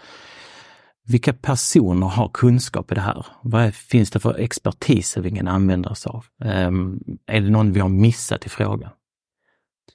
vilka 1.07 1.33
personer 1.33 2.07
har 2.07 2.29
kunskap 2.33 2.91
i 2.91 2.95
det 2.95 3.01
här? 3.01 3.25
Vad 3.41 3.75
finns 3.75 4.11
det 4.11 4.19
för 4.19 4.39
expertis 4.39 5.17
vi 5.17 5.31
kan 5.31 5.47
använda 5.47 5.89
oss 5.89 6.07
av? 6.07 6.25
Ehm, 6.43 6.99
är 7.25 7.41
det 7.41 7.49
någon 7.49 7.73
vi 7.73 7.79
har 7.79 7.89
missat 7.89 8.45
i 8.45 8.49
frågan? 8.49 8.91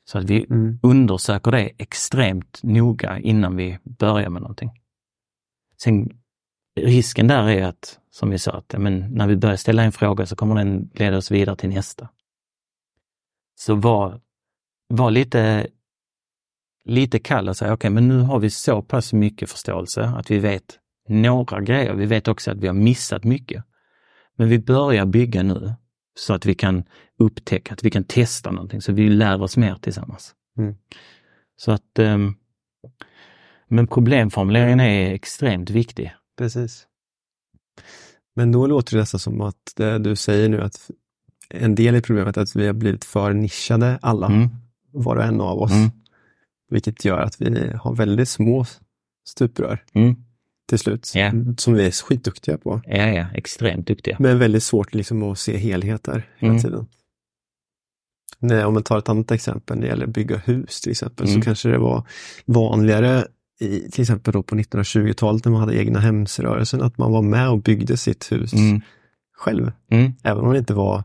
Så 0.04 0.18
att 0.18 0.24
vi 0.24 0.46
Mm. 0.50 0.78
undersöker 0.82 1.50
det 1.50 1.70
extremt 1.78 2.60
noga 2.62 3.18
innan 3.18 3.56
vi 3.56 3.78
börjar 3.84 4.30
med 4.30 4.42
någonting. 4.42 4.70
Sen 5.82 6.19
risken 6.84 7.26
där 7.26 7.48
är 7.48 7.62
att, 7.62 7.98
som 8.10 8.30
vi 8.30 8.38
sa, 8.38 8.52
att 8.52 8.74
men 8.78 9.14
när 9.14 9.26
vi 9.26 9.36
börjar 9.36 9.56
ställa 9.56 9.82
en 9.82 9.92
fråga 9.92 10.26
så 10.26 10.36
kommer 10.36 10.54
den 10.54 10.90
leda 10.94 11.16
oss 11.16 11.30
vidare 11.30 11.56
till 11.56 11.68
nästa. 11.68 12.08
Så 13.54 13.74
var, 13.74 14.20
var 14.88 15.10
lite, 15.10 15.66
lite 16.84 17.18
kall 17.18 17.48
och 17.48 17.56
säga, 17.56 17.72
okej, 17.72 17.90
men 17.90 18.08
nu 18.08 18.18
har 18.18 18.38
vi 18.38 18.50
så 18.50 18.82
pass 18.82 19.12
mycket 19.12 19.50
förståelse 19.50 20.02
att 20.02 20.30
vi 20.30 20.38
vet 20.38 20.78
några 21.08 21.60
grejer. 21.60 21.94
Vi 21.94 22.06
vet 22.06 22.28
också 22.28 22.50
att 22.50 22.58
vi 22.58 22.66
har 22.66 22.74
missat 22.74 23.24
mycket. 23.24 23.64
Men 24.36 24.48
vi 24.48 24.58
börjar 24.58 25.06
bygga 25.06 25.42
nu 25.42 25.74
så 26.14 26.34
att 26.34 26.46
vi 26.46 26.54
kan 26.54 26.84
upptäcka, 27.18 27.74
att 27.74 27.84
vi 27.84 27.90
kan 27.90 28.04
testa 28.04 28.50
någonting, 28.50 28.80
så 28.80 28.92
vi 28.92 29.08
lär 29.08 29.42
oss 29.42 29.56
mer 29.56 29.74
tillsammans. 29.74 30.34
Mm. 30.58 30.74
Så 31.56 31.72
att, 31.72 31.98
ehm, 31.98 32.34
men 33.68 33.86
problemformuleringen 33.86 34.80
är 34.80 35.14
extremt 35.14 35.70
viktig. 35.70 36.12
Precis. 36.40 36.86
Men 38.36 38.52
då 38.52 38.66
låter 38.66 38.92
det 38.96 39.00
nästan 39.00 39.20
som 39.20 39.40
att 39.40 39.72
det 39.76 39.98
du 39.98 40.16
säger 40.16 40.48
nu 40.48 40.60
att 40.62 40.90
en 41.50 41.74
del 41.74 41.94
i 41.94 42.00
problemet 42.02 42.36
är 42.36 42.40
att 42.42 42.56
vi 42.56 42.66
har 42.66 42.72
blivit 42.72 43.04
för 43.04 43.32
nischade 43.32 43.98
alla, 44.02 44.26
Mm. 44.26 44.48
var 44.92 45.16
och 45.16 45.22
en 45.24 45.40
av 45.40 45.58
oss. 45.58 45.72
Mm. 45.72 45.90
Vilket 46.70 47.04
gör 47.04 47.18
att 47.18 47.40
vi 47.40 47.72
har 47.80 47.94
väldigt 47.94 48.28
små 48.28 48.64
stuprör 49.28 49.84
Mm. 49.92 50.16
till 50.68 50.78
slut. 50.78 51.12
Ja. 51.14 51.32
Som 51.58 51.74
vi 51.74 51.86
är 51.86 51.90
skitduktiga 51.90 52.58
på. 52.58 52.80
Ja, 52.86 53.06
ja, 53.06 53.26
extremt 53.34 53.86
duktiga. 53.86 54.16
Men 54.20 54.38
väldigt 54.38 54.62
svårt 54.62 54.94
liksom 54.94 55.22
att 55.22 55.38
se 55.38 55.56
helheter 55.56 56.28
hela 56.38 56.52
Mm. 56.52 56.62
tiden. 56.62 56.86
Nej, 58.38 58.64
om 58.64 58.74
man 58.74 58.82
tar 58.82 58.98
ett 58.98 59.08
annat 59.08 59.30
exempel 59.30 59.76
när 59.76 59.82
det 59.82 59.88
gäller 59.88 60.06
att 60.06 60.12
bygga 60.14 60.36
hus 60.36 60.80
till 60.80 60.90
exempel 60.90 61.26
Mm. 61.28 61.40
så 61.40 61.44
kanske 61.44 61.68
det 61.68 61.78
var 61.78 62.06
vanligare 62.46 63.26
i, 63.60 63.90
till 63.90 64.00
exempel 64.02 64.32
då 64.32 64.42
på 64.42 64.54
1920-talet 64.54 65.44
när 65.44 65.52
man 65.52 65.60
hade 65.60 65.76
egna 65.78 66.00
hemsrörelsen 66.00 66.82
att 66.82 66.98
man 66.98 67.12
var 67.12 67.22
med 67.22 67.48
och 67.50 67.62
byggde 67.62 67.96
sitt 67.96 68.32
hus 68.32 68.52
Mm. 68.52 68.80
själv. 69.36 69.72
Mm. 69.90 70.12
Även 70.22 70.40
om 70.40 70.46
man 70.46 70.56
inte 70.56 70.74
var 70.74 71.04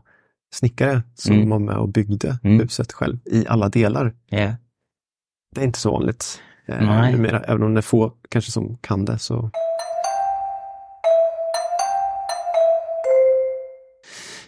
snickare 0.54 1.02
så 1.14 1.32
Mm. 1.32 1.48
var 1.50 1.58
med 1.58 1.76
och 1.76 1.88
byggde 1.88 2.38
Mm. 2.44 2.60
huset 2.60 2.92
själv 2.92 3.18
i 3.24 3.46
alla 3.48 3.68
delar. 3.68 4.14
Ja. 4.28 4.54
Det 5.54 5.60
är 5.60 5.64
inte 5.64 5.78
så 5.78 5.90
vanligt 5.90 6.40
eh, 6.66 7.10
numera, 7.10 7.40
även 7.40 7.62
om 7.62 7.74
det 7.74 7.80
är 7.80 7.82
få 7.82 8.12
kanske 8.28 8.50
som 8.50 8.76
kan 8.80 9.04
det. 9.04 9.18
så. 9.18 9.50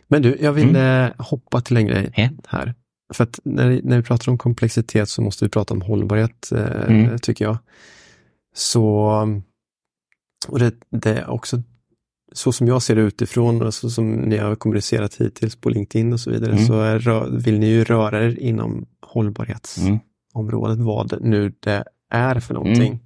Men 0.09 0.23
du, 0.23 0.37
jag 0.41 0.53
vill 0.53 0.77
eh, 0.77 1.07
hoppa 1.19 1.61
till 1.61 1.77
en 1.77 1.87
grej 1.87 2.13
Mm. 2.17 2.39
Ja. 2.43 2.59
här. 2.59 2.75
För 3.15 3.25
att 3.25 3.41
när, 3.45 3.81
när 3.85 3.97
vi 3.97 4.03
pratar 4.03 4.33
om 4.33 4.39
komplexitet 4.39 5.09
så 5.09 5.23
måste 5.23 5.45
vi 5.45 5.49
prata 5.49 5.75
om 5.75 5.83
hållbarhet, 5.83 6.53
eh, 6.53 6.83
Mm. 6.89 7.19
tycker 7.19 7.45
jag. 7.45 7.59
Så, 8.59 8.85
och 10.49 10.59
det, 10.59 10.75
det 10.91 11.11
är 11.11 11.31
också 11.31 11.63
så 12.33 12.53
som 12.53 12.67
jag 12.67 12.83
ser 12.83 12.97
det 12.97 13.03
utifrån 13.03 13.63
och 13.63 13.75
så 13.75 13.91
som 13.91 14.13
ni 14.13 14.37
har 14.37 14.55
kommunicerat 14.55 15.15
hittills 15.15 15.57
på 15.57 15.71
LinkedIn 15.71 16.13
och 16.13 16.21
så 16.21 16.31
vidare, 16.31 16.53
Mm. 16.53 16.67
så 16.67 16.81
är, 16.81 17.37
vill 17.39 17.59
ni 17.59 17.67
ju 17.67 17.85
röra 17.85 18.25
er 18.25 18.39
inom 18.39 18.87
hållbarhetsområdet, 19.03 20.75
Mm. 20.79 20.85
vad 20.87 21.23
nu 21.23 21.53
det 21.61 21.85
är 22.11 22.41
för 22.41 22.55
någonting. 22.55 23.01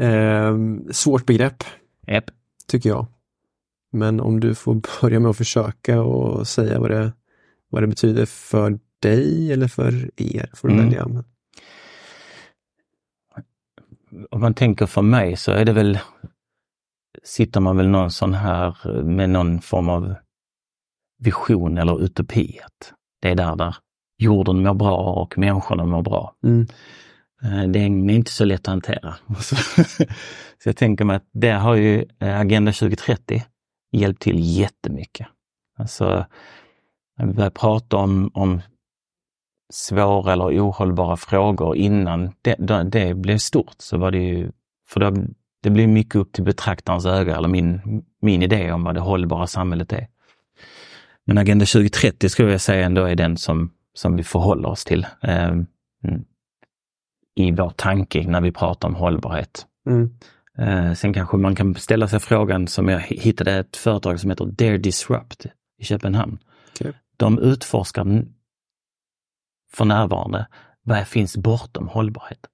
Eh, 0.00 0.56
svårt 0.90 1.26
begrepp, 1.26 1.64
Japp. 2.06 2.24
tycker 2.66 2.88
jag. 2.88 3.06
Men 3.92 4.20
om 4.20 4.40
du 4.40 4.54
får 4.54 4.80
börja 5.02 5.20
med 5.20 5.30
att 5.30 5.36
försöka 5.36 6.02
och 6.02 6.48
säga 6.48 6.80
vad 6.80 6.90
det, 6.90 7.12
vad 7.70 7.82
det 7.82 7.86
betyder 7.86 8.26
för 8.26 8.78
dig 9.02 9.52
eller 9.52 9.68
för 9.68 10.10
er, 10.16 10.50
får 10.54 10.68
du 10.68 10.74
Mm. 10.74 10.84
välja. 10.86 11.24
Om 14.30 14.40
man 14.40 14.54
tänker 14.54 14.86
för 14.86 15.02
mig 15.02 15.36
så 15.36 15.52
är 15.52 15.64
det 15.64 15.72
väl, 15.72 15.98
sitter 17.22 17.60
man 17.60 17.76
väl 17.76 17.88
någon 17.88 18.10
sån 18.10 18.34
här 18.34 19.02
med 19.02 19.30
någon 19.30 19.60
form 19.60 19.88
av 19.88 20.14
vision 21.18 21.78
eller 21.78 22.02
utopi. 22.04 22.58
Det 23.22 23.28
är 23.30 23.34
där, 23.34 23.56
där 23.56 23.76
jorden 24.18 24.62
mår 24.62 24.74
bra 24.74 24.96
och 24.96 25.38
människorna 25.38 25.84
mår 25.84 26.02
bra. 26.02 26.34
mm, 26.44 26.66
Eh, 27.42 27.68
Det 27.68 27.78
är 27.78 27.86
inte 28.10 28.30
så 28.32 28.44
lätt 28.44 28.60
att 28.60 28.66
hantera. 28.66 29.14
Så, 29.40 29.56
så 30.58 30.68
jag 30.68 30.76
tänker 30.76 31.04
mig 31.04 31.16
att 31.16 31.28
det 31.32 31.50
har 31.50 31.74
ju 31.74 32.04
eh, 32.20 32.40
Agenda 32.40 32.72
2030 32.72 33.42
hjälpt 33.92 34.22
till 34.22 34.36
jättemycket. 34.58 35.26
Alltså, 35.78 36.26
när 37.18 37.26
vi 37.26 37.32
börjar 37.32 37.50
prata 37.50 37.96
om, 37.96 38.30
om 38.34 38.60
svåra 39.74 40.32
eller 40.32 40.60
ohållbara 40.60 41.16
frågor 41.16 41.76
innan 41.76 42.32
det, 42.42 42.56
det, 42.58 42.82
det 42.82 43.14
blev 43.14 43.38
stort 43.38 43.74
så 43.78 43.98
var 43.98 44.10
det 44.10 44.18
ju, 44.18 44.50
för 44.88 45.00
då, 45.00 45.24
det 45.62 45.70
blir 45.70 45.86
mycket 45.86 46.14
upp 46.14 46.32
till 46.32 46.44
betraktarens 46.44 47.06
öga 47.06 47.36
eller 47.36 47.48
min, 47.48 47.80
min 48.20 48.42
idé 48.42 48.72
om 48.72 48.84
vad 48.84 48.94
det 48.94 49.00
hållbara 49.00 49.46
samhället 49.46 49.92
är. 49.92 50.06
Men 51.24 51.38
Agenda 51.38 51.66
2030 51.66 52.28
skulle 52.28 52.50
jag 52.50 52.60
säga 52.60 52.86
ändå 52.86 53.04
är 53.04 53.14
den 53.14 53.36
som, 53.36 53.72
som 53.94 54.16
vi 54.16 54.22
förhåller 54.22 54.68
oss 54.68 54.84
till. 54.84 55.06
Eh, 55.22 55.54
i 57.34 57.50
vår 57.50 57.70
tanke 57.70 58.26
när 58.28 58.40
vi 58.40 58.52
pratar 58.52 58.88
om 58.88 58.94
hållbarhet. 58.94 59.66
mm, 59.86 60.10
Eh, 60.58 60.92
sen 60.92 61.14
kanske 61.14 61.36
man 61.36 61.54
kan 61.54 61.74
ställa 61.74 62.08
sig 62.08 62.20
frågan 62.20 62.68
som 62.68 62.88
jag 62.88 63.00
hittade 63.00 63.52
ett 63.52 63.76
företag 63.76 64.20
som 64.20 64.30
heter 64.30 64.44
Dare 64.44 64.78
Disrupt 64.78 65.46
i 65.78 65.84
Köpenhamn. 65.84 66.38
Okay. 66.80 66.92
De 67.16 67.38
utforskar 67.38 68.24
för 69.72 69.84
närvarande 69.84 70.46
vad 70.82 71.08
finns 71.08 71.36
bortom 71.36 71.88
hållbarhet. 71.88 72.46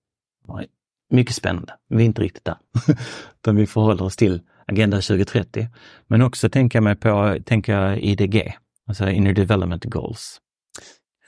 Mycket 1.11 1.35
spännande. 1.35 1.75
Vi 1.89 2.03
är 2.03 2.07
inte 2.07 2.23
riktigt 2.23 2.45
där. 2.45 2.57
Utan 3.41 3.57
vi 3.57 3.67
förhåller 3.67 4.03
oss 4.03 4.17
till 4.17 4.43
Agenda 4.67 4.97
2030. 4.97 5.69
Men 6.07 6.23
också 6.23 6.49
tänka 6.49 6.81
mig 6.81 6.97
på 6.97 7.39
tänka 7.47 7.97
IDG, 7.97 8.57
alltså 8.87 9.09
Inner 9.09 9.33
Development 9.33 9.85
Goals. 9.85 10.41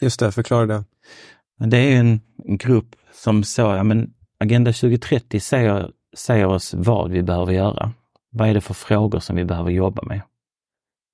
Just 0.00 0.20
det, 0.20 0.32
förklara 0.32 0.66
det. 0.66 0.84
Det 1.58 1.76
är 1.76 2.00
en, 2.00 2.20
grupp 2.58 2.96
som 3.12 3.44
så, 3.44 3.62
ja 3.62 3.82
men 3.82 4.14
Agenda 4.38 4.72
2030 4.72 5.40
säger, 5.40 5.90
säger 6.16 6.46
oss 6.46 6.74
vad 6.74 7.10
vi 7.10 7.22
behöver 7.22 7.52
göra. 7.52 7.92
Vad 8.30 8.48
är 8.48 8.54
det 8.54 8.60
för 8.60 8.74
frågor 8.74 9.20
som 9.20 9.36
vi 9.36 9.44
behöver 9.44 9.70
jobba 9.70 10.02
med? 10.02 10.20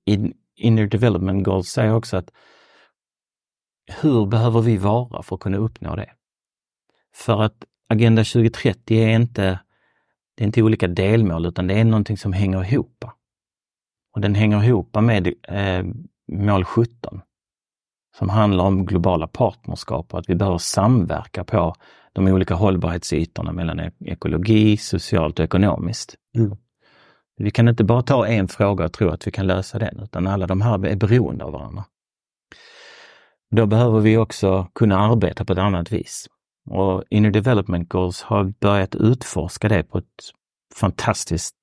In, 0.05 0.33
Inner 0.55 0.87
Development 0.87 1.43
Goals 1.43 1.67
säger 1.67 1.93
också 1.93 2.17
att 2.17 2.31
hur 3.87 4.25
behöver 4.25 4.61
vi 4.61 4.77
vara 4.77 5.23
för 5.23 5.35
att 5.35 5.41
kunna 5.41 5.57
uppnå 5.57 5.95
det? 5.95 6.09
För 7.13 7.41
att 7.41 7.65
Agenda 7.89 8.23
2030 8.23 8.97
är 8.97 9.15
inte, 9.15 9.59
det 10.35 10.43
är 10.43 10.45
inte 10.45 10.61
olika 10.61 10.87
delmål 10.87 11.45
utan 11.45 11.67
det 11.67 11.73
är 11.73 11.85
någonting 11.85 12.17
som 12.17 12.33
hänger 12.33 12.73
ihop. 12.73 13.05
Och 14.13 14.21
den 14.21 14.35
hänger 14.35 14.63
ihop 14.63 14.95
med 14.95 15.33
eh, 15.43 15.85
mål 16.31 16.63
17 16.65 17.21
som 18.17 18.29
handlar 18.29 18.65
om 18.65 18.85
globala 18.85 19.27
partnerskap 19.27 20.13
och 20.13 20.19
att 20.19 20.29
vi 20.29 20.35
behöver 20.35 20.57
samverka 20.57 21.43
på 21.43 21.75
de 22.13 22.27
olika 22.27 22.55
hållbarhetsytorna 22.55 23.51
mellan 23.51 23.91
ekologi, 23.99 24.77
socialt 24.77 25.39
och 25.39 25.45
ekonomiskt. 25.45 26.15
Mm. 26.35 26.57
Vi 27.37 27.51
kan 27.51 27.67
inte 27.67 27.83
bara 27.83 28.01
ta 28.01 28.27
en 28.27 28.47
fråga 28.47 28.85
och 28.85 28.93
tro 28.93 29.09
att 29.09 29.27
vi 29.27 29.31
kan 29.31 29.47
lösa 29.47 29.79
den, 29.79 29.99
utan 29.99 30.27
alla 30.27 30.47
de 30.47 30.61
här 30.61 30.85
är 30.85 30.95
beroende 30.95 31.43
av 31.43 31.51
varandra. 31.51 31.83
Då 33.51 33.65
behöver 33.65 33.99
vi 33.99 34.17
också 34.17 34.67
kunna 34.75 34.99
arbeta 34.99 35.45
på 35.45 35.53
ett 35.53 35.59
annat 35.59 35.91
vis. 35.91 36.27
Och 36.69 37.03
Inner 37.09 37.31
Development 37.31 37.89
Goals 37.89 38.21
har 38.21 38.53
börjat 38.59 38.95
utforska 38.95 39.69
det 39.69 39.83
på 39.83 39.97
ett 39.97 40.05
fantastiskt 40.75 41.55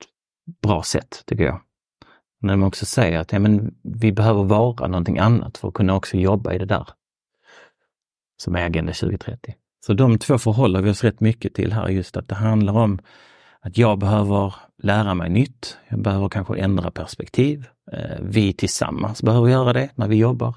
bra 0.62 0.82
sätt, 0.82 1.22
tycker 1.26 1.44
jag. 1.44 1.60
När 2.40 2.52
de 2.52 2.62
också 2.62 2.86
säger 2.86 3.18
att 3.18 3.32
ja, 3.32 3.38
men 3.38 3.74
vi 3.82 4.12
behöver 4.12 4.44
vara 4.44 4.88
någonting 4.88 5.18
annat 5.18 5.58
för 5.58 5.68
att 5.68 5.74
kunna 5.74 5.94
också 5.94 6.16
jobba 6.16 6.52
i 6.52 6.58
det 6.58 6.64
där 6.64 6.88
som 8.36 8.56
är 8.56 8.66
Agenda 8.66 8.92
2030. 8.92 9.54
Så 9.86 9.94
de 9.94 10.18
två 10.18 10.38
förhåller 10.38 10.82
vi 10.82 10.90
oss 10.90 11.04
rätt 11.04 11.20
mycket 11.20 11.54
till 11.54 11.72
här, 11.72 11.88
just 11.88 12.16
att 12.16 12.28
det 12.28 12.34
handlar 12.34 12.72
om 12.72 12.98
att 13.60 13.78
jag 13.78 13.98
behöver 13.98 14.54
lära 14.82 15.14
mig 15.14 15.30
nytt. 15.30 15.78
Jag 15.88 16.02
behöver 16.02 16.28
kanske 16.28 16.56
ändra 16.56 16.90
perspektiv. 16.90 17.66
Eh, 17.92 18.18
vi 18.20 18.52
tillsammans 18.52 19.22
behöver 19.22 19.48
göra 19.48 19.72
det 19.72 19.90
när 19.94 20.08
vi 20.08 20.16
jobbar. 20.16 20.54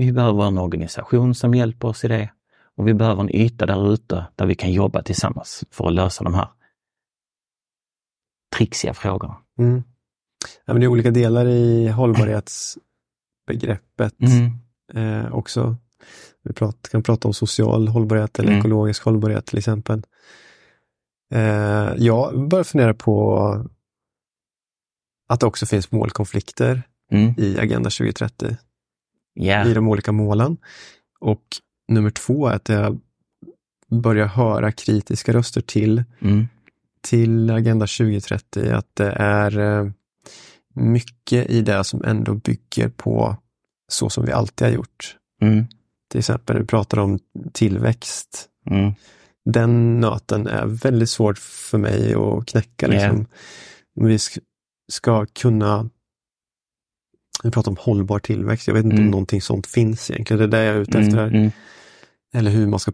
Vi 0.00 0.12
behöver 0.12 0.46
en 0.46 0.58
organisation 0.58 1.34
som 1.34 1.54
hjälper 1.54 1.88
oss 1.88 2.04
i 2.04 2.08
det. 2.08 2.30
Och 2.76 2.88
vi 2.88 2.94
behöver 2.94 3.22
en 3.22 3.36
yta 3.36 3.66
där 3.66 3.92
ute 3.92 4.26
där 4.36 4.46
vi 4.46 4.54
kan 4.54 4.72
jobba 4.72 5.02
tillsammans 5.02 5.64
för 5.70 5.86
att 5.86 5.92
lösa 5.92 6.24
de 6.24 6.34
här 6.34 6.48
trixiga 8.56 8.94
frågorna. 8.94 9.36
Mm. 9.58 9.82
Ja, 10.64 10.72
men 10.72 10.80
det 10.80 10.86
är 10.86 10.88
olika 10.88 11.10
delar 11.10 11.46
i 11.46 11.88
hållbarhetsbegreppet 11.88 14.20
mm. 14.20 14.52
eh, 14.94 15.34
också. 15.34 15.76
Vi 16.42 16.52
prat, 16.52 16.88
kan 16.90 17.02
prata 17.02 17.28
om 17.28 17.34
social 17.34 17.88
hållbarhet 17.88 18.38
eller 18.38 18.48
mm. 18.48 18.60
ekologisk 18.60 19.04
hållbarhet 19.04 19.46
till 19.46 19.58
exempel. 19.58 20.02
Eh, 21.34 21.92
jag 21.96 22.48
börjar 22.48 22.64
fundera 22.64 22.94
på 22.94 23.38
att 25.28 25.40
det 25.40 25.46
också 25.46 25.66
finns 25.66 25.92
målkonflikter 25.92 26.82
mm. 27.12 27.34
i 27.36 27.58
Agenda 27.58 27.90
2030. 27.90 28.56
Yeah. 29.40 29.70
I 29.70 29.74
de 29.74 29.88
olika 29.88 30.12
målen. 30.12 30.56
Och 31.20 31.42
nummer 31.88 32.10
två 32.10 32.48
är 32.48 32.54
att 32.54 32.68
jag 32.68 33.00
börjar 33.90 34.26
höra 34.26 34.72
kritiska 34.72 35.32
röster 35.32 35.60
till, 35.60 36.04
mm. 36.20 36.48
till 37.00 37.50
Agenda 37.50 37.86
2030. 37.86 38.70
Att 38.72 38.96
det 38.96 39.12
är 39.12 39.58
eh, 39.58 39.90
mycket 40.74 41.50
i 41.50 41.60
det 41.60 41.84
som 41.84 42.04
ändå 42.04 42.34
bygger 42.34 42.88
på 42.88 43.36
så 43.88 44.10
som 44.10 44.24
vi 44.24 44.32
alltid 44.32 44.66
har 44.66 44.74
gjort. 44.74 45.16
Mm. 45.42 45.66
Till 46.10 46.18
exempel, 46.18 46.58
vi 46.58 46.66
pratar 46.66 46.98
om 46.98 47.18
tillväxt. 47.52 48.48
Mm. 48.70 48.92
Den 49.44 50.00
nöten 50.00 50.46
är 50.46 50.66
väldigt 50.66 51.10
svårt 51.10 51.38
för 51.38 51.78
mig 51.78 52.14
att 52.14 52.46
knäcka. 52.46 52.86
Liksom. 52.86 53.16
Yeah. 53.16 53.26
Vi 53.94 54.18
ska 54.92 55.26
kunna 55.26 55.90
vi 57.42 57.50
pratar 57.50 57.70
om 57.70 57.76
hållbar 57.80 58.18
tillväxt. 58.18 58.66
Jag 58.66 58.74
vet 58.74 58.84
inte 58.84 58.96
mm. 58.96 59.06
om 59.06 59.10
någonting 59.10 59.42
sånt 59.42 59.66
finns 59.66 60.10
egentligen. 60.10 60.38
Det 60.38 60.44
är 60.44 60.60
det 60.60 60.64
jag 60.64 60.76
är 60.76 60.80
ute 60.80 60.98
efter. 60.98 61.16
Här. 61.16 61.26
Mm. 61.26 61.50
Eller 62.34 62.50
hur 62.50 62.66
man 62.66 62.80
ska 62.80 62.92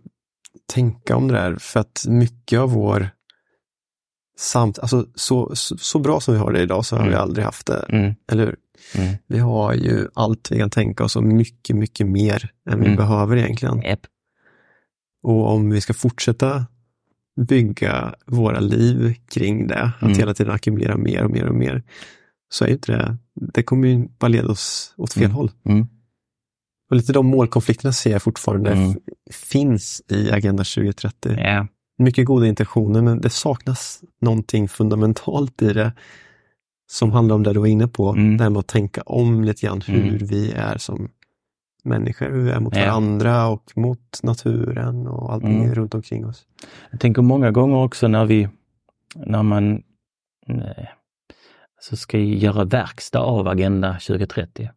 tänka 0.72 1.16
om 1.16 1.28
det 1.28 1.34
där. 1.34 1.57
För 1.57 1.80
att 1.80 2.05
mycket 2.09 2.59
av 2.59 2.70
vår 2.70 3.11
samt, 4.38 4.78
alltså 4.78 5.07
så, 5.14 5.57
så, 5.57 5.76
så, 5.76 5.99
bra 5.99 6.20
som 6.20 6.34
vi 6.34 6.40
har 6.40 6.53
det 6.53 6.62
idag 6.62 6.84
så 6.84 6.97
har 6.97 7.03
mm. 7.03 7.12
vi 7.12 7.16
aldrig 7.16 7.44
haft 7.44 7.66
det. 7.66 7.84
Mm. 7.88 8.14
Eller 8.32 8.47
hur? 8.47 8.57
Mm. 8.94 9.14
Vi 9.26 9.38
har 9.38 9.74
ju 9.74 10.09
allt 10.14 10.51
vi 10.51 10.59
kan 10.59 10.70
tänka 10.70 11.05
oss 11.05 11.16
och 11.16 11.22
mycket, 11.22 11.76
mycket 11.76 12.07
mer 12.07 12.51
än 12.70 12.80
vi 12.80 12.86
mm. 12.86 12.97
behöver 12.97 13.36
egentligen. 13.36 13.84
Yep. 13.84 14.01
Och 15.22 15.53
om 15.53 15.70
vi 15.70 15.80
ska 15.80 15.94
fortsätta 15.94 16.66
bygga 17.49 18.14
våra 18.26 18.61
liv 18.61 19.14
kring 19.30 19.66
det, 19.66 19.92
att 19.97 20.03
mm. 20.03 20.18
hela 20.18 20.34
tiden 20.34 20.53
ackumulera 20.53 20.97
mer 20.97 21.24
och 21.24 21.30
mer 21.30 21.49
och 21.49 21.55
mer, 21.55 21.82
så 22.49 22.64
är 22.64 22.68
inte 22.68 22.92
det, 22.92 23.16
det 23.37 23.62
kommer 23.62 23.89
ju 23.89 24.09
bara 24.18 24.28
leda 24.28 24.49
oss 24.49 24.95
åt 24.97 25.12
fel 25.12 25.30
håll. 25.30 25.51
Och 26.91 26.97
lite 26.97 27.12
de 27.12 27.26
målkonflikterna 27.26 27.93
ser 27.93 28.11
jag 28.11 28.22
fortfarande 28.22 28.72
mm. 28.72 28.95
finns 29.32 30.03
i 30.09 30.30
Agenda 30.30 30.64
2030. 30.64 31.32
Yeah. 31.32 31.66
Mycket 31.99 32.26
goda 32.26 32.47
intentioner 32.47 33.03
men 33.03 33.20
det 33.20 33.30
saknas 33.30 34.01
någonting 34.20 34.68
fundamentalt 34.68 35.62
i 35.62 35.72
det 35.72 35.93
som 36.91 37.12
handlar 37.12 37.34
om 37.34 37.43
det 37.43 37.53
du 37.53 37.61
var 37.61 37.66
inne 37.66 37.89
på, 37.89 38.09
mm. 38.09 38.37
det 38.37 38.43
här 38.43 38.51
med 38.51 38.61
att 38.61 38.66
tänka 38.66 39.03
om 39.03 39.45
lite 39.45 39.66
grann 39.66 39.80
hur 39.80 40.09
mm. 40.09 40.26
vi 40.26 40.53
är 40.53 40.78
som 40.78 41.09
människor, 41.84 42.30
hur 42.30 42.43
vi 42.43 42.51
är 42.51 42.61
mot 42.61 42.76
yeah. 42.76 42.89
varandra 42.89 43.47
och 43.47 43.72
mot 43.74 44.20
naturen 44.22 45.07
och 45.07 45.32
allting 45.32 45.62
mm. 45.62 45.74
runt 45.74 45.95
omkring 45.95 46.26
oss. 46.26 46.47
Jag 46.91 47.01
tänker 47.01 47.22
många 47.22 47.51
gånger 47.51 47.76
också 47.76 48.09
när 48.09 48.24
vi, 48.24 48.49
när 49.14 49.43
man 49.43 49.82
nej, 50.47 50.91
så 51.89 51.97
ska 51.97 52.18
göra 52.18 52.64
verkstad 52.64 53.20
av 53.20 53.49
Agenda 53.49 53.93
2030, 53.93 54.70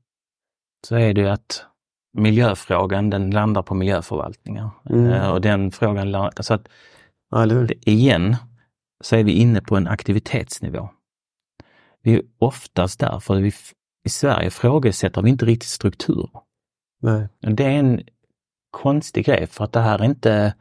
så 0.87 0.95
är 0.95 1.13
det 1.13 1.33
att 1.33 1.65
miljöfrågan 2.13 3.09
den 3.09 3.31
landar 3.31 3.61
på 3.61 3.75
miljöförvaltningar. 3.75 4.69
Mm. 4.89 5.05
Uh, 5.05 5.29
och 5.29 5.41
den 5.41 5.71
frågan, 5.71 6.31
så 6.39 6.53
att 6.53 6.67
igen 7.85 8.35
så 9.01 9.15
är 9.15 9.23
vi 9.23 9.31
inne 9.31 9.61
på 9.61 9.77
en 9.77 9.87
aktivitetsnivå. 9.87 10.89
Vi 12.01 12.13
är 12.13 12.21
oftast 12.39 12.99
där, 12.99 13.19
för 13.19 13.35
vi, 13.35 13.51
i 14.05 14.09
Sverige 14.09 14.47
ifrågasätter 14.47 15.21
vi 15.21 15.29
inte 15.29 15.45
riktigt 15.45 15.69
struktur. 15.69 16.29
Nej. 17.01 17.27
Det 17.39 17.63
är 17.63 17.79
en 17.79 18.01
konstig 18.71 19.25
grej 19.25 19.47
för 19.47 19.63
att 19.63 19.73
det 19.73 19.79
här 19.79 19.99
är 19.99 20.05
inte, 20.05 20.53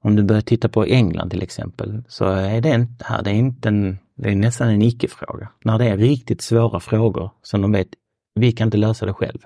om 0.00 0.16
du 0.16 0.22
börjar 0.22 0.42
titta 0.42 0.68
på 0.68 0.84
England 0.84 1.30
till 1.30 1.42
exempel, 1.42 2.02
så 2.08 2.24
är 2.24 2.60
det 2.60 2.74
inte 2.74 3.04
här, 3.04 3.22
det 3.22 3.30
är 3.30 3.34
inte 3.34 3.68
en, 3.68 3.98
det 4.22 4.30
är 4.30 4.36
nästan 4.36 4.68
en 4.68 4.82
icke-fråga. 4.82 5.48
När 5.64 5.78
det 5.78 5.84
är 5.84 5.96
riktigt 5.96 6.40
svåra 6.42 6.80
frågor 6.80 7.30
som 7.42 7.62
de 7.62 7.72
vet, 7.72 7.88
vi 8.34 8.52
kan 8.52 8.66
inte 8.66 8.76
lösa 8.76 9.06
det 9.06 9.12
själv. 9.12 9.38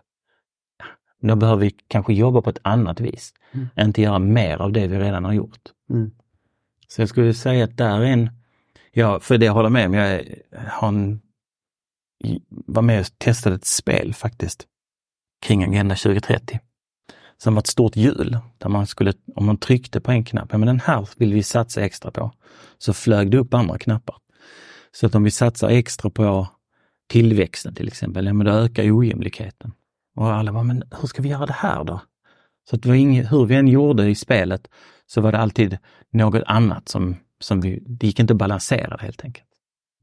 Då 1.20 1.36
behöver 1.36 1.60
vi 1.60 1.70
kanske 1.88 2.14
jobba 2.14 2.42
på 2.42 2.50
ett 2.50 2.58
annat 2.62 3.00
vis. 3.00 3.32
Mm. 3.52 3.68
Inte 3.78 4.02
göra 4.02 4.18
mer 4.18 4.56
av 4.56 4.72
det 4.72 4.86
vi 4.86 4.98
redan 4.98 5.24
har 5.24 5.32
gjort. 5.32 5.60
Mm. 5.90 6.10
Så 6.88 7.02
jag 7.02 7.08
skulle 7.08 7.34
säga 7.34 7.64
att 7.64 7.76
där 7.76 8.00
är 8.00 8.04
en, 8.04 8.30
ja 8.92 9.20
för 9.20 9.38
det 9.38 9.46
jag 9.46 9.52
håller 9.52 9.68
med 9.68 9.86
om, 9.86 9.94
jag 9.94 10.24
har 10.68 10.88
en, 10.88 11.20
var 12.48 12.82
med 12.82 13.00
och 13.00 13.18
testade 13.18 13.56
ett 13.56 13.64
spel 13.64 14.14
faktiskt 14.14 14.66
kring 15.46 15.64
Agenda 15.64 15.94
2030. 15.94 16.60
Som 17.36 17.54
var 17.54 17.60
ett 17.60 17.66
stort 17.66 17.96
hjul 17.96 18.38
där 18.58 18.68
man 18.68 18.86
skulle, 18.86 19.12
om 19.34 19.46
man 19.46 19.56
tryckte 19.56 20.00
på 20.00 20.10
en 20.10 20.24
knapp, 20.24 20.48
ja 20.52 20.58
men 20.58 20.66
den 20.66 20.80
här 20.80 21.08
vill 21.16 21.34
vi 21.34 21.42
satsa 21.42 21.80
extra 21.82 22.10
på, 22.10 22.32
så 22.78 22.92
flög 22.92 23.30
det 23.30 23.38
upp 23.38 23.54
andra 23.54 23.78
knappar. 23.78 24.16
Så 24.94 25.06
att 25.06 25.14
om 25.14 25.22
vi 25.22 25.30
satsar 25.30 25.68
extra 25.68 26.10
på 26.10 26.48
tillväxten 27.10 27.74
till 27.74 27.88
exempel, 27.88 28.26
ja 28.26 28.32
men 28.32 28.46
då 28.46 28.52
ökar 28.52 28.98
ojämlikheten. 28.98 29.72
Och 30.16 30.32
alla 30.32 30.52
var 30.52 30.64
men 30.64 30.82
hur 31.00 31.08
ska 31.08 31.22
vi 31.22 31.28
göra 31.28 31.46
det 31.46 31.52
här 31.52 31.84
då? 31.84 32.00
Så 32.70 32.76
att 32.76 32.86
inget, 32.86 33.32
hur 33.32 33.46
vi 33.46 33.54
än 33.54 33.68
gjorde 33.68 34.08
i 34.08 34.14
spelet 34.14 34.68
så 35.06 35.20
var 35.20 35.32
det 35.32 35.38
alltid 35.38 35.78
något 36.12 36.42
annat 36.46 36.88
som, 36.88 37.16
som 37.40 37.60
vi, 37.60 37.82
det 37.86 38.06
gick 38.06 38.20
inte 38.20 38.32
att 38.32 38.38
balansera 38.38 38.96
helt 39.00 39.24
enkelt. 39.24 39.46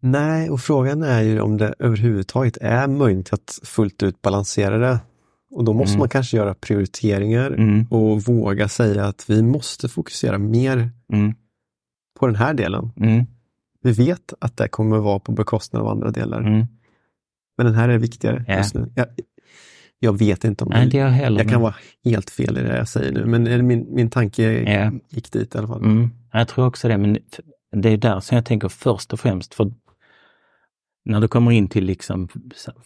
Nej, 0.02 0.50
och 0.50 0.62
frågan 0.62 1.04
är 1.04 1.22
ju 1.22 1.42
om 1.42 1.58
det 1.58 1.74
överhuvudtaget 1.80 2.58
är 2.62 2.88
möjligt 2.88 3.34
att 3.34 3.60
fullt 3.64 4.04
ut 4.04 4.22
balansera 4.22 4.78
det. 4.78 5.00
Och 5.52 5.64
då 5.64 5.74
måste 5.74 5.92
mm. 5.92 6.00
man 6.00 6.10
kanske 6.10 6.38
göra 6.38 6.54
prioriteringar 6.54 7.52
mm. 7.52 7.88
och 7.89 8.22
våga 8.22 8.68
säga 8.68 9.06
att 9.06 9.30
vi 9.30 9.42
måste 9.42 9.89
fokusera 9.89 10.38
mer 10.38 10.92
mm. 11.14 11.34
på 12.20 12.28
den 12.28 12.36
här 12.36 12.54
delen. 12.54 12.92
Vi 13.84 13.92
vet 13.92 14.34
att 14.42 14.58
det 14.58 14.68
kommer 14.68 14.98
att 14.98 15.04
vara 15.04 15.20
på 15.20 15.32
bekostnad 15.32 15.82
av 15.82 15.88
andra 15.88 16.12
delar. 16.12 16.40
Mm. 16.42 16.66
Men 17.58 17.66
den 17.66 17.76
här 17.76 17.90
är 17.90 17.98
viktigare 17.98 18.46
Ja. 18.48 18.58
just 18.58 18.76
nu. 18.76 18.92
Jag, 18.96 19.06
jag 20.00 20.18
vet 20.18 20.44
inte 20.44 20.64
om 20.64 20.70
Nej, 20.70 20.88
det. 20.90 20.98
jag 20.98 21.10
heller. 21.10 21.42
Jag 21.44 21.52
kan 21.52 21.62
vara 21.62 21.76
helt 22.06 22.30
fel 22.30 22.58
i 22.58 22.62
det 22.62 22.78
jag 22.78 22.88
säger 22.88 23.12
nu, 23.12 23.26
men 23.26 23.68
min, 23.68 23.88
min 23.96 24.10
tanke 24.10 24.44
Ja. 24.72 24.92
gick 25.10 25.32
dit 25.32 25.56
i 25.56 25.58
alla 25.58 25.68
fall. 25.68 25.82
Mm, 25.84 26.10
jag 26.32 26.48
tror 26.48 26.66
också 26.68 26.88
det, 26.88 26.98
men 26.98 27.18
det 27.76 27.90
är 27.90 27.98
där 27.98 28.20
som 28.20 28.36
jag 28.36 28.46
tänker 28.46 28.70
först 28.70 29.14
och 29.14 29.20
främst. 29.20 29.54
för 29.54 29.72
När 31.06 31.22
du 31.22 31.28
kommer 31.28 31.52
in 31.52 31.68
till 31.68 31.86
liksom 31.86 32.28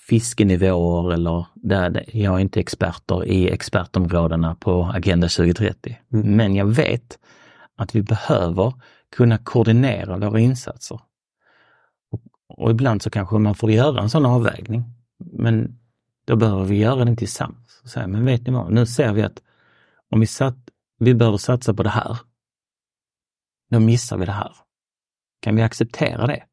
fiskenivåer 0.10 1.14
eller 1.14 1.46
där 1.56 2.06
jag 2.14 2.36
är 2.36 2.39
inte 2.39 2.60
experter 2.60 3.26
i 3.26 3.50
expertområdena 3.50 4.56
på 4.56 4.84
Agenda 4.93 5.28
2030. 5.28 5.98
Mm. 6.14 6.36
Men 6.36 6.56
jag 6.56 6.66
vet 6.66 7.20
att 7.78 7.96
vi 7.96 8.02
behöver 8.02 8.74
kunna 9.16 9.38
koordinera 9.38 10.18
våra 10.18 10.39
insatser. 10.39 10.99
Och, 12.11 12.22
och 12.47 12.72
ibland 12.72 13.01
så 13.01 13.09
kanske 13.09 13.38
man 13.38 13.55
får 13.55 13.72
göra 13.72 14.01
en 14.01 14.09
sån 14.09 14.26
avvägning. 14.26 14.84
Men 15.18 15.80
då 16.26 16.36
behöver 16.36 16.63
vi 16.63 16.78
göra 16.78 17.05
den 17.05 17.18
tillsammans. 17.18 17.82
Och 17.84 17.89
säga, 17.89 18.07
men 18.07 18.26
vet 18.26 18.47
ni 18.47 18.53
vad, 18.53 18.72
nu 18.72 18.86
ser 18.86 19.13
vi 19.13 19.22
att 19.22 19.41
om 20.11 20.20
vi, 20.20 20.28
satt, 20.28 20.57
vi 20.99 21.13
behöver 21.13 21.38
satsa 21.38 21.74
på 21.74 21.84
det 21.84 21.89
här 21.89 22.18
då 23.70 23.80
missar 23.80 24.18
vi 24.18 24.26
det 24.26 24.32
här. 24.32 24.51
Kan 25.41 25.55
vi 25.55 25.61
acceptera 25.61 26.28
det? 26.28 26.43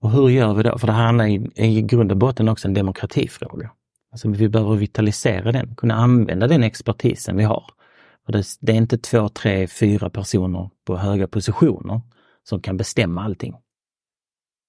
Och 0.00 0.10
hur 0.10 0.28
gör 0.28 0.54
vi 0.54 0.62
då? 0.62 0.78
För 0.78 0.86
det 0.86 0.92
här 0.92 1.22
är 1.22 1.26
i, 1.26 1.50
i 1.54 1.82
grund 1.82 2.10
och 2.10 2.16
botten 2.16 2.48
också 2.48 2.68
en 2.68 2.74
demokratifråga. 2.74 3.70
Alltså 4.12 4.28
vi 4.28 4.48
behöver 4.48 4.76
vitalisera 4.76 5.52
den, 5.52 5.74
kunna 5.74 5.94
använda 5.94 6.46
den 6.46 6.62
expertisen 6.62 7.36
vi 7.36 7.44
har. 7.44 7.64
Det, 8.26 8.44
det 8.60 8.72
är 8.72 8.76
inte 8.76 8.98
två, 8.98 9.28
tre, 9.28 9.66
fyra 9.66 10.10
personer 10.10 10.70
på 10.84 10.96
höga 10.96 11.26
positioner 11.26 12.00
som 12.42 12.60
kan 12.60 12.76
bestämma 12.76 13.24
allting. 13.24 13.54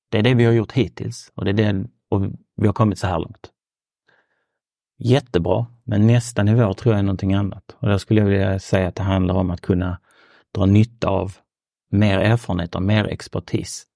Det 0.10 0.18
är 0.18 0.24
det 0.24 0.34
vi 0.34 0.46
har 0.46 0.54
gjort 0.54 0.72
hittills 0.72 1.32
och, 1.36 1.46
det 1.46 1.52
är 1.52 1.74
det, 1.74 1.86
och 2.10 2.22
vi 2.56 2.66
har 2.66 2.74
kommit 2.74 3.00
så 3.00 3.08
här 3.08 3.20
långt. 3.20 3.52
Jättebra, 4.98 5.66
men 5.84 6.08
nästa 6.08 6.44
nivå 6.44 6.74
tror 6.74 6.94
jag 6.94 7.00
är 7.00 7.04
någonting 7.04 7.34
annat. 7.34 7.76
Och 7.80 7.88
där 7.88 7.98
skulle 7.98 8.22
jag 8.22 8.28
vilja 8.28 8.60
säga 8.60 8.88
att 8.88 8.96
det 8.96 9.04
handlar 9.04 9.36
om 9.36 9.52
att 9.52 9.62
kunna 9.62 10.00
dra 10.56 10.66
nytta 10.66 11.08
av 11.08 11.38
mer 11.92 12.20
erfarenheter, 12.20 12.80
mer 12.80 13.06
expertis. 13.06 13.88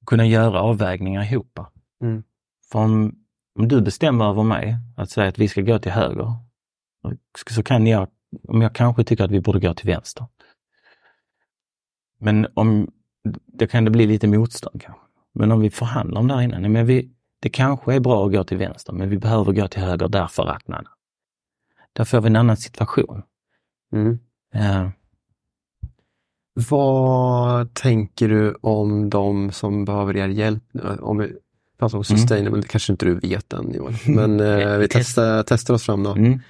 Och 0.00 0.06
kunna 0.06 0.26
göra 0.26 0.60
avvägningar 0.60 1.22
ihop. 1.22 1.58
Mm. 2.02 2.22
För 2.72 2.78
om, 2.78 3.14
om 3.58 3.68
du 3.68 3.80
bestämmer 3.80 4.24
över 4.24 4.42
mig 4.42 4.76
att 4.96 5.10
säga 5.10 5.28
att 5.28 5.38
vi 5.38 5.48
ska 5.48 5.60
gå 5.60 5.78
till 5.78 5.92
höger, 5.92 6.32
så 7.50 7.62
kan 7.62 7.86
jag, 7.86 8.08
om 8.48 8.62
jag 8.62 8.74
kanske 8.74 9.04
tycker 9.04 9.24
att 9.24 9.30
vi 9.30 9.40
borde 9.40 9.60
gå 9.60 9.74
till 9.74 9.86
vänster. 9.86 10.26
Men 12.18 12.46
om, 12.54 12.90
det 13.46 13.66
kan 13.66 13.84
det 13.84 13.90
bli 13.90 14.06
lite 14.06 14.26
motstånd 14.28 14.82
kanske. 14.82 15.00
Men 15.32 15.52
om 15.52 15.60
vi 15.60 15.70
förhandlar 15.70 16.20
om 16.20 16.28
det 16.28 16.34
här 16.34 16.42
innan, 16.42 16.72
men 16.72 16.86
vi, 16.86 17.10
det 17.40 17.48
kanske 17.48 17.94
är 17.94 18.00
bra 18.00 18.26
att 18.26 18.32
gå 18.32 18.44
till 18.44 18.56
vänster, 18.56 18.92
men 18.92 19.08
vi 19.10 19.18
behöver 19.18 19.52
gå 19.52 19.68
till 19.68 19.82
höger 19.82 20.08
därför 20.08 20.46
att, 20.46 20.68
nej. 20.68 20.80
Där 21.92 22.04
får 22.04 22.20
vi 22.20 22.26
en 22.26 22.36
annan 22.36 22.56
situation. 22.56 23.22
Mm. 23.92 24.18
Eh, 24.54 24.88
Vad 26.70 27.74
tänker 27.74 28.28
du 28.28 28.54
om 28.60 29.10
de 29.10 29.52
som 29.52 29.84
behöver 29.84 30.16
er 30.16 30.28
hjälp? 30.28 30.62
Om 31.00 31.18
vi 31.18 31.32
om 31.78 32.04
sustainable, 32.04 32.60
det 32.60 32.68
kanske 32.68 32.92
inte 32.92 33.06
du 33.06 33.14
vet 33.14 33.52
än 33.52 33.74
Joel, 33.74 33.94
men 34.06 34.40
eh, 34.60 34.78
vi 34.78 34.88
Test. 34.88 35.08
testar, 35.08 35.42
testar 35.42 35.74
oss 35.74 35.82
fram 35.84 36.02
då. 36.02 36.10
mm. 36.12 36.40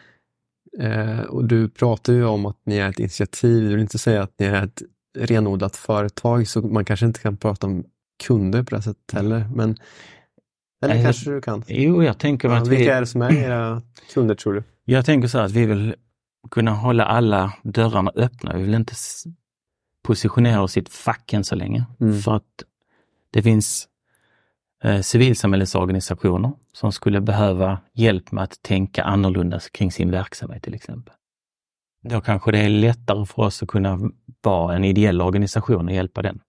Eh, 0.78 1.20
och 1.20 1.44
du 1.44 1.68
pratar 1.68 2.12
ju 2.12 2.24
om 2.24 2.46
att 2.46 2.56
ni 2.66 2.76
är 2.76 2.88
ett 2.88 2.98
initiativ, 2.98 3.62
du 3.62 3.68
vill 3.68 3.80
inte 3.80 3.98
säga 3.98 4.22
att 4.22 4.34
ni 4.38 4.46
är 4.46 4.64
ett 4.64 4.82
renodlat 5.18 5.76
företag, 5.76 6.48
så 6.48 6.60
man 6.62 6.84
kanske 6.84 7.06
inte 7.06 7.20
kan 7.20 7.36
prata 7.36 7.66
om 7.66 7.84
kunder 8.26 8.62
på 8.62 8.74
det 8.74 8.82
sättet 8.82 9.12
heller. 9.12 9.48
Men, 9.54 9.76
eller 10.84 10.94
Nej, 10.94 11.04
kanske 11.04 11.30
du 11.30 11.40
kan. 11.40 11.64
Jo, 11.66 12.02
jag 12.02 12.18
tänker 12.18 12.48
Ja, 12.48 12.56
att 12.56 12.68
vilka 12.68 12.84
vi, 12.84 12.88
är 12.88 13.00
det 13.00 13.06
som 13.06 13.22
är 13.22 13.32
era 13.32 13.82
kunder 14.14 14.34
tror 14.34 14.52
du? 14.52 14.62
jag 14.84 15.06
tänker 15.06 15.28
så 15.28 15.38
här 15.38 15.44
att 15.44 15.52
vi 15.52 15.66
vill 15.66 15.94
kunna 16.50 16.70
hålla 16.70 17.04
alla 17.04 17.52
dörrarna 17.62 18.12
öppna. 18.14 18.56
Vi 18.56 18.62
vill 18.62 18.74
inte 18.74 18.94
positionera 20.02 20.62
oss 20.62 20.76
i 20.76 20.80
ett 20.80 20.88
fack 20.88 21.32
än 21.32 21.44
så 21.44 21.54
länge. 21.54 21.84
Mm. 22.00 22.20
För 22.20 22.36
att 22.36 22.64
det 23.30 23.42
finns 23.42 23.88
eh, 24.84 25.00
civilsamhällesorganisationer 25.00 26.52
som 26.72 26.92
skulle 26.92 27.20
behöva 27.20 27.78
hjälp 27.92 28.32
med 28.32 28.44
att 28.44 28.62
tänka 28.62 29.02
annorlunda 29.02 29.60
kring 29.72 29.92
sin 29.92 30.10
verksamhet 30.10 30.62
till 30.62 30.74
exempel. 30.74 31.14
Då 32.08 32.20
kanske 32.20 32.52
det 32.52 32.58
är 32.58 32.68
lättare 32.68 33.26
för 33.26 33.42
oss 33.42 33.62
att 33.62 33.68
kunna 33.68 33.98
vara 34.42 34.76
en 34.76 34.84
ideell 34.84 35.22
organisation 35.22 35.88
och 35.88 35.94
hjälpa 35.94 36.22
den. 36.22 36.40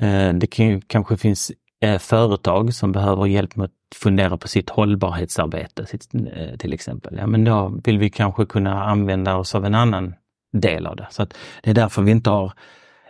Eh, 0.00 0.34
det 0.34 0.46
kan, 0.46 0.80
kanske 0.80 1.16
finns 1.16 1.52
eh, 1.80 1.98
företag 1.98 2.74
som 2.74 2.92
behöver 2.92 3.26
hjälp 3.26 3.56
med 3.56 3.64
att 3.64 3.96
fundera 3.96 4.36
på 4.36 4.48
sitt 4.48 4.70
hållbarhetsarbete 4.70 5.86
sitt, 5.86 6.14
eh, 6.14 6.56
till 6.58 6.72
exempel. 6.72 7.16
Ja, 7.18 7.26
men 7.26 7.44
då 7.44 7.80
vill 7.84 7.98
vi 7.98 8.10
kanske 8.10 8.46
kunna 8.46 8.84
använda 8.84 9.36
oss 9.36 9.54
av 9.54 9.64
en 9.64 9.74
annan 9.74 10.14
del 10.52 10.86
av 10.86 10.96
det. 10.96 11.06
Så 11.10 11.22
att 11.22 11.34
det 11.62 11.70
är 11.70 11.74
därför 11.74 12.02
vi 12.02 12.10
inte 12.10 12.30
har 12.30 12.52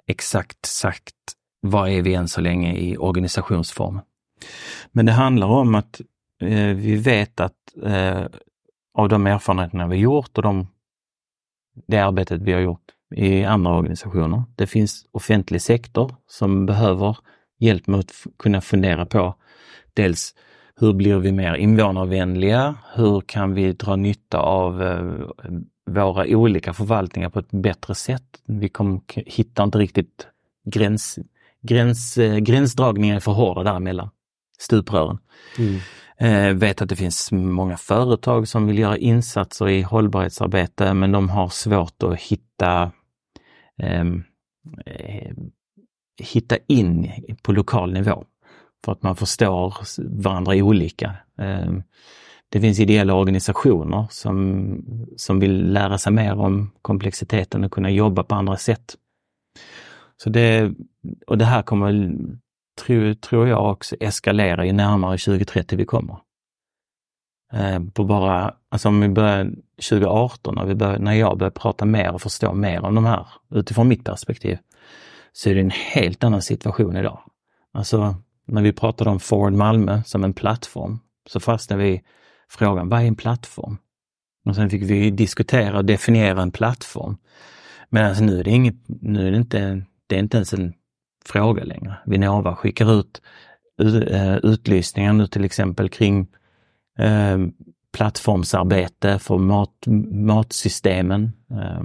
exakt 0.07 0.67
sagt 0.67 1.15
vad 1.61 1.89
är 1.89 2.03
vi 2.03 2.15
än 2.15 2.29
så 2.29 2.41
länge 2.41 2.77
i 2.77 2.97
organisationsform. 2.97 4.01
Men 4.93 5.07
det 5.07 5.13
handlar 5.13 5.47
om 5.47 5.75
att 5.75 6.01
eh, 6.41 6.75
vi 6.75 6.97
vet 6.97 7.41
att 7.41 7.53
eh, 7.83 8.27
av 8.95 9.09
de 9.09 9.27
erfarenheterna 9.27 9.87
vi 9.87 9.97
gjort 9.97 10.39
och 10.39 10.43
de, 10.43 10.67
det 11.87 11.99
arbetet 11.99 12.43
vi 12.43 12.53
har 12.53 12.61
gjort 12.61 12.91
i 13.15 13.45
andra 13.45 13.77
organisationer. 13.77 14.43
Det 14.57 14.67
finns 14.67 15.07
offentlig 15.13 15.63
sektor 15.63 16.15
som 16.27 16.67
behöver 16.67 17.17
hjälp 17.59 17.87
med 17.87 18.01
att 18.01 18.13
kunna 18.39 18.61
fundera 18.61 19.07
på 19.07 19.35
dels 19.95 20.35
hur 20.81 20.93
blir 20.93 21.17
vi 21.17 21.33
mer 21.33 21.55
invånarvänliga? 21.55 22.75
Hur 22.95 23.21
kan 23.21 23.55
vi 23.55 23.73
dra 23.73 23.97
nytta 23.97 24.39
av 24.39 24.83
eh, 24.83 25.05
våra 25.91 26.27
olika 26.37 26.73
förvaltningar 26.73 27.31
på 27.31 27.39
ett 27.39 27.51
bättre 27.51 27.95
sätt? 27.95 28.23
Vi 28.47 28.69
kommer 28.69 29.01
hitta 29.15 29.63
inte 29.63 29.79
riktigt 29.79 30.27
gräns, 30.65 31.19
gräns, 31.63 32.19
eh, 32.19 32.39
gränsdragningar 32.39 33.17
är 33.17 33.21
för 33.21 33.33
hårda 33.33 33.63
däremellan, 33.63 34.11
stuprören. 34.59 35.19
Mm. 35.59 35.81
Eh, 36.19 36.55
vet 36.55 36.83
att 36.83 36.89
det 36.89 36.97
finns 36.97 37.33
många 37.33 37.77
företag 37.77 38.49
som 38.49 38.67
vill 38.67 38.79
göra 38.79 38.99
insatser 38.99 39.69
i 39.69 39.83
hållbarhetsarbete 39.83 40.95
men 40.95 41.13
de 41.13 41.29
har 41.29 41.49
svårt 41.49 42.03
att 42.03 42.21
hitta 42.21 42.93
ehm, 43.83 44.25
eh, 44.87 45.33
hitta 46.23 46.57
in 46.67 47.13
på 47.43 47.53
lokal 47.53 47.93
nivå. 47.93 48.25
För 48.85 48.93
att 48.93 49.03
man 49.03 49.17
förstår 49.17 49.75
varandra 50.23 50.55
olika. 50.55 51.15
Ehm, 51.39 51.83
det 52.49 52.61
finns 52.61 52.81
ideella 52.81 53.15
organisationer 53.15 54.07
som, 54.11 54.79
som 55.17 55.41
vill 55.41 55.73
lära 55.73 55.99
sig 55.99 56.13
mer 56.13 56.39
om 56.39 56.71
komplexiteten 56.83 57.65
och 57.65 57.73
kunna 57.73 57.91
jobba 57.91 58.23
på 58.23 58.35
andra 58.35 58.57
sätt. 58.57 58.97
Så 60.17 60.31
det, 60.31 60.73
och 61.27 61.39
det 61.39 61.45
här 61.45 61.63
kommer, 61.63 62.17
tror, 62.77 63.15
tror 63.15 63.49
jag 63.49 63.71
också, 63.71 63.97
eskalera 64.01 64.67
ju 64.67 64.73
närmare 64.73 65.19
2030 65.19 65.79
vi 65.79 65.85
kommer. 65.85 66.19
Eh, 67.53 67.81
på 67.95 68.05
bara, 68.05 68.55
alltså 68.69 68.89
om 68.89 69.01
vi 69.01 69.09
börjar 69.09 69.45
2018, 69.91 70.55
när, 70.55 70.65
vi 70.65 70.75
börjar, 70.75 70.99
när 70.99 71.13
jag 71.13 71.39
börjar 71.39 71.51
prata 71.51 71.85
mer 71.85 72.15
och 72.15 72.23
förstå 72.23 72.55
mer 72.55 72.85
om 72.85 72.95
de 72.95 73.05
här 73.05 73.27
utifrån 73.51 73.89
mitt 73.89 74.05
perspektiv, 74.05 74.59
så 75.33 75.51
är 75.51 75.55
det 75.55 75.61
en 75.61 75.71
helt 75.71 76.25
annan 76.25 76.43
situation 76.43 76.97
idag. 76.97 77.21
Alltså 77.73 78.15
när 78.47 78.63
vi 78.63 78.73
pratade 78.73 79.11
om 79.11 79.21
Ford 79.21 79.53
Malmö 79.53 80.03
som 80.07 80.25
en 80.25 80.33
plattform, 80.33 80.99
så 81.27 81.41
fastnade 81.41 81.83
vi 81.83 81.89
i 81.89 82.03
frågan, 82.49 82.89
vad 82.89 83.01
är 83.01 83.05
en 83.05 83.17
plattform? 83.17 83.79
Och 84.45 84.55
sen 84.55 84.71
fick 84.71 84.83
vi 84.83 85.11
diskutera 85.11 85.77
och 85.77 85.85
definiera 85.85 86.43
en 86.43 86.51
plattform. 86.51 87.17
Men 87.89 88.07
alltså 88.07 88.25
nu 88.25 88.41
är 88.41 88.45
det 88.45 88.51
inget, 88.51 88.77
nu 88.87 89.27
är 89.27 89.31
det 89.31 89.37
inte, 89.37 89.83
det 90.07 90.15
är 90.15 90.19
inte 90.19 90.37
ens 90.37 90.53
en 90.53 90.73
fråga 91.29 91.65
längre. 91.65 91.97
Vinnova 92.07 92.57
skickar 92.57 93.01
ut 93.01 93.23
eh, 94.09 94.37
utlysningar 94.37 95.13
nu 95.13 95.27
till 95.27 95.45
exempel 95.45 95.89
kring 95.89 96.27
eh, 96.99 97.39
plattformsarbete 97.93 99.19
för 99.19 99.39
mat, 99.39 99.85
matsystemen. 100.11 101.33
Eh, 101.51 101.83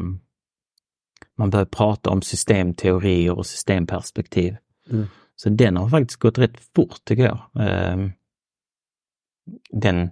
man 1.38 1.50
börjar 1.50 1.66
prata 1.66 2.10
om 2.10 2.22
systemteorier 2.22 3.38
och 3.38 3.46
systemperspektiv. 3.46 4.56
Mm. 4.92 5.08
Så 5.36 5.50
den 5.50 5.78
har 5.78 5.89
faktiskt 5.89 6.20
gått 6.20 6.38
rätt 6.38 6.60
fort 6.76 7.06
tycker 7.06 7.24
jag. 7.24 7.68
Eh, 7.68 8.10
den, 9.70 10.12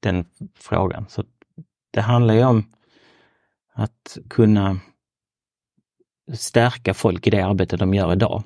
den 0.00 0.24
frågan. 0.54 1.06
Så 1.08 1.24
det 1.90 2.00
handlar 2.00 2.34
ju 2.34 2.44
om 2.44 2.64
att 3.72 4.18
kunna 4.30 4.78
stärka 6.32 6.94
folk 6.94 7.26
i 7.26 7.30
det 7.30 7.40
arbete 7.40 7.76
de 7.76 7.94
gör 7.94 8.12
idag. 8.12 8.42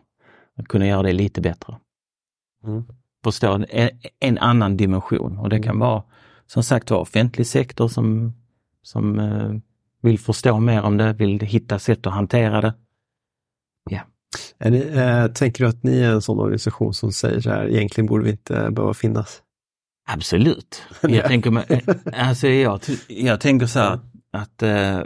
Att 0.59 0.69
kunna 0.69 0.87
göra 0.87 1.03
det 1.03 1.13
lite 1.13 1.41
bättre. 1.41 1.77
Mm. 2.65 2.85
Förstå 3.25 3.65
en, 3.71 3.89
en 4.21 4.39
annan 4.39 4.77
dimension 4.77 5.39
och 5.39 5.49
det 5.51 5.63
kan 5.63 5.79
vara 5.79 6.03
som 6.47 6.63
sagt 6.63 6.91
var 6.91 6.99
offentlig 6.99 7.47
sektor 7.47 7.89
som, 7.89 8.35
som 8.83 9.19
eh, 9.19 9.51
vill 10.03 10.19
förstå 10.19 10.61
mer 10.61 10.83
om 10.83 10.97
det, 10.97 11.13
vill 11.13 11.41
hitta 11.41 11.79
sätt 11.79 12.07
att 12.07 12.13
hantera 12.13 12.61
det. 12.61 12.75
Ja, 13.91 14.01
Är 14.59 14.71
ni, 14.71 14.79
eh, 14.81 15.27
tänker 15.27 15.65
du 15.65 15.71
att 15.71 15.83
ni 15.83 15.99
är 16.01 16.13
en 16.13 16.23
sån 16.23 16.39
organisation 16.41 16.95
som 16.95 17.13
säger 17.13 17.41
så 17.41 17.51
här, 17.51 17.69
egentligen 17.69 18.07
borde 18.09 18.25
vi 18.25 18.31
inte 18.31 18.71
behöva 18.71 18.95
finnas? 18.95 19.43
Absolut. 20.11 20.83
Jag 21.03 21.25
tänker, 21.25 21.51
mig- 21.51 21.85
alltså 22.13 22.49
jag, 22.49 22.81
jag 23.09 23.41
tänker 23.41 23.67
så 23.67 23.79
här 23.79 24.01
att 24.31 24.63
eh, 24.63 25.01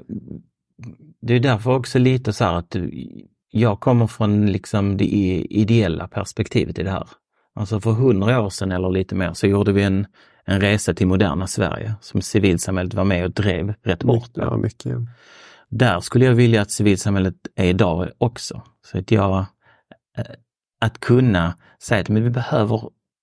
det 1.20 1.34
är 1.34 1.40
därför 1.40 1.70
också 1.76 1.98
lite 1.98 2.32
så 2.32 2.44
här 2.44 2.55
att 2.55 2.70
du- 2.70 3.26
jag 3.55 3.80
kommer 3.80 4.07
från 4.07 4.46
liksom 4.46 4.96
det 4.96 5.05
ideella 5.50 6.09
perspektivet 6.09 6.78
i 6.78 6.82
det 6.82 6.90
här. 6.90 7.09
Alltså 7.55 7.80
för 7.80 7.90
hundra 7.90 8.42
år 8.42 8.50
sedan 8.50 8.72
eller 8.72 8.90
lite 8.90 9.14
mer 9.14 9.32
så 9.32 9.46
gjorde 9.46 9.72
vi 9.72 9.82
en, 9.82 10.07
en 10.44 10.61
resa 10.61 10.94
till 10.94 11.07
moderna 11.07 11.46
Sverige 11.46 11.94
som 12.00 12.22
civilsamhället 12.22 12.94
var 12.94 13.05
med 13.05 13.24
och 13.24 13.30
drev 13.30 13.74
rätt 13.82 14.03
hårt. 14.03 14.30
Ja, 14.34 14.57
mycket. 14.57 14.96
Där 15.68 16.00
skulle 16.00 16.24
jag 16.24 16.34
vilja 16.34 16.62
att 16.62 16.70
civilsamhället 16.70 17.34
är 17.57 17.64
idag 17.64 18.09
också. 18.18 18.62
Så 18.86 18.98
att 18.98 19.11
jag, 19.11 19.38
eh, 20.18 20.24
att 20.80 21.00
kunna 21.00 21.55
säga 21.82 22.00
att 22.00 22.09
men 22.09 22.24
vi 22.24 22.30
behöver, 22.30 22.82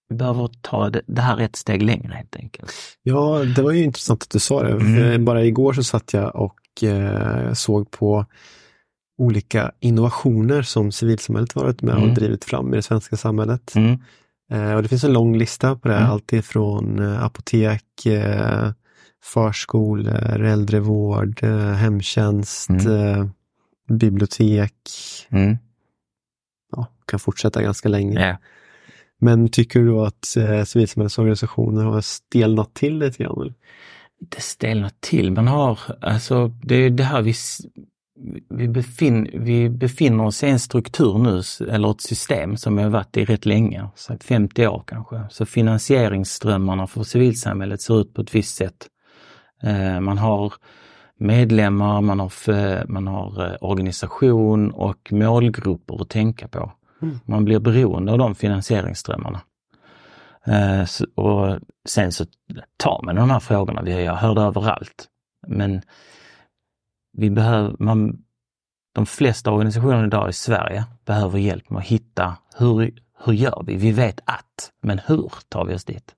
vi 0.10 0.16
behöver 0.16 0.50
ta 0.62 0.90
det, 0.90 1.02
det 1.08 1.22
här 1.22 1.40
ett 1.40 1.56
steg 1.56 1.82
längre 1.82 2.14
helt 2.14 2.36
enkelt. 2.36 2.72
Ja, 3.04 3.44
det 3.56 3.62
var 3.62 3.72
ju 3.72 3.84
intressant 3.84 4.24
att 4.24 4.30
du 4.30 4.40
sa 4.40 4.64
det. 4.64 4.72
Mm. 4.72 5.12
Eh, 5.12 5.18
Bara 5.18 5.44
igår 5.44 5.74
så 5.74 5.84
satt 5.84 6.14
jag 6.14 6.36
och 6.36 6.84
eh, 6.84 7.54
såg 7.54 7.92
på 7.92 8.26
olika 9.20 9.72
innovationer 9.80 10.62
som 10.62 10.92
civilsamhället 10.92 11.56
varit 11.56 11.82
med 11.82 11.96
och 11.96 12.02
Mm. 12.04 12.14
drivit 12.14 12.46
fram 12.46 12.74
i 12.74 12.76
det 12.76 12.82
svenska 12.84 13.18
samhället. 13.18 13.76
Mm. 13.76 14.00
Eh, 14.52 14.74
och 14.74 14.82
det 14.84 14.90
finns 14.90 15.04
en 15.04 15.14
lång 15.14 15.38
lista 15.38 15.76
på 15.76 15.88
det, 15.88 15.96
Mm. 15.98 16.10
allt 16.10 16.34
ifrån 16.34 17.00
eh, 17.00 17.24
apotek, 17.24 18.06
eh, 18.06 18.72
förskolor, 19.24 20.42
äldrevård, 20.42 21.44
eh, 21.44 21.72
hemtjänst, 21.74 22.70
Mm. 22.70 23.30
bibliotek. 23.90 24.74
Mm. 25.30 25.58
Ja, 26.72 26.88
kan 27.06 27.20
fortsätta 27.20 27.62
ganska 27.62 27.90
länge. 27.90 28.28
Ja. 28.28 28.38
Men 29.22 29.50
tycker 29.50 29.80
du 29.80 30.00
att 30.00 30.36
eh, 30.38 30.64
civilsamhällesorganisationer 30.64 31.84
har 31.84 32.02
stelnat 32.02 32.74
till 32.74 32.98
lite 33.00 33.24
grann? 33.24 33.42
eller? 33.42 33.54
Det 34.22 34.42
stelnar 34.42 34.92
till. 35.00 35.32
Man 35.32 35.48
har, 35.48 35.80
alltså 36.02 36.48
det 36.64 36.76
är 36.76 36.90
det 36.90 37.04
här 37.04 37.22
vi, 37.22 37.34
vi, 38.50 38.68
befin, 38.68 39.30
vi 39.34 39.70
befinner 39.70 40.26
oss 40.26 40.44
i 40.44 40.48
en 40.48 40.60
struktur 40.60 41.18
nu, 41.18 41.42
eller 41.72 41.92
ett 41.92 42.02
system 42.02 42.58
som 42.58 42.76
vi 42.76 42.84
har 42.84 42.90
varit 42.90 43.18
i 43.18 43.26
rätt 43.26 43.46
länge, 43.46 43.88
så 43.96 44.18
50 44.24 44.68
år 44.68 44.84
kanske. 44.88 45.22
Så 45.30 45.46
finansieringsströmmarna 45.46 46.88
för 46.88 47.04
civilsamhället 47.04 47.82
ser 47.82 48.02
ut 48.02 48.14
på 48.14 48.22
ett 48.22 48.36
visst 48.36 48.56
sätt. 48.56 48.88
Eh, 49.64 50.00
Man 50.00 50.18
har 50.18 50.54
medlemmar, 51.18 52.02
man 52.02 52.20
har, 52.20 52.88
man 52.88 53.08
har 53.08 53.46
eh, 53.46 53.56
organisation 53.62 54.72
och 54.72 55.10
målgrupper 55.12 56.02
att 56.02 56.10
tänka 56.10 56.48
på. 56.48 56.72
Mm. 57.02 57.20
Man 57.26 57.46
blir 57.46 57.60
beroende 57.60 58.12
av 58.12 58.18
de 58.18 58.36
finansieringsströmmarna. 58.36 59.42
Eh, 60.46 60.86
Och 61.16 61.60
sen 61.88 62.12
så 62.12 62.26
tar 62.78 63.02
man 63.04 63.16
de 63.16 63.30
här 63.30 63.40
frågorna, 63.40 63.82
vi 63.82 64.04
jag 64.04 64.16
hör 64.16 64.36
det 64.36 64.42
överallt. 64.42 65.08
Men 65.48 65.82
vi 67.12 67.30
behöver, 67.30 67.76
man, 67.80 68.24
de 68.94 69.06
flesta 69.06 69.52
organisationer 69.52 70.06
idag 70.06 70.30
i 70.30 70.34
Sverige 70.34 70.86
behöver 71.06 71.40
hjälp 71.40 71.70
med 71.70 71.80
att 71.80 71.86
hitta 71.86 72.38
hur, 72.58 72.94
hur 73.26 73.34
gör 73.34 73.64
vi? 73.66 73.76
Vi 73.76 73.92
vet 73.92 74.20
att, 74.26 74.72
men 74.82 75.00
hur 75.06 75.32
tar 75.50 75.66
vi 75.66 75.76
oss 75.76 75.86
dit? 75.86 76.16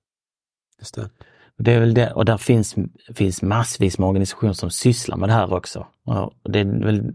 Just 0.79 0.95
det. 0.95 1.09
Och 1.57 1.63
Det 1.63 1.71
är 1.73 1.79
väl 1.79 1.93
det, 1.93 2.11
och 2.11 2.25
där 2.25 2.37
finns, 2.37 2.75
finns 3.15 3.41
massvis 3.41 3.97
med 3.97 4.09
organisationer 4.09 4.53
som 4.53 4.71
sysslar 4.71 5.17
med 5.17 5.29
det 5.29 5.33
här 5.33 5.53
också. 5.53 5.87
Och 6.03 6.51
det 6.51 6.59
är 6.59 6.65
väl 6.65 7.13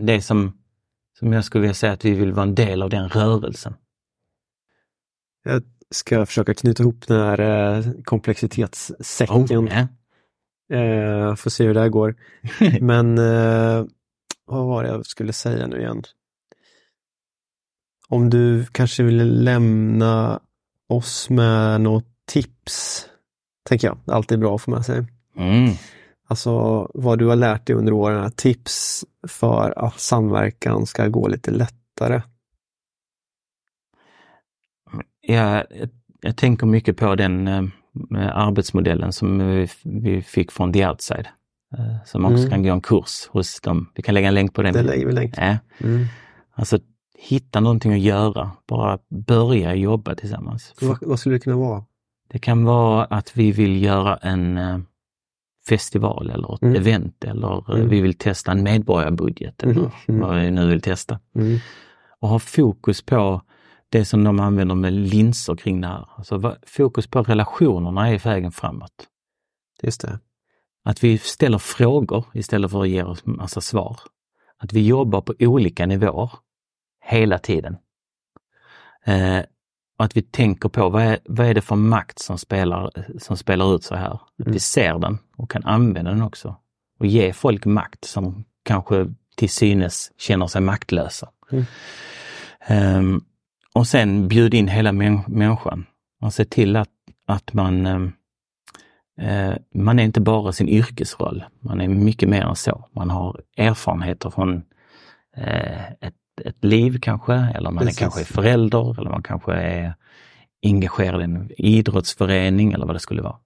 det 0.02 0.22
som, 0.22 0.58
som 1.18 1.32
jag 1.32 1.44
skulle 1.44 1.62
vilja 1.62 1.74
säga 1.74 1.92
att 1.92 2.04
vi 2.04 2.14
vill 2.14 2.32
vara 2.32 2.46
en 2.46 2.54
del 2.54 2.82
av 2.82 2.90
den 2.90 3.08
rörelsen. 3.08 3.74
Jag 5.44 5.62
ska 5.90 6.26
försöka 6.26 6.54
knyta 6.54 6.82
ihop 6.82 7.06
den 7.06 7.20
här 7.20 7.40
eh, 7.40 7.84
komplexitetssäcken. 8.04 9.66
ja. 9.66 9.88
Eh, 10.70 11.34
får 11.34 11.50
se 11.50 11.66
hur 11.66 11.74
det 11.74 11.80
här 11.80 11.88
går. 11.88 12.16
Men 12.80 13.18
eh, 13.18 13.84
vad 14.44 14.66
var 14.66 14.82
det 14.82 14.88
jag 14.88 15.06
skulle 15.06 15.32
säga 15.32 15.66
nu 15.66 15.80
igen? 15.80 16.02
Om 18.08 18.30
du 18.30 18.66
kanske 18.72 19.02
vill 19.02 19.44
lämna 19.44 20.40
oss 20.88 21.30
med 21.30 21.80
något 21.80 22.06
tips, 22.26 23.06
tänker 23.68 23.88
jag. 23.88 23.98
Alltid 24.06 24.38
bra 24.38 24.54
att 24.54 24.62
få 24.62 24.70
med 24.70 24.84
sig. 24.84 25.06
Mm. 25.36 25.70
Alltså 26.28 26.50
vad 26.94 27.18
du 27.18 27.26
har 27.26 27.36
lärt 27.36 27.66
dig 27.66 27.76
under 27.76 27.92
åren, 27.92 28.32
tips 28.32 29.04
för 29.28 29.78
att 29.78 30.00
samverkan 30.00 30.86
ska 30.86 31.08
gå 31.08 31.28
lite 31.28 31.50
lättare. 31.50 32.22
Jag, 35.20 35.64
jag, 36.20 36.36
tänker 36.36 36.66
mycket 36.66 36.96
på 36.96 37.14
den 37.14 37.48
eh, 37.48 37.62
arbetsmodellen 38.32 39.12
som 39.12 39.38
vi, 39.84 40.22
fick 40.22 40.52
från 40.52 40.72
The 40.72 40.86
Outside. 40.88 41.28
Eh, 41.78 42.04
som 42.04 42.24
också 42.24 42.38
Mm. 42.38 42.50
kan 42.50 42.62
gå 42.62 42.70
en 42.72 42.80
kurs 42.80 43.26
hos 43.30 43.60
dem. 43.60 43.90
Vi 43.94 44.02
kan 44.02 44.14
lägga 44.14 44.28
en 44.28 44.34
länk 44.34 44.54
på 44.54 44.62
den. 44.62 44.72
Det 44.74 44.82
lägger 44.82 45.06
vi 45.06 45.12
länk. 45.12 45.34
Ja. 45.36 45.56
Mm. 45.80 46.04
Alltså 46.54 46.78
hitta 47.18 47.60
någonting 47.60 47.92
att 47.92 47.98
göra, 48.00 48.50
bara 48.68 48.98
börja 49.26 49.74
jobba 49.74 50.14
tillsammans. 50.14 50.74
Vad, 50.80 50.98
vad 51.02 51.18
skulle 51.20 51.34
det 51.34 51.40
kunna 51.40 51.56
vara? 51.56 51.84
Det 52.30 52.38
kan 52.38 52.64
vara 52.64 53.04
att 53.04 53.36
vi 53.36 53.52
vill 53.52 53.82
göra 53.82 54.16
en 54.16 54.58
eh, 54.58 54.78
festival 55.68 56.30
eller 56.30 56.54
ett 56.54 56.62
Mm. 56.62 56.74
event 56.76 57.24
eller 57.24 57.70
eh, 57.72 57.76
Mm. 57.80 57.88
vi 57.88 58.00
vill 58.00 58.14
testa 58.14 58.52
en 58.52 58.62
medborgarbudget 58.62 59.62
eller 59.62 59.74
Mhm. 59.74 59.90
Mm. 60.08 60.20
vad 60.20 60.36
vi 60.40 60.50
nu 60.50 60.66
vill 60.68 60.80
testa. 60.80 61.18
Mm. 61.34 61.58
Och 62.20 62.28
ha 62.28 62.38
fokus 62.38 63.02
på 63.02 63.42
det 63.88 64.04
som 64.04 64.24
de 64.24 64.40
använder 64.40 64.74
med 64.74 64.92
linser 64.92 65.56
kring 65.56 65.80
det 65.80 65.86
här. 65.88 66.08
Alltså 66.16 66.56
fokus 66.66 67.06
på 67.06 67.22
relationerna 67.22 68.08
är 68.08 68.18
vägen 68.18 68.52
framåt. 68.52 69.08
Just 69.82 70.00
det. 70.00 70.18
Att 70.84 71.04
vi 71.04 71.18
ställer 71.18 71.58
frågor 71.58 72.24
istället 72.34 72.70
för 72.70 72.82
att 72.82 72.88
ge 72.88 73.02
oss 73.02 73.26
massa 73.26 73.60
svar. 73.60 74.00
Att 74.58 74.72
vi 74.72 74.86
jobbar 74.86 75.20
på 75.20 75.34
olika 75.38 75.86
nivåer 75.86 76.30
hela 77.04 77.38
tiden. 77.38 77.76
Eh, 79.04 79.38
och 79.98 80.04
att 80.04 80.16
vi 80.16 80.22
tänker 80.22 80.68
på 80.68 80.88
vad 80.88 81.02
är, 81.02 81.18
vad 81.24 81.46
är 81.46 81.54
det 81.54 81.60
för 81.60 81.76
makt 81.76 82.18
som 82.18 82.38
spelar, 82.38 82.90
som 83.18 83.36
spelar 83.36 83.74
ut 83.74 83.84
så 83.84 83.94
här. 83.94 84.10
Att 84.14 84.40
Mm. 84.40 84.52
vi 84.52 84.60
ser 84.60 84.98
den 84.98 85.18
och 85.36 85.50
kan 85.50 85.64
använda 85.64 86.10
den 86.10 86.22
också. 86.22 86.56
Och 86.98 87.06
ge 87.06 87.32
folk 87.32 87.64
makt 87.64 88.04
som 88.04 88.44
kanske 88.64 89.06
till 89.36 89.50
synes 89.50 90.12
känner 90.18 90.46
sig 90.46 90.60
maktlösa. 90.60 91.28
Mm. 91.52 91.64
Ehm, 92.60 93.20
och 93.78 93.86
sen 93.86 94.28
bjud 94.28 94.54
in 94.54 94.68
hela 94.68 94.92
män, 94.92 95.20
människan 95.26 95.86
och 96.22 96.32
se 96.32 96.44
till 96.44 96.76
att, 96.76 96.88
att 97.26 97.52
man 97.52 97.86
ehm, 97.86 98.12
Eh, 99.20 99.54
man 99.74 99.98
är 99.98 100.04
inte 100.04 100.20
bara 100.20 100.52
sin 100.52 100.68
yrkesroll, 100.68 101.44
man 101.60 101.80
är 101.80 101.88
mycket 101.88 102.28
mer 102.28 102.42
än 102.42 102.56
så. 102.56 102.88
Man 102.92 103.10
har 103.10 103.40
erfarenheter 103.56 104.30
från 104.30 104.62
eh, 105.36 105.92
ett, 105.92 106.14
ett 106.44 106.64
liv 106.64 106.98
kanske, 107.02 107.34
eller 107.34 107.70
man 107.70 107.84
Precis. 107.84 107.98
är 107.98 108.00
kanske 108.00 108.20
är 108.20 108.24
förälder, 108.24 109.00
eller 109.00 109.10
man 109.10 109.22
kanske 109.22 109.52
är 109.52 109.94
engagerad 110.62 111.20
i 111.20 111.24
en 111.24 111.50
idrottsförening 111.58 112.72
eller 112.72 112.86
vad 112.86 112.94
det 112.94 113.00
skulle 113.00 113.22
vara. 113.22 113.36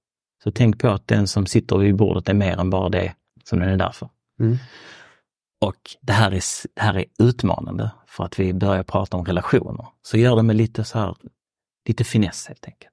Så 0.45 0.51
tänk 0.51 0.81
på 0.81 0.89
att 0.89 1.07
den 1.07 1.27
som 1.27 1.47
sitter 1.47 1.79
vid 1.79 1.97
bordet 1.97 2.29
är 2.29 2.35
mer 2.35 2.61
än 2.61 2.71
bara 2.71 2.89
det 2.89 3.15
som 3.45 3.59
den 3.59 3.69
är 3.69 3.77
där 3.77 3.93
för. 3.93 4.09
Mm. 4.41 4.57
Och 5.61 5.77
det 6.01 6.13
här, 6.13 6.31
är, 6.31 6.43
det 6.75 6.83
här 6.83 6.95
är 6.95 7.05
utmanande 7.19 7.91
för 8.17 8.25
att 8.25 8.39
vi 8.39 8.53
börjar 8.55 8.83
prata 8.83 9.17
om 9.17 9.25
relationer. 9.25 9.87
Så 10.03 10.17
gör 10.19 10.37
det 10.37 10.43
med 10.43 10.57
lite 10.57 10.85
så 10.85 10.99
här, 10.99 11.17
lite 11.89 12.05
finess 12.05 12.47
helt 12.49 12.65
enkelt. 12.67 12.93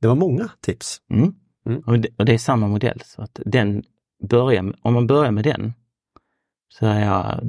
Det 0.00 0.06
var 0.08 0.14
många 0.14 0.48
tips. 0.60 0.98
Mm. 1.10 1.34
Mm. 1.66 1.80
Och, 1.86 1.98
det, 1.98 2.08
och 2.18 2.24
det 2.24 2.34
är 2.34 2.38
samma 2.38 2.68
modell. 2.68 3.02
Så 3.04 3.22
att 3.22 3.40
den 3.46 3.82
börjar, 4.28 4.74
om 4.82 4.94
man 4.94 5.06
börjar 5.06 5.30
med 5.30 5.44
den 5.44 5.72
så 6.68 6.86
är 6.86 7.04
jag, 7.04 7.40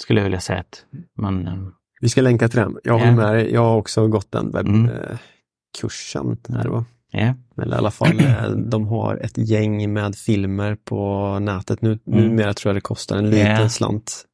skulle 0.00 0.20
jag 0.20 0.24
vilja 0.24 0.40
säga 0.40 0.60
att 0.60 0.84
man... 1.18 1.46
eh, 1.48 1.54
Vi 2.00 2.08
ska 2.08 2.20
länka 2.22 2.48
till 2.48 2.58
den. 2.60 2.76
Jag 2.84 2.94
Ja. 2.94 2.98
håller 3.04 3.16
med 3.16 3.34
dig. 3.34 3.52
Jag 3.52 3.60
har 3.60 3.76
också 3.76 4.08
gått 4.08 4.32
den 4.32 4.54
Mm. 4.56 4.86
webbkursen. 4.86 6.36
Då. 6.64 6.84
Ja, 7.12 7.34
Eller 7.62 7.76
i 7.76 7.78
alla 7.78 7.90
fall, 7.90 8.20
eh, 8.20 8.50
de 8.50 8.86
har 8.88 9.16
ett 9.16 9.38
gäng 9.38 9.92
med 9.92 10.16
filmer 10.16 10.74
på 10.84 11.38
nätet. 11.38 11.82
Nu, 11.82 11.98
Mm. 12.06 12.20
Numera 12.28 12.54
tror 12.54 12.70
jag 12.70 12.76
det 12.76 12.80
kostar 12.80 13.16
en 13.16 13.30
liten 13.30 13.46
Ja. 13.62 13.68
slant. 13.68 14.26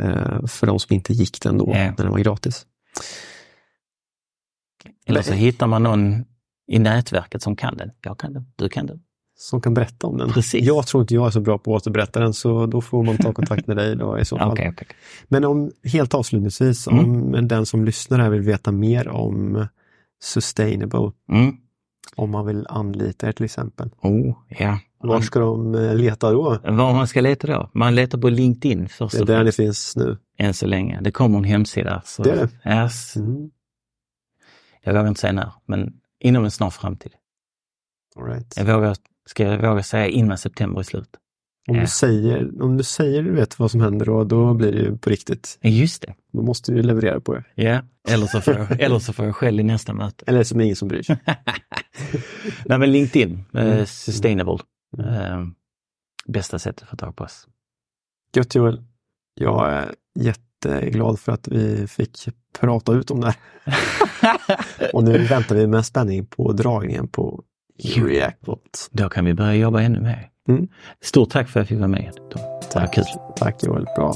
Eh, 0.00 0.46
För 0.46 0.66
de 0.66 0.78
som 0.80 0.94
inte 0.94 1.12
gick 1.12 1.40
den 1.42 1.58
då, 1.58 1.64
Ja. 1.68 1.74
när 1.74 1.96
den 1.96 2.10
var 2.10 2.18
gratis. 2.18 2.66
eller 5.06 5.22
så 5.22 5.32
hittar 5.32 5.66
man 5.66 5.82
någon 5.82 6.24
i 6.66 6.78
nätverket 6.78 7.42
som 7.42 7.56
kan 7.56 7.76
den. 7.76 7.90
Jag 8.02 8.18
kan 8.18 8.32
den, 8.32 8.46
du 8.56 8.68
kan 8.68 8.86
den. 8.86 9.00
Som 9.38 9.60
kan 9.60 9.74
berätta 9.74 10.06
om 10.06 10.18
den. 10.18 10.30
Precis. 10.32 10.64
Jag 10.64 10.86
tror 10.86 11.00
inte 11.02 11.14
jag 11.14 11.26
är 11.26 11.30
så 11.30 11.40
bra 11.40 11.58
på 11.58 11.76
att 11.76 11.82
återberätta 11.82 12.20
den, 12.20 12.34
så 12.34 12.66
då 12.66 12.80
får 12.80 13.02
man 13.02 13.16
ta 13.18 13.32
kontakt 13.34 13.66
med 13.66 13.76
dig 13.76 13.96
då 13.96 14.18
i 14.18 14.24
så 14.24 14.38
fall. 14.38 14.50
Okej, 14.52 14.68
okej. 14.72 14.88
Men 15.28 15.44
om, 15.44 15.70
helt 15.84 16.14
avslutningsvis, 16.14 16.88
Mm. 16.88 17.34
om 17.34 17.48
den 17.48 17.66
som 17.66 17.84
lyssnar 17.84 18.18
här 18.18 18.30
vill 18.30 18.40
veta 18.40 18.72
mer 18.72 19.08
om 19.08 19.66
sustainable, 20.22 21.12
Mm. 21.32 21.56
om 22.16 22.30
man 22.30 22.46
vill 22.46 22.66
anlita 22.68 23.28
er 23.28 23.32
till 23.32 23.44
exempel. 23.44 23.90
Oh, 24.02 24.36
ja. 24.48 24.78
Var 25.02 25.20
ska 25.20 25.38
de 25.40 25.74
eh, 25.74 25.94
leta 25.94 26.30
då? 26.32 26.58
var 26.64 26.92
man 26.94 27.06
ska 27.08 27.20
leta 27.20 27.46
då? 27.46 27.70
Man 27.74 27.94
letar 27.94 28.18
på 28.18 28.28
LinkedIn 28.28 28.88
först 28.88 29.16
Det 29.16 29.22
är 29.22 29.26
där 29.26 29.44
ni 29.44 29.52
finns 29.52 29.96
nu. 29.96 30.18
än 30.38 30.54
så 30.54 30.66
länge. 30.66 31.00
Det 31.02 31.10
kommer 31.10 31.38
en 31.38 31.44
hemsida. 31.44 32.02
Så, 32.04 32.22
Det 32.22 32.30
är 32.30 32.48
det? 32.64 32.70
Yes. 32.70 33.16
Mm. 33.16 33.50
Jag 34.82 34.94
vågar 34.94 35.08
inte 35.08 35.20
säga 35.20 35.32
när, 35.32 35.52
men 35.66 35.92
inom 36.20 36.44
en 36.44 36.50
snar 36.50 36.70
framtid. 36.70 37.12
All 38.16 38.24
right. 38.26 38.54
Jag 38.56 38.64
vågar, 38.64 38.96
ska 39.26 39.42
jag 39.44 39.70
våga 39.70 39.82
säga 39.82 40.06
innan 40.06 40.38
september 40.38 40.78
är 40.80 40.84
slut. 40.84 41.16
Om, 41.68 41.74
Ja. 41.76 41.80
du 41.82 41.86
säger, 41.88 42.62
om 42.62 42.76
du 42.76 42.84
säger 42.84 43.22
du 43.22 43.32
vet 43.34 43.58
vad 43.58 43.70
som 43.70 43.80
händer 43.80 44.06
då, 44.06 44.24
då 44.24 44.54
blir 44.54 44.72
det 44.72 44.78
ju 44.78 44.98
på 44.98 45.10
riktigt. 45.10 45.58
Just 45.62 46.02
det. 46.02 46.14
Då 46.32 46.42
måste 46.42 46.72
du 46.72 46.82
leverera 46.82 47.20
på 47.20 47.34
det. 47.34 47.44
Ja, 47.54 47.80
eller 48.08 48.26
så 48.26 48.40
får 48.40 48.54
jag, 48.54 48.66
eller 48.80 48.98
så 48.98 49.12
får 49.12 49.24
jag 49.26 49.36
skäll 49.36 49.60
i 49.60 49.62
nästa 49.62 49.92
möte. 49.92 50.24
Eller 50.26 50.44
som 50.44 50.60
ingen 50.60 50.76
som 50.76 50.88
bryr 50.88 51.02
sig. 51.02 51.16
Nej 52.64 52.78
men 52.78 52.92
LinkedIn, 52.92 53.44
eh, 53.54 53.62
Mm. 53.72 53.86
sustainable. 53.86 54.58
Eh, 54.98 55.44
bästa 56.26 56.58
sättet 56.58 56.82
att 56.82 56.88
få 56.88 56.96
tag 56.96 57.16
på 57.16 57.24
oss. 57.24 57.48
Gött 58.36 58.54
Joel. 58.54 58.84
Jag 59.34 59.72
är 59.72 59.94
jätteglad 60.14 61.20
för 61.20 61.32
att 61.32 61.48
vi 61.48 61.86
fick 61.86 62.28
prata 62.58 62.92
ut 62.92 63.10
om 63.10 63.20
det 63.20 63.26
här. 63.26 63.36
Och 64.94 65.04
nu 65.04 65.18
väntar 65.18 65.56
vi 65.56 65.66
med 65.66 65.86
spänning 65.86 66.26
på 66.26 66.52
dragningen 66.52 67.08
på 67.08 67.44
React. 67.82 68.88
Då 68.90 69.08
kan 69.08 69.24
vi 69.24 69.34
börja 69.34 69.54
jobba 69.54 69.80
ännu 69.80 70.00
mer. 70.00 70.30
Mm. 70.48 70.68
Stort 71.00 71.30
tack 71.30 71.48
för 71.48 71.60
att 71.60 71.64
jag 71.64 71.68
fick 71.68 71.78
vara 71.78 71.88
med. 71.88 72.12
Tom. 72.14 72.42
Var 72.74 72.92
kul. 72.92 73.04
Tack 73.36 73.62
Joel, 73.64 73.84
bra. 73.84 74.14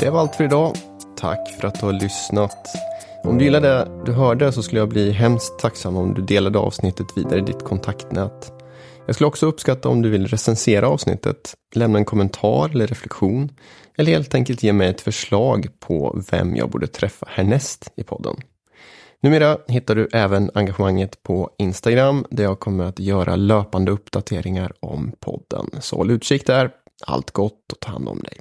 Det 0.00 0.10
var 0.10 0.20
allt 0.20 0.34
för 0.34 0.44
idag. 0.44 0.76
Tack 1.16 1.50
för 1.60 1.68
att 1.68 1.80
du 1.80 1.86
har 1.86 1.92
lyssnat. 1.92 2.68
Om 3.24 3.38
du 3.38 3.44
gillade 3.44 3.68
det 3.68 4.02
du 4.06 4.12
hörde 4.12 4.52
så 4.52 4.62
skulle 4.62 4.80
jag 4.80 4.88
bli 4.88 5.10
hemskt 5.10 5.58
tacksam 5.58 5.96
om 5.96 6.14
du 6.14 6.22
delade 6.22 6.58
avsnittet 6.58 7.06
vidare 7.16 7.38
i 7.38 7.42
ditt 7.42 7.64
kontaktnät. 7.64 8.52
Jag 9.06 9.14
skulle 9.14 9.28
också 9.28 9.46
uppskatta 9.46 9.88
om 9.88 10.02
du 10.02 10.10
vill 10.10 10.26
recensera 10.26 10.88
avsnittet, 10.88 11.54
lämna 11.74 11.98
en 11.98 12.04
kommentar 12.04 12.68
eller 12.68 12.86
reflektion 12.86 13.50
eller 13.96 14.12
helt 14.12 14.34
enkelt 14.34 14.62
ge 14.62 14.72
mig 14.72 14.88
ett 14.88 15.00
förslag 15.00 15.68
på 15.80 16.22
vem 16.30 16.56
jag 16.56 16.70
borde 16.70 16.86
träffa 16.86 17.26
härnäst 17.30 17.92
i 17.96 18.02
podden. 18.02 18.36
Numera 19.20 19.58
hittar 19.68 19.94
du 19.94 20.08
även 20.12 20.50
engagemanget 20.54 21.22
på 21.22 21.50
Instagram 21.58 22.26
där 22.30 22.44
jag 22.44 22.60
kommer 22.60 22.84
att 22.84 22.98
göra 22.98 23.36
löpande 23.36 23.92
uppdateringar 23.92 24.72
om 24.80 25.12
podden. 25.20 25.70
Så 25.80 25.96
håll 25.96 26.10
utkik 26.10 26.46
där. 26.46 26.70
Allt 27.06 27.30
gott 27.30 27.72
och 27.72 27.80
ta 27.80 27.92
hand 27.92 28.08
om 28.08 28.18
dig. 28.18 28.38